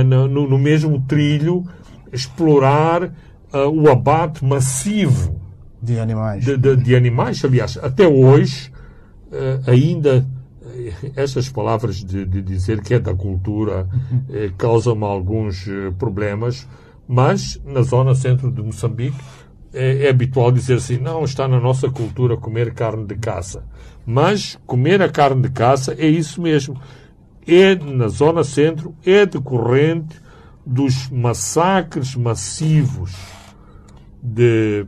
no, 0.03 0.47
no, 0.47 0.57
mesmo 0.57 1.01
trilho 1.07 1.65
explorar 2.13 3.03
uh, 3.03 3.69
o 3.73 3.89
abate 3.89 4.45
massivo 4.45 5.41
de 5.82 5.99
animais. 5.99 6.45
De, 6.45 6.57
de, 6.57 6.75
de 6.75 6.95
animais, 6.95 7.43
aliás, 7.43 7.78
até 7.82 8.07
hoje, 8.07 8.71
uh, 9.32 9.69
ainda 9.69 10.25
estas 11.15 11.49
palavras 11.49 12.03
de, 12.03 12.25
de, 12.25 12.41
dizer 12.41 12.81
que 12.81 12.93
é 12.93 12.99
da 12.99 13.13
cultura 13.13 13.88
eh, 14.29 14.51
causam-me 14.57 15.03
alguns 15.03 15.67
eh, 15.67 15.91
problemas, 15.97 16.67
mas 17.07 17.61
na 17.65 17.81
zona 17.81 18.13
centro 18.15 18.51
de 18.51 18.61
Moçambique 18.61 19.17
é, 19.73 20.05
é, 20.05 20.09
habitual 20.09 20.51
dizer 20.51 20.75
assim: 20.75 20.97
não, 20.97 21.23
está 21.23 21.47
na 21.47 21.59
nossa 21.59 21.89
cultura 21.89 22.38
comer 22.38 22.73
carne 22.73 23.05
de 23.05 23.15
caça. 23.15 23.63
Mas 24.05 24.57
comer 24.65 25.01
a 25.01 25.09
carne 25.09 25.41
de 25.41 25.49
caça 25.49 25.93
é 25.97 26.07
isso 26.07 26.41
mesmo. 26.41 26.79
É 27.45 27.75
na 27.75 28.07
zona 28.07 28.43
centro, 28.43 28.95
é 29.05 29.25
decorrente 29.25 30.19
dos 30.65 31.09
massacres 31.09 32.15
massivos 32.15 33.15
de, 34.21 34.85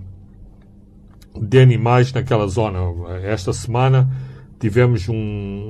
de 1.39 1.59
animais 1.59 2.11
naquela 2.11 2.47
zona. 2.47 2.79
Esta 3.23 3.53
semana 3.53 4.09
tivemos 4.59 5.07
um, 5.07 5.15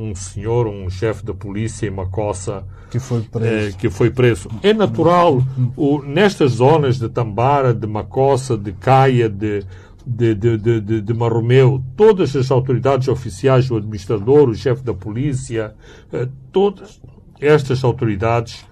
um 0.09 0.15
senhor, 0.15 0.67
um 0.67 0.89
chefe 0.89 1.23
da 1.23 1.33
polícia 1.33 1.87
em 1.87 1.91
Macossa 1.91 2.65
que 2.89 2.99
foi 2.99 3.21
preso. 3.21 3.69
Eh, 3.69 3.71
que 3.77 3.89
foi 3.89 4.09
preso. 4.09 4.49
É 4.63 4.73
natural, 4.73 5.43
o, 5.77 6.01
nestas 6.01 6.53
zonas 6.53 6.97
de 6.97 7.07
Tambara, 7.07 7.73
de 7.73 7.85
Macossa, 7.85 8.57
de 8.57 8.71
Caia, 8.73 9.29
de, 9.29 9.63
de, 10.05 10.33
de, 10.33 10.57
de, 10.57 11.01
de 11.01 11.13
Marromeu, 11.13 11.83
todas 11.95 12.35
as 12.35 12.49
autoridades 12.49 13.07
oficiais, 13.07 13.69
o 13.69 13.77
administrador, 13.77 14.49
o 14.49 14.55
chefe 14.55 14.83
da 14.83 14.93
polícia, 14.93 15.75
eh, 16.11 16.27
todas 16.51 16.99
estas 17.39 17.83
autoridades 17.83 18.65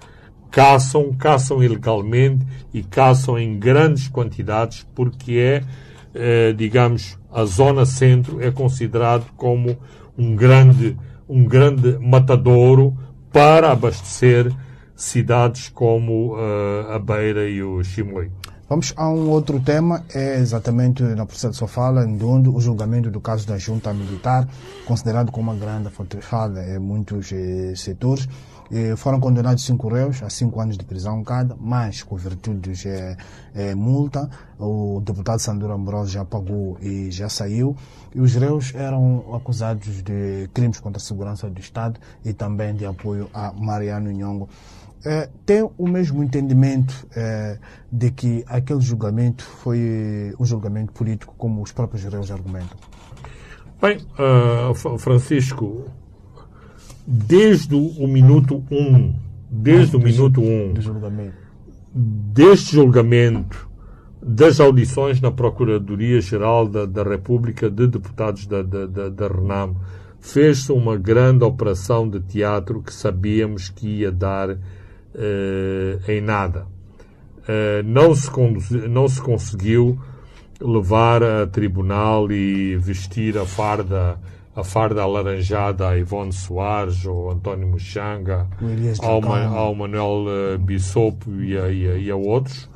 caçam, 0.49 1.13
caçam 1.13 1.63
ilegalmente 1.63 2.45
e 2.73 2.81
caçam 2.81 3.37
em 3.37 3.59
grandes 3.59 4.07
quantidades 4.07 4.85
porque 4.95 5.33
é, 5.33 5.63
eh, 6.15 6.53
digamos, 6.53 7.17
a 7.31 7.45
zona 7.45 7.85
centro 7.85 8.41
é 8.41 8.49
considerado 8.49 9.27
como 9.37 9.77
um 10.17 10.35
grande, 10.35 10.97
um 11.27 11.45
grande 11.45 11.97
matadouro 11.99 12.97
para 13.31 13.71
abastecer 13.71 14.51
cidades 14.95 15.69
como 15.69 16.35
uh, 16.35 16.91
a 16.91 16.99
Beira 16.99 17.47
e 17.47 17.61
o 17.61 17.83
Chimoio. 17.83 18.31
Vamos 18.69 18.93
a 18.97 19.07
um 19.07 19.29
outro 19.29 19.61
tema, 19.61 20.03
é 20.13 20.39
exatamente 20.39 21.01
na 21.01 21.25
processa 21.25 21.51
de 21.51 21.55
Sofala, 21.55 22.05
onde 22.05 22.49
o 22.49 22.59
julgamento 22.59 23.09
do 23.09 23.21
caso 23.21 23.47
da 23.47 23.57
junta 23.57 23.93
militar, 23.93 24.45
considerado 24.85 25.31
como 25.31 25.51
uma 25.51 25.57
grande 25.57 25.89
fortificada 25.89 26.61
em 26.67 26.77
muitos 26.77 27.31
eh, 27.31 27.73
setores, 27.77 28.27
eh, 28.71 28.95
foram 28.95 29.19
condenados 29.19 29.63
cinco 29.65 29.87
réus 29.87 30.21
a 30.23 30.29
cinco 30.29 30.59
anos 30.59 30.77
de 30.77 30.85
prisão 30.85 31.23
cada, 31.23 31.55
mais 31.55 32.03
com 32.03 32.15
virtudes 32.15 32.85
eh, 32.85 33.17
eh, 33.55 33.75
multa. 33.75 34.29
O 34.59 35.01
deputado 35.03 35.39
Sandro 35.39 35.71
Ambrosio 35.71 36.13
já 36.13 36.25
pagou 36.25 36.77
e 36.81 37.11
já 37.11 37.29
saiu. 37.29 37.75
E 38.13 38.19
os 38.19 38.33
réus 38.35 38.73
eram 38.75 39.35
acusados 39.35 40.01
de 40.01 40.49
crimes 40.53 40.79
contra 40.79 40.97
a 40.97 41.03
segurança 41.03 41.49
do 41.49 41.59
Estado 41.59 41.99
e 42.25 42.33
também 42.33 42.75
de 42.75 42.85
apoio 42.85 43.29
a 43.33 43.51
Mariano 43.53 44.11
Nhongo 44.11 44.49
é, 45.05 45.29
tem 45.45 45.69
o 45.77 45.87
mesmo 45.87 46.23
entendimento 46.23 47.07
é, 47.15 47.57
de 47.91 48.11
que 48.11 48.43
aquele 48.47 48.81
julgamento 48.81 49.43
foi 49.43 50.33
um 50.39 50.45
julgamento 50.45 50.91
político, 50.91 51.33
como 51.37 51.61
os 51.61 51.71
próprios 51.71 52.03
réus 52.03 52.31
argumentam? 52.31 52.77
Bem, 53.79 53.99
uh, 54.17 54.97
Francisco, 54.97 55.85
desde 57.07 57.73
o 57.73 58.05
minuto 58.05 58.61
1, 58.69 58.75
um, 58.75 59.15
desde 59.49 59.95
o 59.95 59.99
minuto 59.99 60.41
1 60.41 60.43
um, 60.43 60.73
deste 61.95 62.75
julgamento, 62.75 63.69
das 64.21 64.59
audições 64.59 65.21
na 65.21 65.31
Procuradoria-Geral 65.31 66.67
da, 66.67 66.85
da, 66.85 67.03
República 67.03 67.69
de 67.69 67.87
Deputados 67.87 68.45
da, 68.45 68.61
da, 68.61 69.09
da, 69.09 69.27
RENAM, 69.27 69.75
fez-se 70.19 70.69
uma 70.73 70.97
grande 70.97 71.45
operação 71.45 72.09
de 72.09 72.19
teatro 72.19 72.81
que 72.81 72.93
sabíamos 72.93 73.69
que 73.69 73.99
ia 73.99 74.11
dar 74.11 74.57
eh, 75.15 75.99
em 76.09 76.19
nada. 76.19 76.67
Eh, 77.47 77.81
não, 77.83 78.13
se 78.13 78.29
não 78.89 79.07
se 79.07 79.21
conseguiu 79.21 79.97
levar 80.59 81.23
a 81.23 81.47
tribunal 81.47 82.29
e 82.29 82.75
vestir 82.75 83.37
a 83.37 83.45
farda, 83.45 84.19
a 84.59 84.63
farda 84.63 85.03
alaranjada 85.03 85.87
a 85.89 85.97
Ivone 85.97 86.33
Soares 86.33 87.05
ou 87.05 87.29
António 87.31 87.67
Muxanga, 87.67 88.47
ao, 89.03 89.21
Dracon. 89.21 89.27
Ma- 89.29 89.45
ao 89.55 89.75
Manuel 89.75 90.25
eh, 90.27 90.57
Bissopo 90.57 91.29
e 91.41 91.55
a, 91.57 91.69
e 91.69 92.05
e 92.05 92.09
a 92.11 92.15
outros. 92.15 92.67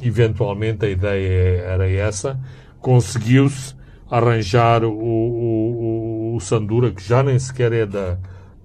Eventualmente 0.00 0.84
a 0.84 0.88
ideia 0.90 1.60
era 1.62 1.88
essa. 1.88 2.38
Conseguiu-se 2.80 3.74
arranjar 4.10 4.82
o, 4.84 4.90
o, 4.92 6.32
o- 6.32 6.36
o 6.36 6.40
Sandura, 6.40 6.90
que 6.90 7.02
já 7.06 7.22
nem 7.22 7.38
sequer 7.38 7.72
é 7.72 7.86
da, 7.86 8.18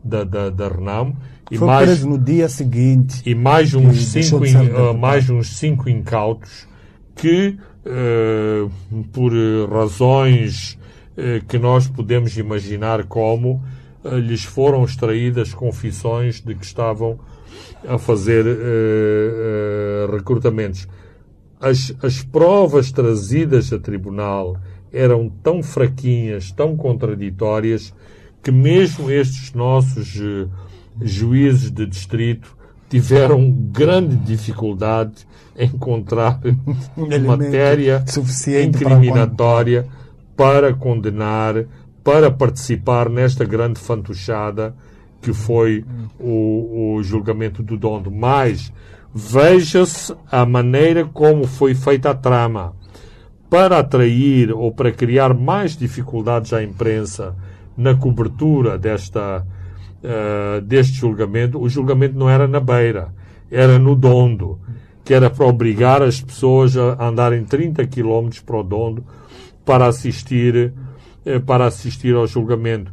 da, 0.03 0.23
da, 0.23 0.49
da 0.49 0.67
Renamo, 0.67 1.15
e 1.51 1.57
Foi 1.57 1.67
mais, 1.67 1.85
preso 1.85 2.09
no 2.09 2.17
dia 2.17 2.49
seguinte. 2.49 3.21
e 3.25 3.35
mais 3.35 3.73
uns 3.75 4.03
cinco, 4.07 4.43
in- 4.45 4.55
ah, 4.75 4.93
mais 4.93 5.29
uns 5.29 5.55
cinco 5.57 5.87
incautos 5.89 6.67
que, 7.15 7.55
eh, 7.85 8.65
por 9.13 9.31
razões 9.71 10.77
que 11.47 11.57
nós 11.57 11.88
podemos 11.88 12.38
imaginar 12.38 13.05
como, 13.05 13.63
eh, 14.03 14.20
lhes 14.20 14.43
foram 14.43 14.84
extraídas 14.84 15.53
confissões 15.53 16.41
de 16.41 16.55
que 16.55 16.65
estavam 16.65 17.20
a 17.88 17.97
fazer 17.97 18.45
eh, 18.45 18.55
eh, 18.55 20.07
recrutamentos. 20.11 20.88
As, 21.59 21.93
as 22.01 22.22
provas 22.22 22.91
trazidas 22.91 23.74
a 23.74 23.80
tribunal 23.80 24.57
eram 24.91 25.30
tão 25.30 25.61
fraquinhas, 25.61 26.51
tão 26.51 26.76
contraditórias, 26.76 27.93
que 28.43 28.51
mesmo 28.51 29.09
estes 29.11 29.53
nossos 29.53 30.15
eh, 30.20 30.47
juízes 31.01 31.72
de 31.72 31.86
distrito 31.86 32.55
tiveram 32.89 33.51
grande 33.51 34.15
dificuldade 34.15 35.28
em 35.57 35.65
encontrar 35.65 36.39
matéria 37.26 38.03
suficiente 38.07 38.78
para 38.80 38.93
incriminatória 38.93 39.88
para 40.38 40.73
condenar, 40.73 41.65
para 42.03 42.31
participar 42.31 43.09
nesta 43.09 43.43
grande 43.43 43.79
fantochada 43.79 44.73
que 45.21 45.33
foi 45.33 45.83
o, 46.19 46.95
o 46.95 47.03
julgamento 47.03 47.63
do 47.63 47.75
Dondo. 47.75 48.11
Mas 48.11 48.71
veja-se 49.13 50.15
a 50.31 50.45
maneira 50.45 51.03
como 51.05 51.47
foi 51.47 51.73
feita 51.73 52.11
a 52.11 52.13
trama 52.13 52.75
para 53.49 53.79
atrair 53.79 54.51
ou 54.51 54.71
para 54.71 54.91
criar 54.91 55.33
mais 55.33 55.75
dificuldades 55.75 56.53
à 56.53 56.63
imprensa 56.63 57.35
na 57.75 57.95
cobertura 57.95 58.77
desta, 58.77 59.45
eh, 60.03 60.61
deste 60.61 60.93
julgamento, 60.93 61.59
o 61.59 61.69
julgamento 61.69 62.17
não 62.17 62.29
era 62.29 62.47
na 62.47 62.59
beira, 62.59 63.13
era 63.49 63.79
no 63.79 63.95
Dondo, 63.95 64.59
que 65.03 65.13
era 65.13 65.29
para 65.29 65.45
obrigar 65.45 66.01
as 66.01 66.19
pessoas 66.19 66.75
a 66.75 67.07
andarem 67.07 67.45
30 67.45 67.85
km 67.88 68.29
para 68.45 68.57
o 68.57 68.63
Dondo 68.63 69.05
para 69.68 69.86
assistir, 69.86 70.74
eh, 71.26 71.39
para 71.39 71.65
assistir 71.65 72.15
ao 72.15 72.26
julgamento. 72.26 72.91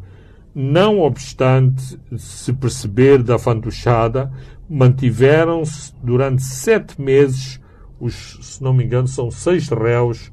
Não 0.52 0.98
obstante 1.00 1.96
se 2.18 2.52
perceber 2.52 3.22
da 3.22 3.38
fantochada, 3.38 4.32
mantiveram-se 4.68 5.94
durante 6.02 6.42
sete 6.42 7.00
meses, 7.00 7.60
os, 8.00 8.38
se 8.42 8.62
não 8.62 8.72
me 8.74 8.84
engano, 8.84 9.06
são 9.06 9.30
seis 9.30 9.68
réus 9.68 10.32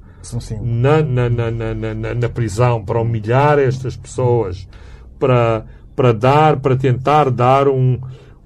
na, 0.63 1.01
na, 1.03 1.29
na, 1.29 2.13
na, 2.15 2.29
prisão 2.29 2.83
para 2.83 2.99
humilhar 2.99 3.59
estas 3.59 3.95
pessoas, 3.95 4.67
para, 5.19 5.65
para 5.95 6.11
dar, 6.11 6.59
para 6.59 6.75
tentar 6.75 7.29
dar 7.29 7.67
um, 7.67 7.99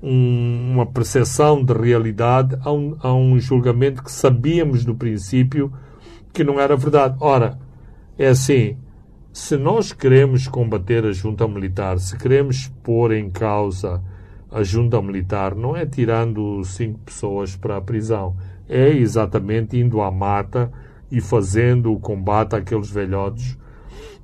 um- 0.04 0.72
uma 0.74 0.86
percepção 0.86 1.64
de 1.64 1.74
realidade 1.74 2.58
a 2.62 2.72
um, 2.72 2.98
a 3.00 3.14
um 3.14 3.39
julgamento 3.39 4.04
que 4.04 4.12
sabíamos 4.12 4.84
do 4.84 4.96
princípio 4.96 5.72
que 6.34 6.43
não 6.43 6.60
era 6.60 6.76
verdade. 6.76 7.16
Ora, 7.20 7.58
é 8.18 8.28
assim, 8.28 8.78
se 9.34 9.57
nós 9.57 9.91
queremos 9.91 10.47
combater 10.47 11.05
a 11.05 11.11
junta 11.11 11.47
militar, 11.47 11.99
se 11.99 12.18
queremos 12.18 12.72
pôr 12.84 13.11
em 13.11 13.30
causa 13.30 14.01
a 14.49 14.63
junta 14.63 15.01
militar, 15.01 15.53
não 15.53 15.76
é 15.76 15.86
tirando 15.86 16.63
cinco 16.63 16.99
pessoas 16.99 17.55
para 17.55 17.78
a 17.78 17.82
prisão, 17.82 18.36
é 18.70 18.89
exatamente 18.89 19.78
indo 19.78 20.01
à 20.01 20.09
mata 20.09 20.72
e 21.11 21.20
fazendo 21.20 21.91
o 21.91 21.99
combate 21.99 22.55
àqueles 22.55 22.89
velhotes 22.89 23.57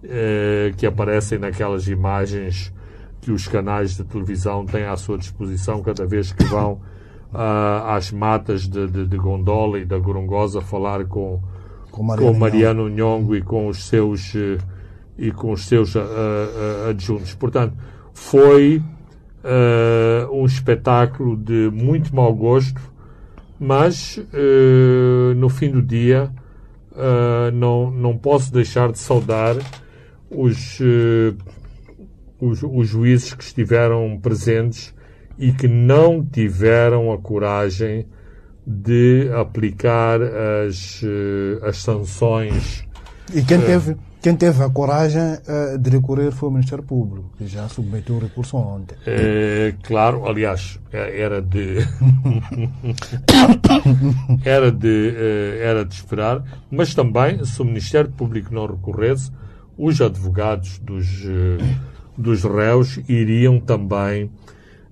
eh, 0.04 0.72
que 0.78 0.86
aparecem 0.86 1.38
naquelas 1.38 1.88
imagens 1.88 2.74
que 3.22 3.32
os 3.32 3.48
canais 3.48 3.96
de 3.96 4.04
televisão 4.04 4.66
têm 4.66 4.86
à 4.86 4.96
sua 4.98 5.18
disposição 5.18 5.82
cada 5.84 6.06
vez 6.08 6.32
que 6.32 6.44
vão 6.46 6.82
ah, 7.34 7.96
às 7.96 8.12
matas 8.12 8.68
de, 8.68 8.88
de, 8.88 9.06
de 9.06 9.18
Gondola 9.18 9.78
e 9.78 9.86
da 9.86 10.00
Gorongosa 10.00 10.60
falar 10.60 11.06
com, 11.06 11.40
Com 11.92 12.04
Mariano 12.04 12.34
com 12.34 12.40
Mariano 12.40 12.90
Nhongo 12.90 13.36
e 13.36 13.42
com 13.42 13.68
os 13.68 13.86
seus 13.86 14.34
eh, 14.36 14.58
e 15.18 15.32
com 15.32 15.52
os 15.52 15.66
seus 15.66 15.96
ah, 15.96 16.02
ah, 16.02 16.90
adjuntos. 16.90 17.34
Portanto, 17.36 17.76
foi 18.14 18.82
ah, 19.44 20.28
um 20.32 20.46
espetáculo 20.46 21.36
de 21.36 21.70
muito 21.72 22.16
mau 22.16 22.34
gosto, 22.34 22.82
mas 23.60 24.20
eh, 24.34 25.34
no 25.36 25.50
fim 25.50 25.72
do 25.72 25.82
dia 25.82 26.32
ah, 26.96 27.52
não, 27.54 27.92
não 27.92 28.18
posso 28.18 28.52
deixar 28.54 28.92
de 28.92 29.00
saudar 29.00 29.56
os, 30.30 30.80
eh, 30.82 31.34
os, 32.40 32.62
os 32.64 32.88
juízes 32.88 33.34
que 33.34 33.44
estiveram 33.44 34.20
presentes 34.22 34.94
e 35.38 35.52
que 35.52 35.68
não 35.68 36.24
tiveram 36.24 37.12
a 37.12 37.18
coragem 37.18 38.06
de 38.66 39.32
aplicar 39.34 40.22
as, 40.22 41.02
eh, 41.04 41.68
as 41.68 41.78
sanções. 41.78 42.84
E 43.34 43.42
quem 43.42 43.60
teve, 43.60 43.96
quem 44.22 44.36
teve 44.36 44.64
a 44.64 44.70
coragem 44.70 45.38
eh, 45.48 45.78
de 45.80 45.90
recorrer 45.90 46.32
foi 46.32 46.50
o 46.50 46.52
Ministério 46.52 46.84
Público, 46.84 47.32
que 47.38 47.48
já 47.48 47.68
submeteu 47.68 48.16
o 48.16 48.20
recurso 48.20 48.58
ontem. 48.58 48.96
Eh, 49.08 49.74
claro, 49.84 50.28
aliás, 50.28 50.80
eh, 50.92 51.22
era 51.22 51.42
de 51.42 51.78
era 54.46 54.72
de 54.72 55.14
eh, 55.16 55.60
era 55.64 55.86
de 55.86 55.96
esperar, 55.96 56.44
mas 56.70 56.94
também 56.94 57.44
se 57.44 57.62
o 57.62 57.66
Ministério 57.66 58.12
Público 58.12 58.54
não 58.54 58.68
recorresse, 58.68 59.32
os 59.78 60.02
advogados 60.02 60.78
dos 60.80 61.24
eh, 61.26 61.58
dos 62.18 62.44
réus 62.44 63.00
iriam 63.08 63.60
também 63.60 64.30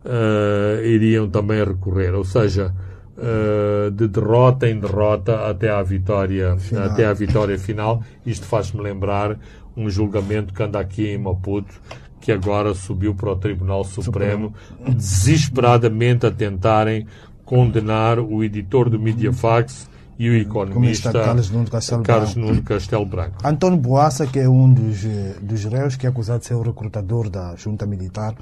eh, 0.06 0.82
iriam 0.86 1.30
também 1.30 1.64
recorrer, 1.64 2.16
ou 2.16 2.24
seja, 2.24 2.74
eh, 3.22 3.90
de 3.92 4.08
derrota 4.08 4.70
em 4.70 4.80
derrota 4.80 5.50
até 5.50 5.70
à 5.70 5.82
vitória 5.84 6.58
Final. 6.58 6.86
até 6.86 7.06
à 7.06 7.14
vitória 7.14 7.58
final. 7.58 8.02
Isto 8.26 8.46
faz-me 8.46 8.82
lembrar 8.82 9.38
um 9.76 9.90
julgamento 9.90 10.54
que 10.54 10.64
anda 10.64 10.80
aqui 10.80 11.08
em 11.08 11.18
Maputo 11.18 11.82
que 12.20 12.32
agora 12.32 12.74
subiu 12.74 13.16
para 13.16 13.32
o 13.32 13.36
Tribunal 13.36 13.84
Supremo, 13.84 14.54
desesperadamente 14.88 16.26
a 16.26 16.32
tentarem 16.32 17.08
condenar 17.46 18.20
o 18.20 18.44
editor 18.44 18.90
do 18.90 19.00
Mediafax 19.00 19.90
e 20.20 20.30
o 20.30 20.36
economista 20.36 21.14
Carlos 21.14 21.50
Nuno 21.50 21.70
Castelo 21.70 22.04
Carlos 22.04 22.34
Branco. 22.34 22.48
Nuno 22.48 22.64
Castelo 22.64 23.06
Branco. 23.06 23.48
Antônio 23.48 23.80
Boassa, 23.80 24.28
que 24.28 24.38
é 24.38 24.50
um 24.50 24.72
dos, 24.72 25.06
eh, 25.06 25.36
dos 25.42 25.64
réus 25.64 25.96
que 25.96 26.06
é 26.06 26.10
acusado 26.10 26.40
de 26.40 26.46
ser 26.46 26.56
o 26.56 26.62
recrutador 26.62 27.30
da 27.30 27.56
junta 27.56 27.86
militar, 27.86 28.36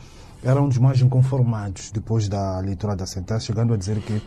era 0.44 0.62
um 0.62 0.68
dos 0.68 0.80
mais 0.80 1.00
inconformados 1.02 1.92
depois 1.92 2.28
da 2.28 2.60
leitura 2.60 2.96
da 2.96 3.06
sentença, 3.06 3.42
chegando 3.42 3.74
a 3.74 3.78
dizer 3.78 3.98
que 4.00 4.22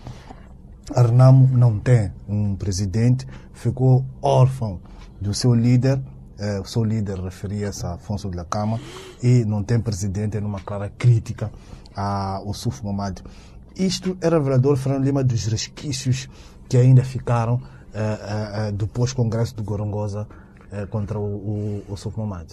a 0.94 1.02
Renamo 1.02 1.48
não 1.56 1.78
tem 1.78 2.12
um 2.28 2.56
presidente, 2.56 3.26
ficou 3.52 4.04
órfão 4.20 4.80
do 5.20 5.32
seu 5.34 5.54
líder, 5.54 6.00
eh, 6.38 6.60
o 6.60 6.64
seu 6.64 6.82
líder 6.82 7.18
referia-se 7.20 7.84
a 7.86 7.94
Afonso 7.94 8.30
de 8.30 8.36
la 8.36 8.44
Cama, 8.44 8.80
e 9.22 9.44
não 9.44 9.62
tem 9.62 9.80
presidente 9.80 10.40
numa 10.40 10.60
clara 10.60 10.90
crítica 10.98 11.50
ao 11.94 12.52
Suf 12.54 12.82
Momad. 12.82 13.20
Isto 13.76 14.16
é 14.20 14.28
revelador, 14.28 14.76
Fernando 14.76 15.04
Lima, 15.04 15.22
dos 15.22 15.46
resquícios 15.46 16.28
que 16.68 16.76
ainda 16.76 17.02
ficaram 17.04 17.60
eh, 17.92 17.98
eh, 17.98 18.68
eh, 18.68 18.72
do 18.72 18.86
pós-congresso 18.86 19.56
do 19.56 19.62
Gorongosa 19.62 20.26
contra 20.90 21.18
o, 21.18 21.24
o, 21.24 21.84
o 21.88 21.96
Suf 21.96 22.16
Momad. 22.16 22.46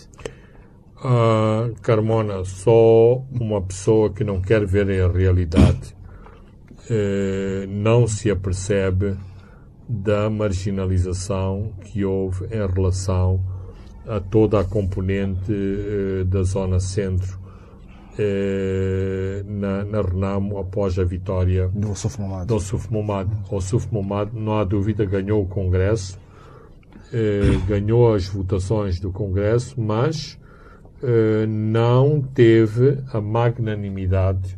Ah, 1.03 1.69
Carmona, 1.83 2.43
só 2.43 3.21
uma 3.31 3.61
pessoa 3.61 4.11
que 4.11 4.23
não 4.23 4.41
quer 4.41 4.65
ver 4.65 4.89
a 5.03 5.11
realidade 5.11 5.96
não 7.67 8.07
se 8.07 8.29
apercebe 8.31 9.17
da 9.88 10.29
marginalização 10.29 11.73
que 11.83 12.03
houve 12.03 12.45
em 12.45 12.67
relação 12.67 13.41
a 14.05 14.19
toda 14.19 14.59
a 14.59 14.63
componente 14.63 15.51
eh, 15.51 16.23
da 16.25 16.43
zona 16.43 16.79
centro 16.79 17.39
eh, 18.17 19.43
na, 19.45 19.83
na 19.83 20.01
Renamo 20.01 20.57
após 20.57 20.97
a 20.97 21.03
vitória 21.03 21.69
Do 21.73 21.93
Suf 21.95 22.19
Momad. 22.19 22.47
do 22.47 22.59
Suf 22.59 22.91
Momad. 22.91 23.29
O 23.51 23.61
Suf 23.61 23.88
Momad, 23.91 24.31
não 24.33 24.57
há 24.57 24.63
dúvida, 24.63 25.05
ganhou 25.05 25.43
o 25.43 25.47
Congresso, 25.47 26.19
eh, 27.13 27.59
ganhou 27.67 28.13
as 28.13 28.27
votações 28.27 28.99
do 28.99 29.11
Congresso, 29.11 29.79
mas 29.79 30.39
eh, 31.03 31.45
não 31.47 32.21
teve 32.21 32.97
a 33.11 33.21
magnanimidade 33.21 34.57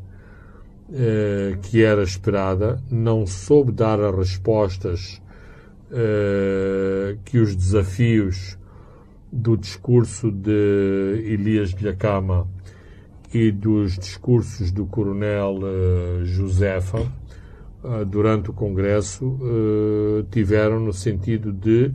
eh, 0.91 1.57
que 1.63 1.83
era 1.83 2.01
esperada, 2.01 2.81
não 2.89 3.25
soube 3.27 3.71
dar 3.71 3.99
as 3.99 4.15
respostas 4.15 5.21
eh, 5.91 7.17
que 7.25 7.39
os 7.39 7.55
desafios 7.55 8.57
do 9.31 9.55
discurso 9.55 10.31
de 10.31 11.23
Elias 11.25 11.73
Bilhacama 11.73 12.47
e 13.33 13.51
dos 13.51 13.97
discursos 13.97 14.71
do 14.71 14.85
coronel 14.85 15.59
uh, 15.59 16.25
Josefa 16.25 17.01
uh, 17.83 18.05
durante 18.05 18.49
o 18.49 18.53
Congresso 18.53 19.25
uh, 19.25 20.23
tiveram 20.31 20.79
no 20.79 20.93
sentido 20.93 21.51
de 21.51 21.91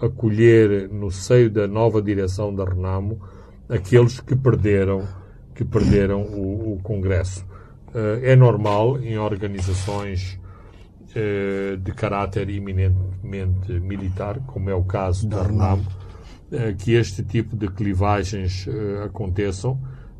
acolher 0.00 0.88
no 0.88 1.10
seio 1.10 1.50
da 1.50 1.68
nova 1.68 2.00
direção 2.00 2.54
da 2.54 2.64
Renamo 2.64 3.20
aqueles 3.68 4.18
que 4.18 4.34
perderam 4.34 5.06
que 5.62 5.64
perderam 5.64 6.22
o, 6.22 6.74
o 6.74 6.80
Congresso. 6.82 7.46
é 8.22 8.34
normal 8.34 8.98
em 9.00 9.18
organizações 9.18 10.38
de 11.82 11.92
caráter 11.92 12.48
eminentemente 12.48 13.70
militar, 13.80 14.40
como 14.46 14.70
é 14.70 14.74
o 14.74 14.82
caso 14.82 15.28
da 15.28 15.42
Renamo, 15.42 15.86
eh, 16.50 16.74
que 16.76 16.92
este 16.92 17.22
tipo 17.22 17.56
de 17.56 17.66
clivagens 17.68 18.66
uh, 18.66 19.04
aconteçam. 19.04 19.72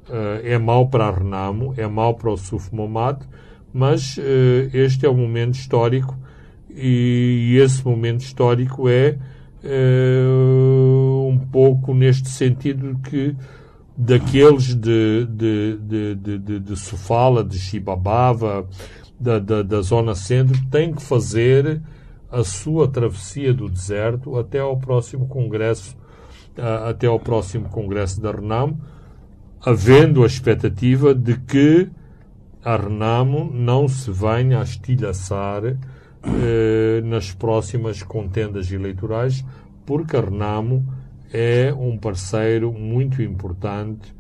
Uh, 0.09 0.41
é 0.43 0.59
mau 0.59 0.89
para 0.89 1.07
a 1.07 1.11
Renamo, 1.11 1.75
é 1.77 1.87
mau 1.87 2.15
para 2.15 2.31
o 2.31 2.37
Suf 2.37 2.75
Momad, 2.75 3.23
mas 3.73 4.19
este 4.75 5.07
é 5.07 5.11
um 5.11 5.17
momento 5.17 5.55
histórico 5.55 6.15
e, 6.69 7.53
e 7.53 7.57
esse 7.57 7.83
momento 7.83 8.21
histórico 8.21 8.87
é 8.87 9.17
um 11.27 11.39
pouco 11.51 11.95
neste 11.95 12.29
sentido 12.29 12.99
que 13.03 13.35
daqueles 13.97 14.75
de, 14.75 15.27
de, 15.27 15.79
de, 15.81 16.15
de, 16.15 16.39
de, 16.39 16.61
de 16.61 16.77
Sofala, 16.77 17.45
de 17.45 17.59
Chibabava, 17.59 18.67
da, 19.19 19.39
da, 19.39 19.63
da 19.63 19.81
zona 19.83 20.15
centro, 20.15 20.59
têm 20.71 20.95
que 20.95 21.03
fazer 21.03 21.81
a 22.31 22.43
sua 22.43 22.89
travessia 22.89 23.53
do 23.53 23.69
deserto 23.69 24.39
até 24.39 24.59
ao 24.59 24.77
próximo 24.77 25.27
congresso 25.29 25.97
até 26.87 27.07
ao 27.07 27.19
próximo 27.19 27.69
Congresso 27.69 28.21
da 28.21 28.31
Renamo, 28.31 28.81
havendo 29.65 30.23
a 30.23 30.27
expectativa 30.27 31.15
de 31.15 31.39
que 31.39 31.89
a 32.65 32.77
Renamo 32.77 33.51
não 33.53 33.89
se 33.89 34.11
venha 34.11 34.61
a 34.61 34.63
estilhaçar 34.63 35.65
eh, 35.65 37.01
nas 37.05 37.33
próximas 37.33 38.03
contendas 38.03 38.71
eleitorais, 38.71 39.45
porque 39.87 40.17
a 40.17 40.21
Renamo 40.21 40.87
é 41.33 41.73
um 41.73 41.97
parceiro 41.97 42.73
muito 42.73 43.23
importante 43.23 44.15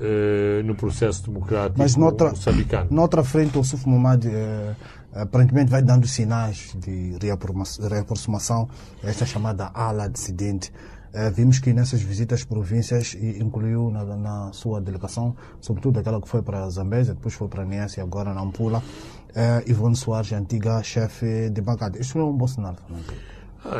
eh, 0.00 0.62
no 0.64 0.74
processo 0.74 1.24
democrático 1.24 1.78
Mas 1.78 1.96
noutra, 1.96 2.30
moçambicano. 2.30 2.88
Noutra 2.90 3.22
frente, 3.22 3.56
o 3.58 3.64
Suf 3.64 3.88
Momad 3.88 4.24
eh, 4.26 4.74
aparentemente 5.12 5.70
vai 5.70 5.82
dando 5.82 6.06
sinais 6.06 6.74
de 6.78 7.16
reaproximação 7.20 8.68
a 9.02 9.08
esta 9.08 9.24
chamada 9.24 9.70
ala 9.72 10.08
dissidente. 10.08 10.72
Eh, 11.14 11.30
vimos 11.30 11.58
que 11.58 11.72
nessas 11.72 12.02
visitas 12.02 12.44
províncias 12.44 13.14
incluiu 13.14 13.90
na, 13.90 14.04
na, 14.04 14.52
sua 14.52 14.82
delegação, 14.82 15.34
sobretudo 15.62 15.98
aquela 15.98 16.20
que 16.20 16.28
foi 16.28 16.42
para 16.42 16.68
Zambésia, 16.68 17.14
depois 17.14 17.32
foi 17.32 17.48
para 17.48 17.64
Niassa 17.64 18.00
e 18.00 18.02
agora 18.02 18.34
na 18.34 18.42
Ampula, 18.42 18.80
uh, 18.80 19.70
Ivone 19.70 19.96
Soares, 19.96 20.30
antiga 20.32 20.82
chefe 20.82 21.48
de 21.48 21.62
bancada. 21.62 21.98
Isto 21.98 22.18
é 22.18 22.24
um 22.24 22.36
bom 22.36 22.46
sinal, 22.46 22.76
ah, 22.90 22.94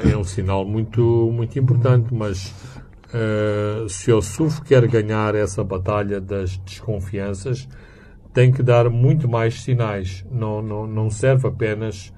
É 0.05 0.17
um 0.17 0.25
sinal 0.25 0.65
muito, 0.65 1.31
muito 1.33 1.59
importante, 1.59 2.13
mas 2.13 2.53
uh, 3.15 3.89
se 3.89 4.11
o 4.11 4.21
SUF 4.21 4.63
quer 4.63 4.87
ganhar 4.89 5.35
essa 5.35 5.63
batalha 5.63 6.21
das 6.21 6.59
desconfianças, 6.59 7.69
tem 8.35 8.51
que 8.51 8.63
dar 8.63 8.91
muito 8.91 9.29
mais 9.29 9.63
sinais. 9.63 10.25
Não, 10.31 10.61
não, 10.61 10.87
não 10.87 11.09
serve 11.09 11.49
apenas 11.49 12.13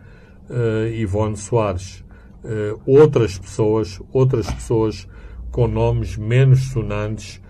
uh, 0.48 0.88
Ivone 0.92 1.36
Soares 1.36 2.04
uh, 2.42 2.80
outras 2.86 3.38
pessoas, 3.38 4.00
outras 4.12 4.50
pessoas 4.50 5.06
com 5.50 5.68
nomes 5.68 6.16
menos 6.16 6.70
sonantes 6.70 7.40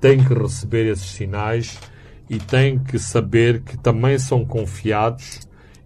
têm 0.00 0.22
que 0.24 0.34
receber 0.34 0.90
esses 0.90 1.10
sinais 1.10 1.78
e 2.28 2.38
têm 2.38 2.78
que 2.78 2.98
saber 2.98 3.62
que 3.62 3.76
também 3.78 4.18
são 4.18 4.44
confiados 4.44 5.40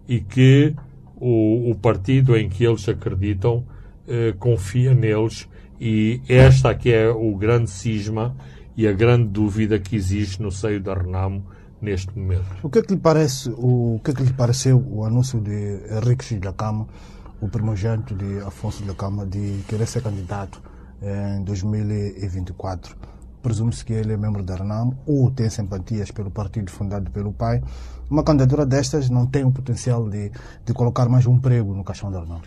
e 0.07 0.19
que 0.19 0.75
o, 1.15 1.71
o 1.71 1.75
partido 1.75 2.35
em 2.35 2.49
que 2.49 2.65
eles 2.65 2.87
acreditam 2.89 3.65
uh, 4.07 4.37
confia 4.37 4.93
neles 4.93 5.47
e 5.79 6.21
esta 6.29 6.69
aqui 6.69 6.93
é 6.93 7.09
o 7.09 7.35
grande 7.35 7.69
cisma 7.69 8.35
e 8.75 8.87
a 8.87 8.93
grande 8.93 9.27
dúvida 9.27 9.79
que 9.79 9.95
existe 9.95 10.41
no 10.41 10.51
seio 10.51 10.81
da 10.81 10.93
Renamo 10.93 11.45
neste 11.81 12.17
momento. 12.17 12.45
O 12.63 12.69
que 12.69 12.79
é 12.79 12.81
que 12.81 12.93
lhe 12.93 12.99
parece, 12.99 13.49
o, 13.49 13.95
o 13.95 14.01
que 14.03 14.11
é 14.11 14.13
que 14.13 14.23
lhe 14.23 14.33
pareceu 14.33 14.83
o 14.89 15.03
anúncio 15.03 15.41
de 15.41 15.79
Henrique 15.89 16.39
Cama 16.55 16.87
o 17.43 17.49
primogênito 17.49 18.15
de 18.15 18.39
Afonso 18.39 18.83
da 18.85 18.93
de 19.25 19.63
querer 19.67 19.85
ser 19.85 20.01
candidato 20.01 20.61
em 21.01 21.43
2024. 21.43 22.95
Presume-se 23.41 23.83
que 23.83 23.91
ele 23.91 24.13
é 24.13 24.17
membro 24.17 24.41
da 24.41 24.55
RENAM 24.55 24.91
ou 25.05 25.29
tem 25.29 25.49
simpatias 25.49 26.09
pelo 26.09 26.31
partido 26.31 26.71
fundado 26.71 27.11
pelo 27.11 27.33
pai. 27.33 27.61
Uma 28.09 28.23
candidatura 28.23 28.65
destas 28.65 29.09
não 29.09 29.25
tem 29.25 29.43
o 29.43 29.51
potencial 29.51 30.09
de, 30.09 30.31
de 30.65 30.73
colocar 30.73 31.09
mais 31.09 31.25
um 31.25 31.37
prego 31.37 31.73
no 31.73 31.83
caixão 31.83 32.09
da 32.09 32.21
RENAM. 32.21 32.39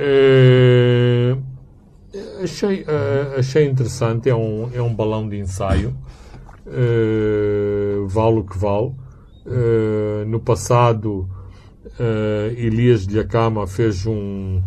É, 0.00 1.36
achei, 2.42 2.84
é, 2.86 3.38
achei 3.38 3.66
interessante, 3.66 4.30
é 4.30 4.34
um, 4.34 4.70
é 4.72 4.80
um 4.80 4.94
balão 4.94 5.28
de 5.28 5.38
ensaio. 5.38 5.92
É, 6.66 8.06
vale 8.06 8.38
o 8.38 8.44
que 8.44 8.56
vale. 8.56 8.92
No 10.26 10.38
passado 10.38 11.26
uh, 11.98 12.52
Elias 12.56 13.06
de 13.06 13.18
Acama 13.18 13.66
fez 13.66 14.06
um, 14.06 14.60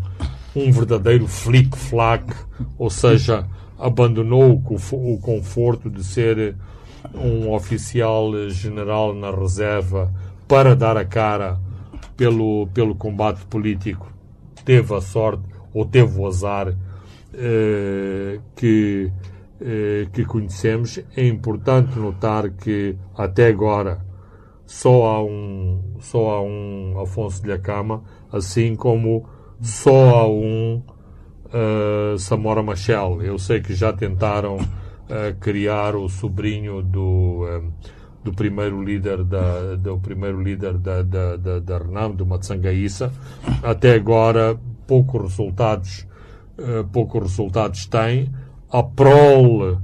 um 0.55 0.71
verdadeiro 0.71 1.27
flick-flack, 1.27 2.33
ou 2.77 2.89
seja, 2.89 3.45
abandonou 3.77 4.61
o, 4.65 5.13
o 5.13 5.19
conforto 5.19 5.89
de 5.89 6.03
ser 6.03 6.55
um 7.15 7.51
oficial 7.51 8.31
general 8.49 9.13
na 9.13 9.31
reserva 9.31 10.11
para 10.47 10.75
dar 10.75 10.97
a 10.97 11.05
cara 11.05 11.59
pelo, 12.15 12.67
pelo 12.73 12.95
combate 12.95 13.45
político. 13.45 14.10
Teve 14.65 14.93
a 14.95 15.01
sorte, 15.01 15.43
ou 15.73 15.85
teve 15.85 16.19
o 16.19 16.27
azar, 16.27 16.69
uh, 16.69 18.41
que, 18.55 19.11
uh, 19.59 20.09
que 20.11 20.25
conhecemos. 20.25 20.99
É 21.15 21.25
importante 21.25 21.97
notar 21.97 22.49
que, 22.51 22.95
até 23.15 23.47
agora, 23.47 24.05
só 24.65 25.05
há 25.05 25.23
um, 25.23 25.95
só 25.99 26.31
há 26.31 26.41
um 26.41 26.99
Afonso 26.99 27.43
de 27.43 27.51
Acama, 27.51 28.03
assim 28.31 28.75
como 28.75 29.27
só 29.59 30.15
há 30.15 30.27
um 30.27 30.81
uh, 31.47 32.17
Samora 32.17 32.63
Machel. 32.63 33.21
Eu 33.21 33.37
sei 33.37 33.61
que 33.61 33.73
já 33.73 33.91
tentaram 33.91 34.57
criar 35.41 35.93
o 35.93 36.07
sobrinho 36.07 36.81
do, 36.81 37.45
do 38.23 38.31
primeiro 38.31 38.83
líder 38.83 39.23
da, 39.23 39.75
do 39.75 39.97
primeiro 39.97 40.41
líder 40.41 40.77
da, 40.77 41.01
da, 41.01 41.35
da, 41.35 41.59
da 41.59 41.77
Renam, 41.77 42.11
do 42.11 42.25
Matsangaíça. 42.25 43.11
Até 43.63 43.95
agora, 43.95 44.59
poucos 44.87 45.21
resultados, 45.21 46.07
uh, 46.57 46.83
poucos 46.91 47.21
resultados 47.23 47.85
tem. 47.85 48.29
A 48.69 48.83
prole 48.83 49.77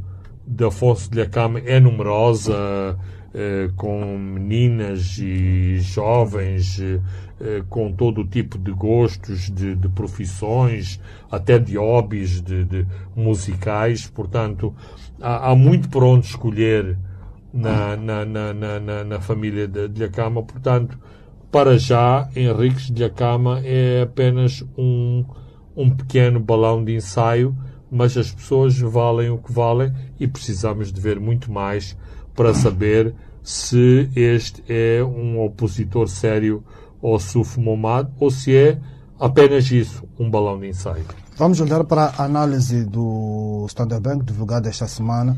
de 0.45 0.65
Afonso 0.65 1.09
de 1.11 1.21
Acama 1.21 1.59
é 1.59 1.79
numerosa 1.79 2.97
eh, 3.33 3.69
com 3.75 4.17
meninas 4.17 5.19
e 5.19 5.77
jovens 5.79 6.79
eh, 6.79 7.63
com 7.69 7.91
todo 7.91 8.21
o 8.21 8.25
tipo 8.25 8.57
de 8.57 8.71
gostos, 8.71 9.51
de, 9.51 9.75
de 9.75 9.87
profissões, 9.89 10.99
até 11.29 11.59
de 11.59 11.77
hobbies 11.77 12.41
de, 12.41 12.63
de 12.63 12.87
musicais. 13.15 14.07
Portanto, 14.07 14.73
há, 15.21 15.51
há, 15.51 15.55
muito 15.55 15.87
por 15.89 16.03
onde 16.03 16.25
escolher 16.25 16.97
na, 17.57 17.95
na, 17.97 18.53
na, 18.53 18.79
na, 18.79 19.03
na 19.03 19.19
família 19.19 19.67
de, 19.67 19.87
de. 19.87 20.07
Portanto, 20.09 20.97
para 21.51 21.77
já, 21.77 22.29
Henriques 22.35 22.91
de 22.91 23.03
Acama 23.03 23.61
é 23.63 24.01
apenas 24.03 24.63
um, 24.77 25.25
um 25.75 25.89
pequeno 25.89 26.39
balão 26.39 26.83
de 26.83 26.95
ensaio, 26.95 27.55
mas 27.89 28.15
as 28.17 28.31
pessoas 28.31 28.77
valem 28.77 29.29
o 29.29 29.37
que 29.37 29.51
valem 29.51 29.91
e 30.19 30.27
precisamos 30.27 30.91
de 30.91 31.01
ver 31.01 31.19
muito 31.19 31.51
mais 31.51 31.97
para 32.35 32.53
saber 32.53 33.15
se 33.41 34.09
este 34.15 34.63
é 34.67 35.03
um 35.03 35.41
opositor 35.41 36.07
sério 36.07 36.63
ao 37.01 37.17
Suf 37.17 37.59
Momad 37.59 38.09
ou 38.19 38.29
se 38.29 38.55
é 38.55 38.77
apenas 39.19 39.71
isso, 39.71 40.03
um 40.19 40.29
balão 40.29 40.59
de 40.59 40.67
ensaio. 40.67 41.26
Vamos 41.37 41.61
olhar 41.61 41.83
para 41.83 42.05
a 42.17 42.23
análise 42.23 42.83
do 42.83 43.63
Standard 43.67 44.01
Bank 44.01 44.25
divulgada 44.25 44.69
esta 44.69 44.87
semana, 44.87 45.37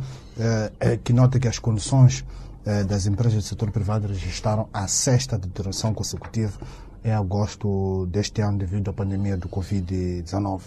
eh, 0.80 0.98
que 1.04 1.12
nota 1.12 1.38
que 1.38 1.48
as 1.48 1.60
condições 1.60 2.24
eh, 2.66 2.86
das 2.86 3.06
empresas 3.06 3.34
do 3.34 3.42
setor 3.42 3.70
privado 3.70 4.08
registraram 4.08 4.70
a 4.72 4.88
sexta 4.88 5.38
deterioração 5.38 5.94
consecutiva 5.94 6.58
em 7.04 7.12
agosto 7.12 8.06
deste 8.06 8.40
ano 8.40 8.60
devido 8.60 8.90
à 8.90 8.94
pandemia 8.94 9.36
do 9.36 9.50
Covid-19. 9.50 10.62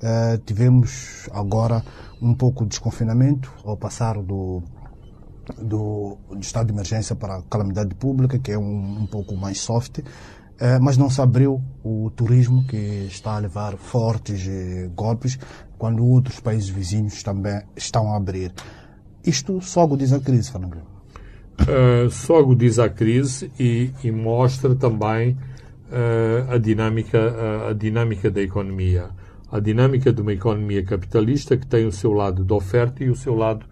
Eh, 0.00 0.40
tivemos 0.46 1.28
agora 1.30 1.84
um 2.22 2.34
pouco 2.34 2.64
de 2.64 2.70
desconfinamento 2.70 3.52
ao 3.62 3.76
passar 3.76 4.14
do 4.22 4.62
do, 5.58 6.16
do 6.30 6.40
estado 6.40 6.66
de 6.66 6.72
emergência 6.72 7.16
para 7.16 7.36
a 7.36 7.42
calamidade 7.42 7.94
pública, 7.94 8.38
que 8.38 8.52
é 8.52 8.58
um, 8.58 9.00
um 9.02 9.06
pouco 9.06 9.36
mais 9.36 9.60
soft. 9.60 10.00
Eh, 10.60 10.78
mas 10.78 10.98
não 10.98 11.08
se 11.08 11.22
abriu 11.22 11.62
o 11.82 12.10
turismo 12.14 12.66
que 12.66 12.76
está 13.08 13.36
a 13.36 13.38
levar 13.38 13.78
fortes 13.78 14.46
eh, 14.46 14.90
golpes 14.94 15.38
quando 15.78 16.04
outros 16.04 16.38
países 16.38 16.68
vizinhos 16.68 17.22
também 17.22 17.62
estão 17.74 18.12
a 18.12 18.16
abrir. 18.18 18.52
Isto 19.24 19.62
só 19.62 19.80
agudiza 19.80 20.18
a 20.18 20.20
crise, 20.20 20.52
Fernando. 20.52 20.82
Uh, 21.62 22.10
só 22.10 22.38
agudiza 22.38 22.84
a 22.84 22.88
crise 22.90 23.50
e, 23.58 23.90
e 24.04 24.10
mostra 24.10 24.74
também 24.74 25.32
uh, 25.90 26.52
a, 26.52 26.58
dinâmica, 26.58 27.18
uh, 27.18 27.68
a 27.70 27.72
dinâmica 27.72 28.30
da 28.30 28.42
economia. 28.42 29.08
A 29.50 29.60
dinâmica 29.60 30.12
de 30.12 30.20
uma 30.20 30.34
economia 30.34 30.84
capitalista 30.84 31.56
que 31.56 31.66
tem 31.66 31.86
o 31.86 31.92
seu 31.92 32.12
lado 32.12 32.44
de 32.44 32.52
oferta 32.52 33.02
e 33.02 33.08
o 33.08 33.16
seu 33.16 33.34
lado 33.34 33.64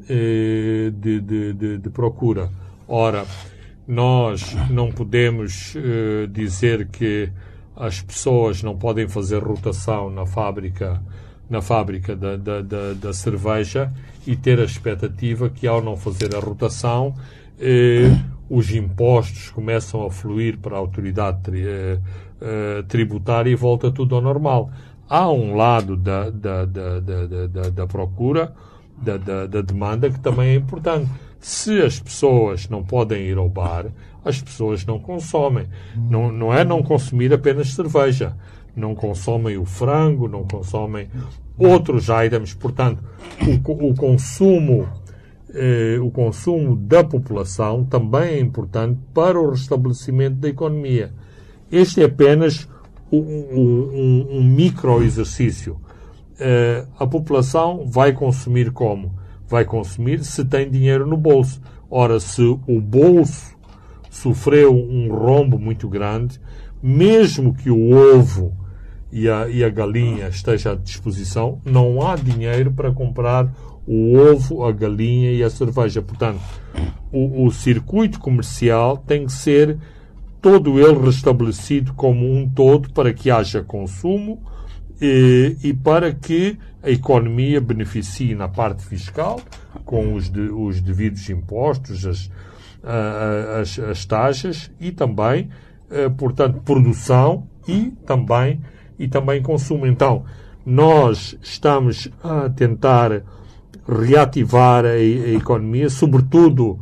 de, 0.00 1.20
de, 1.20 1.52
de, 1.52 1.78
de, 1.78 1.90
procura. 1.90 2.50
Ora, 2.88 3.24
nós 3.86 4.54
não 4.70 4.90
podemos 4.90 5.74
dizer 6.30 6.88
que 6.88 7.30
as 7.76 8.00
pessoas 8.00 8.62
não 8.62 8.76
podem 8.76 9.08
fazer 9.08 9.42
rotação 9.42 10.10
na 10.10 10.26
fábrica 10.26 11.02
na 11.52 11.60
fábrica 11.60 12.16
da, 12.16 12.34
da, 12.34 12.62
da, 12.62 12.94
da, 12.94 13.12
cerveja 13.12 13.92
e 14.26 14.34
ter 14.34 14.58
a 14.58 14.64
expectativa 14.64 15.50
que, 15.50 15.66
ao 15.66 15.82
não 15.82 15.98
fazer 15.98 16.34
a 16.34 16.40
rotação, 16.40 17.14
eh, 17.60 18.10
os 18.48 18.70
impostos 18.74 19.50
começam 19.50 20.02
a 20.06 20.10
fluir 20.10 20.56
para 20.56 20.76
a 20.76 20.78
autoridade 20.78 21.42
tri, 21.42 21.62
eh, 21.62 21.98
eh, 22.40 22.82
tributária 22.88 23.50
e 23.50 23.54
volta 23.54 23.90
tudo 23.90 24.14
ao 24.14 24.22
normal. 24.22 24.70
Há 25.06 25.30
um 25.30 25.54
lado 25.54 25.94
da, 25.94 26.30
da, 26.30 26.64
da, 26.64 27.00
da, 27.00 27.68
da 27.68 27.86
procura, 27.86 28.54
da, 28.96 29.18
da, 29.18 29.46
da 29.46 29.60
demanda, 29.60 30.08
que 30.08 30.20
também 30.20 30.52
é 30.52 30.54
importante. 30.54 31.10
Se 31.42 31.82
as 31.82 32.00
pessoas 32.00 32.68
não 32.70 32.82
podem 32.82 33.22
ir 33.26 33.36
ao 33.36 33.50
bar, 33.50 33.88
as 34.24 34.40
pessoas 34.40 34.86
não 34.86 34.98
consomem. 34.98 35.66
Não, 36.08 36.32
não 36.32 36.54
é 36.54 36.64
não 36.64 36.82
consumir 36.82 37.34
apenas 37.34 37.74
cerveja 37.74 38.34
não 38.74 38.94
consomem 38.94 39.58
o 39.58 39.64
frango, 39.64 40.26
não 40.26 40.44
consomem 40.44 41.08
outros 41.58 42.06
items. 42.08 42.54
Portanto, 42.54 43.02
o, 43.46 43.90
o 43.90 43.94
consumo 43.94 44.88
eh, 45.54 45.98
o 46.00 46.10
consumo 46.10 46.74
da 46.74 47.04
população 47.04 47.84
também 47.84 48.34
é 48.34 48.40
importante 48.40 48.98
para 49.12 49.38
o 49.38 49.50
restabelecimento 49.50 50.36
da 50.36 50.48
economia. 50.48 51.12
Este 51.70 52.02
é 52.02 52.06
apenas 52.06 52.68
um, 53.10 53.18
um, 53.18 54.26
um 54.30 54.44
micro 54.44 55.02
exercício. 55.02 55.78
Eh, 56.40 56.86
a 56.98 57.06
população 57.06 57.84
vai 57.86 58.12
consumir 58.12 58.70
como? 58.70 59.14
Vai 59.52 59.66
consumir 59.66 60.24
se 60.24 60.46
tem 60.46 60.70
dinheiro 60.70 61.06
no 61.06 61.14
bolso. 61.14 61.60
Ora, 61.90 62.18
se 62.18 62.40
o 62.40 62.80
bolso 62.80 63.54
sofreu 64.08 64.74
um 64.74 65.14
rombo 65.14 65.58
muito 65.58 65.90
grande, 65.90 66.40
mesmo 66.82 67.52
que 67.52 67.68
o 67.70 67.90
ovo 67.90 68.56
e 69.12 69.28
a, 69.28 69.46
e 69.50 69.62
a 69.62 69.68
galinha 69.68 70.28
esteja 70.28 70.72
à 70.72 70.74
disposição, 70.74 71.60
não 71.66 72.00
há 72.00 72.16
dinheiro 72.16 72.72
para 72.72 72.90
comprar 72.92 73.52
o 73.86 74.16
ovo, 74.16 74.64
a 74.64 74.72
galinha 74.72 75.32
e 75.32 75.42
a 75.42 75.50
cerveja. 75.50 76.00
Portanto, 76.00 76.40
o, 77.12 77.44
o 77.44 77.50
circuito 77.50 78.18
comercial 78.18 78.96
tem 78.96 79.26
que 79.26 79.32
ser 79.32 79.76
todo 80.40 80.80
ele 80.80 80.98
restabelecido 80.98 81.92
como 81.92 82.24
um 82.24 82.48
todo 82.48 82.90
para 82.94 83.12
que 83.12 83.30
haja 83.30 83.62
consumo 83.62 84.42
e, 85.04 85.74
para 85.74 86.12
que 86.14 86.56
a 86.82 86.90
economia 86.90 87.60
beneficie 87.60 88.34
na 88.34 88.48
parte 88.48 88.84
fiscal, 88.84 89.40
com 89.84 90.14
os, 90.14 90.30
de, 90.30 90.40
os 90.40 90.80
devidos 90.80 91.28
impostos, 91.28 92.06
as, 92.06 92.30
as, 93.60 93.78
as 93.78 94.04
taxas 94.04 94.70
e 94.80 94.92
também, 94.92 95.48
eh, 95.90 96.08
portanto, 96.08 96.60
produção 96.64 97.46
e 97.66 97.92
também 98.06 98.60
e 98.98 99.08
também 99.08 99.42
consumo. 99.42 99.86
Então, 99.86 100.24
nós 100.64 101.36
estamos 101.42 102.08
a 102.22 102.48
tentar 102.48 103.22
reativar 103.86 104.84
a, 104.84 104.90
a 104.90 105.34
economia, 105.34 105.90
sobretudo, 105.90 106.78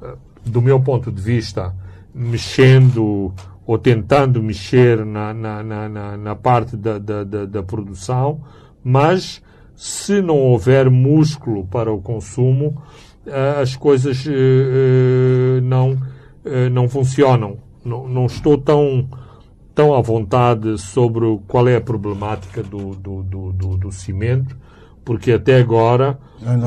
eh, 0.00 0.14
do 0.46 0.62
meu 0.62 0.78
ponto 0.80 1.10
de 1.10 1.20
vista, 1.20 1.74
mexendo 2.14 3.32
ou 3.66 3.78
tentando 3.78 4.42
mexer 4.42 5.04
na, 5.04 5.32
na, 5.32 5.62
na, 5.62 6.16
na 6.16 6.34
parte 6.34 6.76
da, 6.76 6.98
da, 6.98 7.24
da, 7.24 7.46
da, 7.46 7.62
produção, 7.62 8.40
mas 8.82 9.42
se 9.74 10.20
não 10.20 10.36
houver 10.36 10.90
músculo 10.90 11.66
para 11.66 11.92
o 11.92 12.00
consumo, 12.00 12.82
eh, 13.26 13.56
as 13.60 13.74
coisas 13.74 14.24
eh, 14.28 15.60
não, 15.62 15.98
não 16.70 16.88
funcionam. 16.88 17.56
Não, 17.84 18.08
não 18.08 18.26
estou 18.26 18.56
tão 18.56 19.08
tão 19.74 19.92
à 19.92 20.00
vontade 20.00 20.78
sobre 20.78 21.38
qual 21.48 21.66
é 21.66 21.76
a 21.76 21.80
problemática 21.80 22.62
do, 22.62 22.94
do, 22.94 23.22
do, 23.22 23.52
do, 23.52 23.76
do 23.76 23.92
cimento, 23.92 24.56
porque 25.04 25.32
até 25.32 25.58
agora 25.58 26.18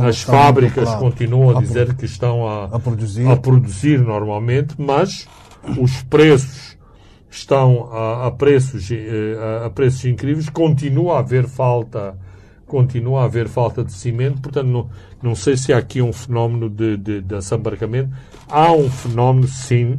as 0.06 0.22
fábricas 0.22 0.84
claro. 0.84 1.00
continuam 1.00 1.56
a, 1.56 1.60
a 1.60 1.62
dizer 1.62 1.96
que 1.96 2.06
estão 2.06 2.46
a, 2.46 2.66
a, 2.66 2.80
produzir. 2.80 3.28
a 3.28 3.36
produzir 3.38 4.00
normalmente, 4.00 4.76
mas 4.78 5.28
os 5.80 6.04
preços 6.04 6.67
estão 7.38 7.90
a, 7.92 8.28
a, 8.28 8.32
preços, 8.32 8.90
eh, 8.92 9.66
a, 9.66 9.70
preços 9.70 10.06
incríveis, 10.06 10.50
continua 10.50 11.18
a 11.18 11.20
haver 11.20 11.48
falta 11.48 12.18
continua 12.66 13.22
a 13.22 13.26
haver 13.26 13.48
falta 13.48 13.82
de 13.82 13.94
cimento, 13.94 14.42
portanto 14.42 14.68
não, 14.68 14.90
não 15.24 15.34
sei 15.34 15.56
se 15.56 15.72
há 15.72 15.78
aqui 15.78 16.02
um 16.02 16.12
fenómeno 16.12 16.70
de, 16.70 16.98
de, 16.98 17.22
de 17.22 17.36
assambarcamento. 17.36 18.10
Há 18.50 18.74
um 18.74 18.90
fenómeno, 18.90 19.48
sim, 19.48 19.98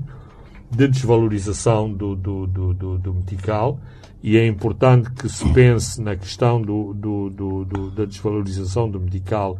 de 0.70 0.86
desvalorização 0.86 1.90
do, 1.90 2.14
do, 2.14 2.46
do, 2.46 2.74
do, 2.74 2.98
do 2.98 3.14
metical 3.14 3.80
e 4.22 4.36
é 4.36 4.46
importante 4.46 5.10
que 5.12 5.28
se 5.28 5.48
pense 5.52 6.00
na 6.00 6.14
questão 6.14 6.60
do, 6.60 6.92
do, 6.92 7.30
do, 7.30 7.64
do, 7.64 7.90
da 7.90 8.04
desvalorização 8.04 8.90
do 8.90 9.00
medical 9.00 9.58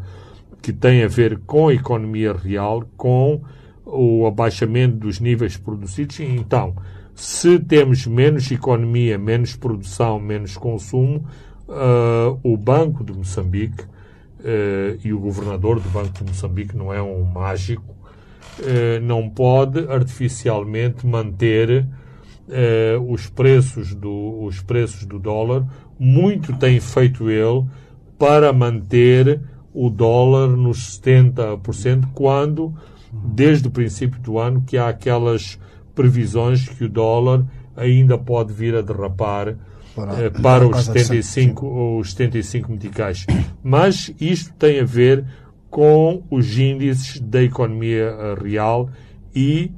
que 0.61 0.73
tem 0.73 1.03
a 1.03 1.09
ver 1.09 1.41
com 1.47 1.69
a 1.69 1.75
economia 1.75 2.33
real, 2.33 2.85
com 2.97 3.41
o 3.87 4.27
abaixamento 4.27 4.97
dos 4.97 5.21
níveis 5.21 5.57
produzidos. 5.57 6.21
Então, 6.21 6.75
se 7.19 7.59
temos 7.59 8.07
menos 8.07 8.49
economia, 8.49 9.19
menos 9.19 9.57
produção, 9.57 10.21
menos 10.21 10.57
consumo, 10.57 11.27
uh, 11.67 12.39
o 12.45 12.57
Banco 12.57 13.03
de 13.03 13.13
Moçambique 13.13 13.83
uh, 13.83 15.01
e 15.03 15.13
o 15.13 15.19
governador 15.19 15.81
do 15.81 15.89
Banco 15.91 16.13
de 16.13 16.31
Moçambique 16.31 16.77
não 16.77 16.95
é 16.95 17.03
um 17.03 17.25
mágico, 17.25 17.93
eh, 18.61 19.01
não 19.01 19.29
pode 19.29 19.81
artificialmente 19.89 21.07
manter 21.07 21.87
os, 23.07 23.29
preços 23.29 23.95
do, 23.95 24.43
os 24.43 24.61
preços 24.61 25.05
do 25.05 25.19
dólar. 25.19 25.65
Muito 25.99 26.53
tem 26.57 26.81
feito 26.81 27.31
ele 27.31 27.65
para 28.19 28.53
manter 28.53 29.41
o 29.73 29.89
dólar 29.89 30.49
nos 30.49 30.99
70%, 30.99 32.09
quando, 32.15 32.75
desde 33.13 33.69
o 33.69 33.71
princípio 33.71 34.21
do 34.21 34.39
ano, 34.39 34.63
que 34.67 34.77
há 34.77 34.89
aquelas 34.89 35.59
previsões 35.99 36.69
que 36.69 36.85
o 36.85 36.89
dólar 36.89 37.45
ainda 37.77 38.17
pode 38.17 38.53
vir 38.53 38.77
a 38.77 38.83
derrapar 38.83 39.57
para, 39.97 40.23
eh, 40.23 40.31
para 40.31 40.69
os, 40.69 40.85
75, 40.85 41.99
os 41.99 42.13
75 42.13 42.71
meticais. 42.71 43.27
Mas 43.61 44.15
isto 44.21 44.55
tem 44.55 44.79
a 44.79 44.85
ver 44.85 45.25
com 45.69 46.23
os 46.31 46.57
índices 46.57 47.21
da 47.21 47.43
economia 47.43 48.15
eh, 48.17 48.37
real 48.41 48.89
e 49.35 49.73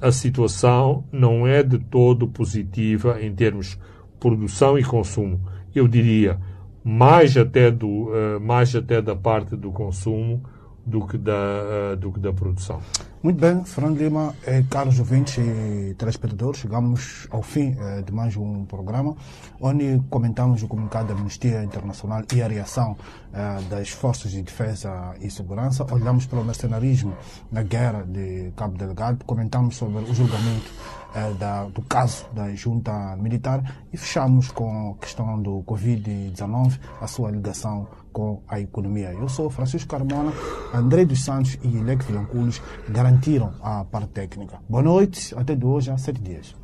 a 0.00 0.10
situação 0.10 1.04
não 1.12 1.46
é 1.46 1.62
de 1.62 1.78
todo 1.78 2.26
positiva 2.26 3.20
em 3.20 3.34
termos 3.34 3.72
de 3.72 3.78
produção 4.18 4.78
e 4.78 4.82
consumo. 4.82 5.38
Eu 5.74 5.86
diria 5.86 6.38
mais 6.82 7.36
até, 7.36 7.70
do, 7.70 7.88
uh, 7.88 8.40
mais 8.40 8.74
até 8.74 9.02
da 9.02 9.14
parte 9.14 9.56
do 9.56 9.70
consumo 9.72 10.42
do 10.86 11.06
que 11.06 11.18
da, 11.18 11.32
uh, 11.32 11.96
do 11.96 12.12
que 12.12 12.20
da 12.20 12.32
produção. 12.32 12.80
Muito 13.22 13.40
bem, 13.40 13.64
Fernando 13.64 13.98
Lima, 13.98 14.36
eh, 14.46 14.62
caros 14.70 15.00
ouvintes 15.00 15.36
e 15.38 15.94
telespectadores, 15.98 16.60
chegamos 16.60 17.26
ao 17.32 17.42
fim 17.42 17.76
eh, 17.76 18.02
de 18.02 18.12
mais 18.12 18.36
um 18.36 18.64
programa, 18.64 19.16
onde 19.60 20.00
comentamos 20.08 20.62
o 20.62 20.68
comunicado 20.68 21.08
da 21.08 21.14
Amnistia 21.18 21.64
Internacional 21.64 22.22
e 22.32 22.40
a 22.40 22.46
reação 22.46 22.96
eh, 23.32 23.62
das 23.68 23.88
Forças 23.88 24.30
de 24.30 24.42
Defesa 24.42 25.16
e 25.20 25.28
Segurança, 25.28 25.84
olhamos 25.92 26.24
para 26.26 26.38
o 26.38 26.44
mercenarismo 26.44 27.16
na 27.50 27.64
guerra 27.64 28.04
de 28.04 28.52
Cabo 28.54 28.78
Delgado, 28.78 29.24
comentamos 29.24 29.74
sobre 29.74 30.04
o 30.04 30.14
julgamento 30.14 30.70
eh, 31.16 31.32
do 31.72 31.82
caso 31.82 32.26
da 32.32 32.54
junta 32.54 33.16
militar 33.16 33.74
e 33.90 33.96
fechamos 33.96 34.50
com 34.50 34.92
a 34.92 35.02
questão 35.02 35.42
do 35.42 35.64
Covid-19, 35.66 36.78
a 37.00 37.06
sua 37.06 37.30
ligação 37.30 37.88
com 38.16 38.40
a 38.48 38.58
economia. 38.58 39.12
Eu 39.12 39.28
sou 39.28 39.50
Francisco 39.50 39.90
Carmona, 39.90 40.32
André 40.72 41.04
dos 41.04 41.22
Santos 41.22 41.58
e 41.62 41.68
Lex 41.68 42.06
Vilanculos 42.06 42.62
garantiram 42.88 43.52
a 43.62 43.84
parte 43.84 44.08
técnica. 44.08 44.58
Boa 44.66 44.82
noite, 44.82 45.34
até 45.36 45.54
de 45.54 45.66
hoje 45.66 45.90
a 45.90 45.98
sete 45.98 46.22
dias. 46.22 46.56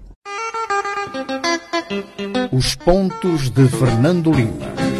Os 2.50 2.74
pontos 2.74 3.50
de 3.50 3.68
Fernando 3.68 4.32
Lima. 4.32 4.91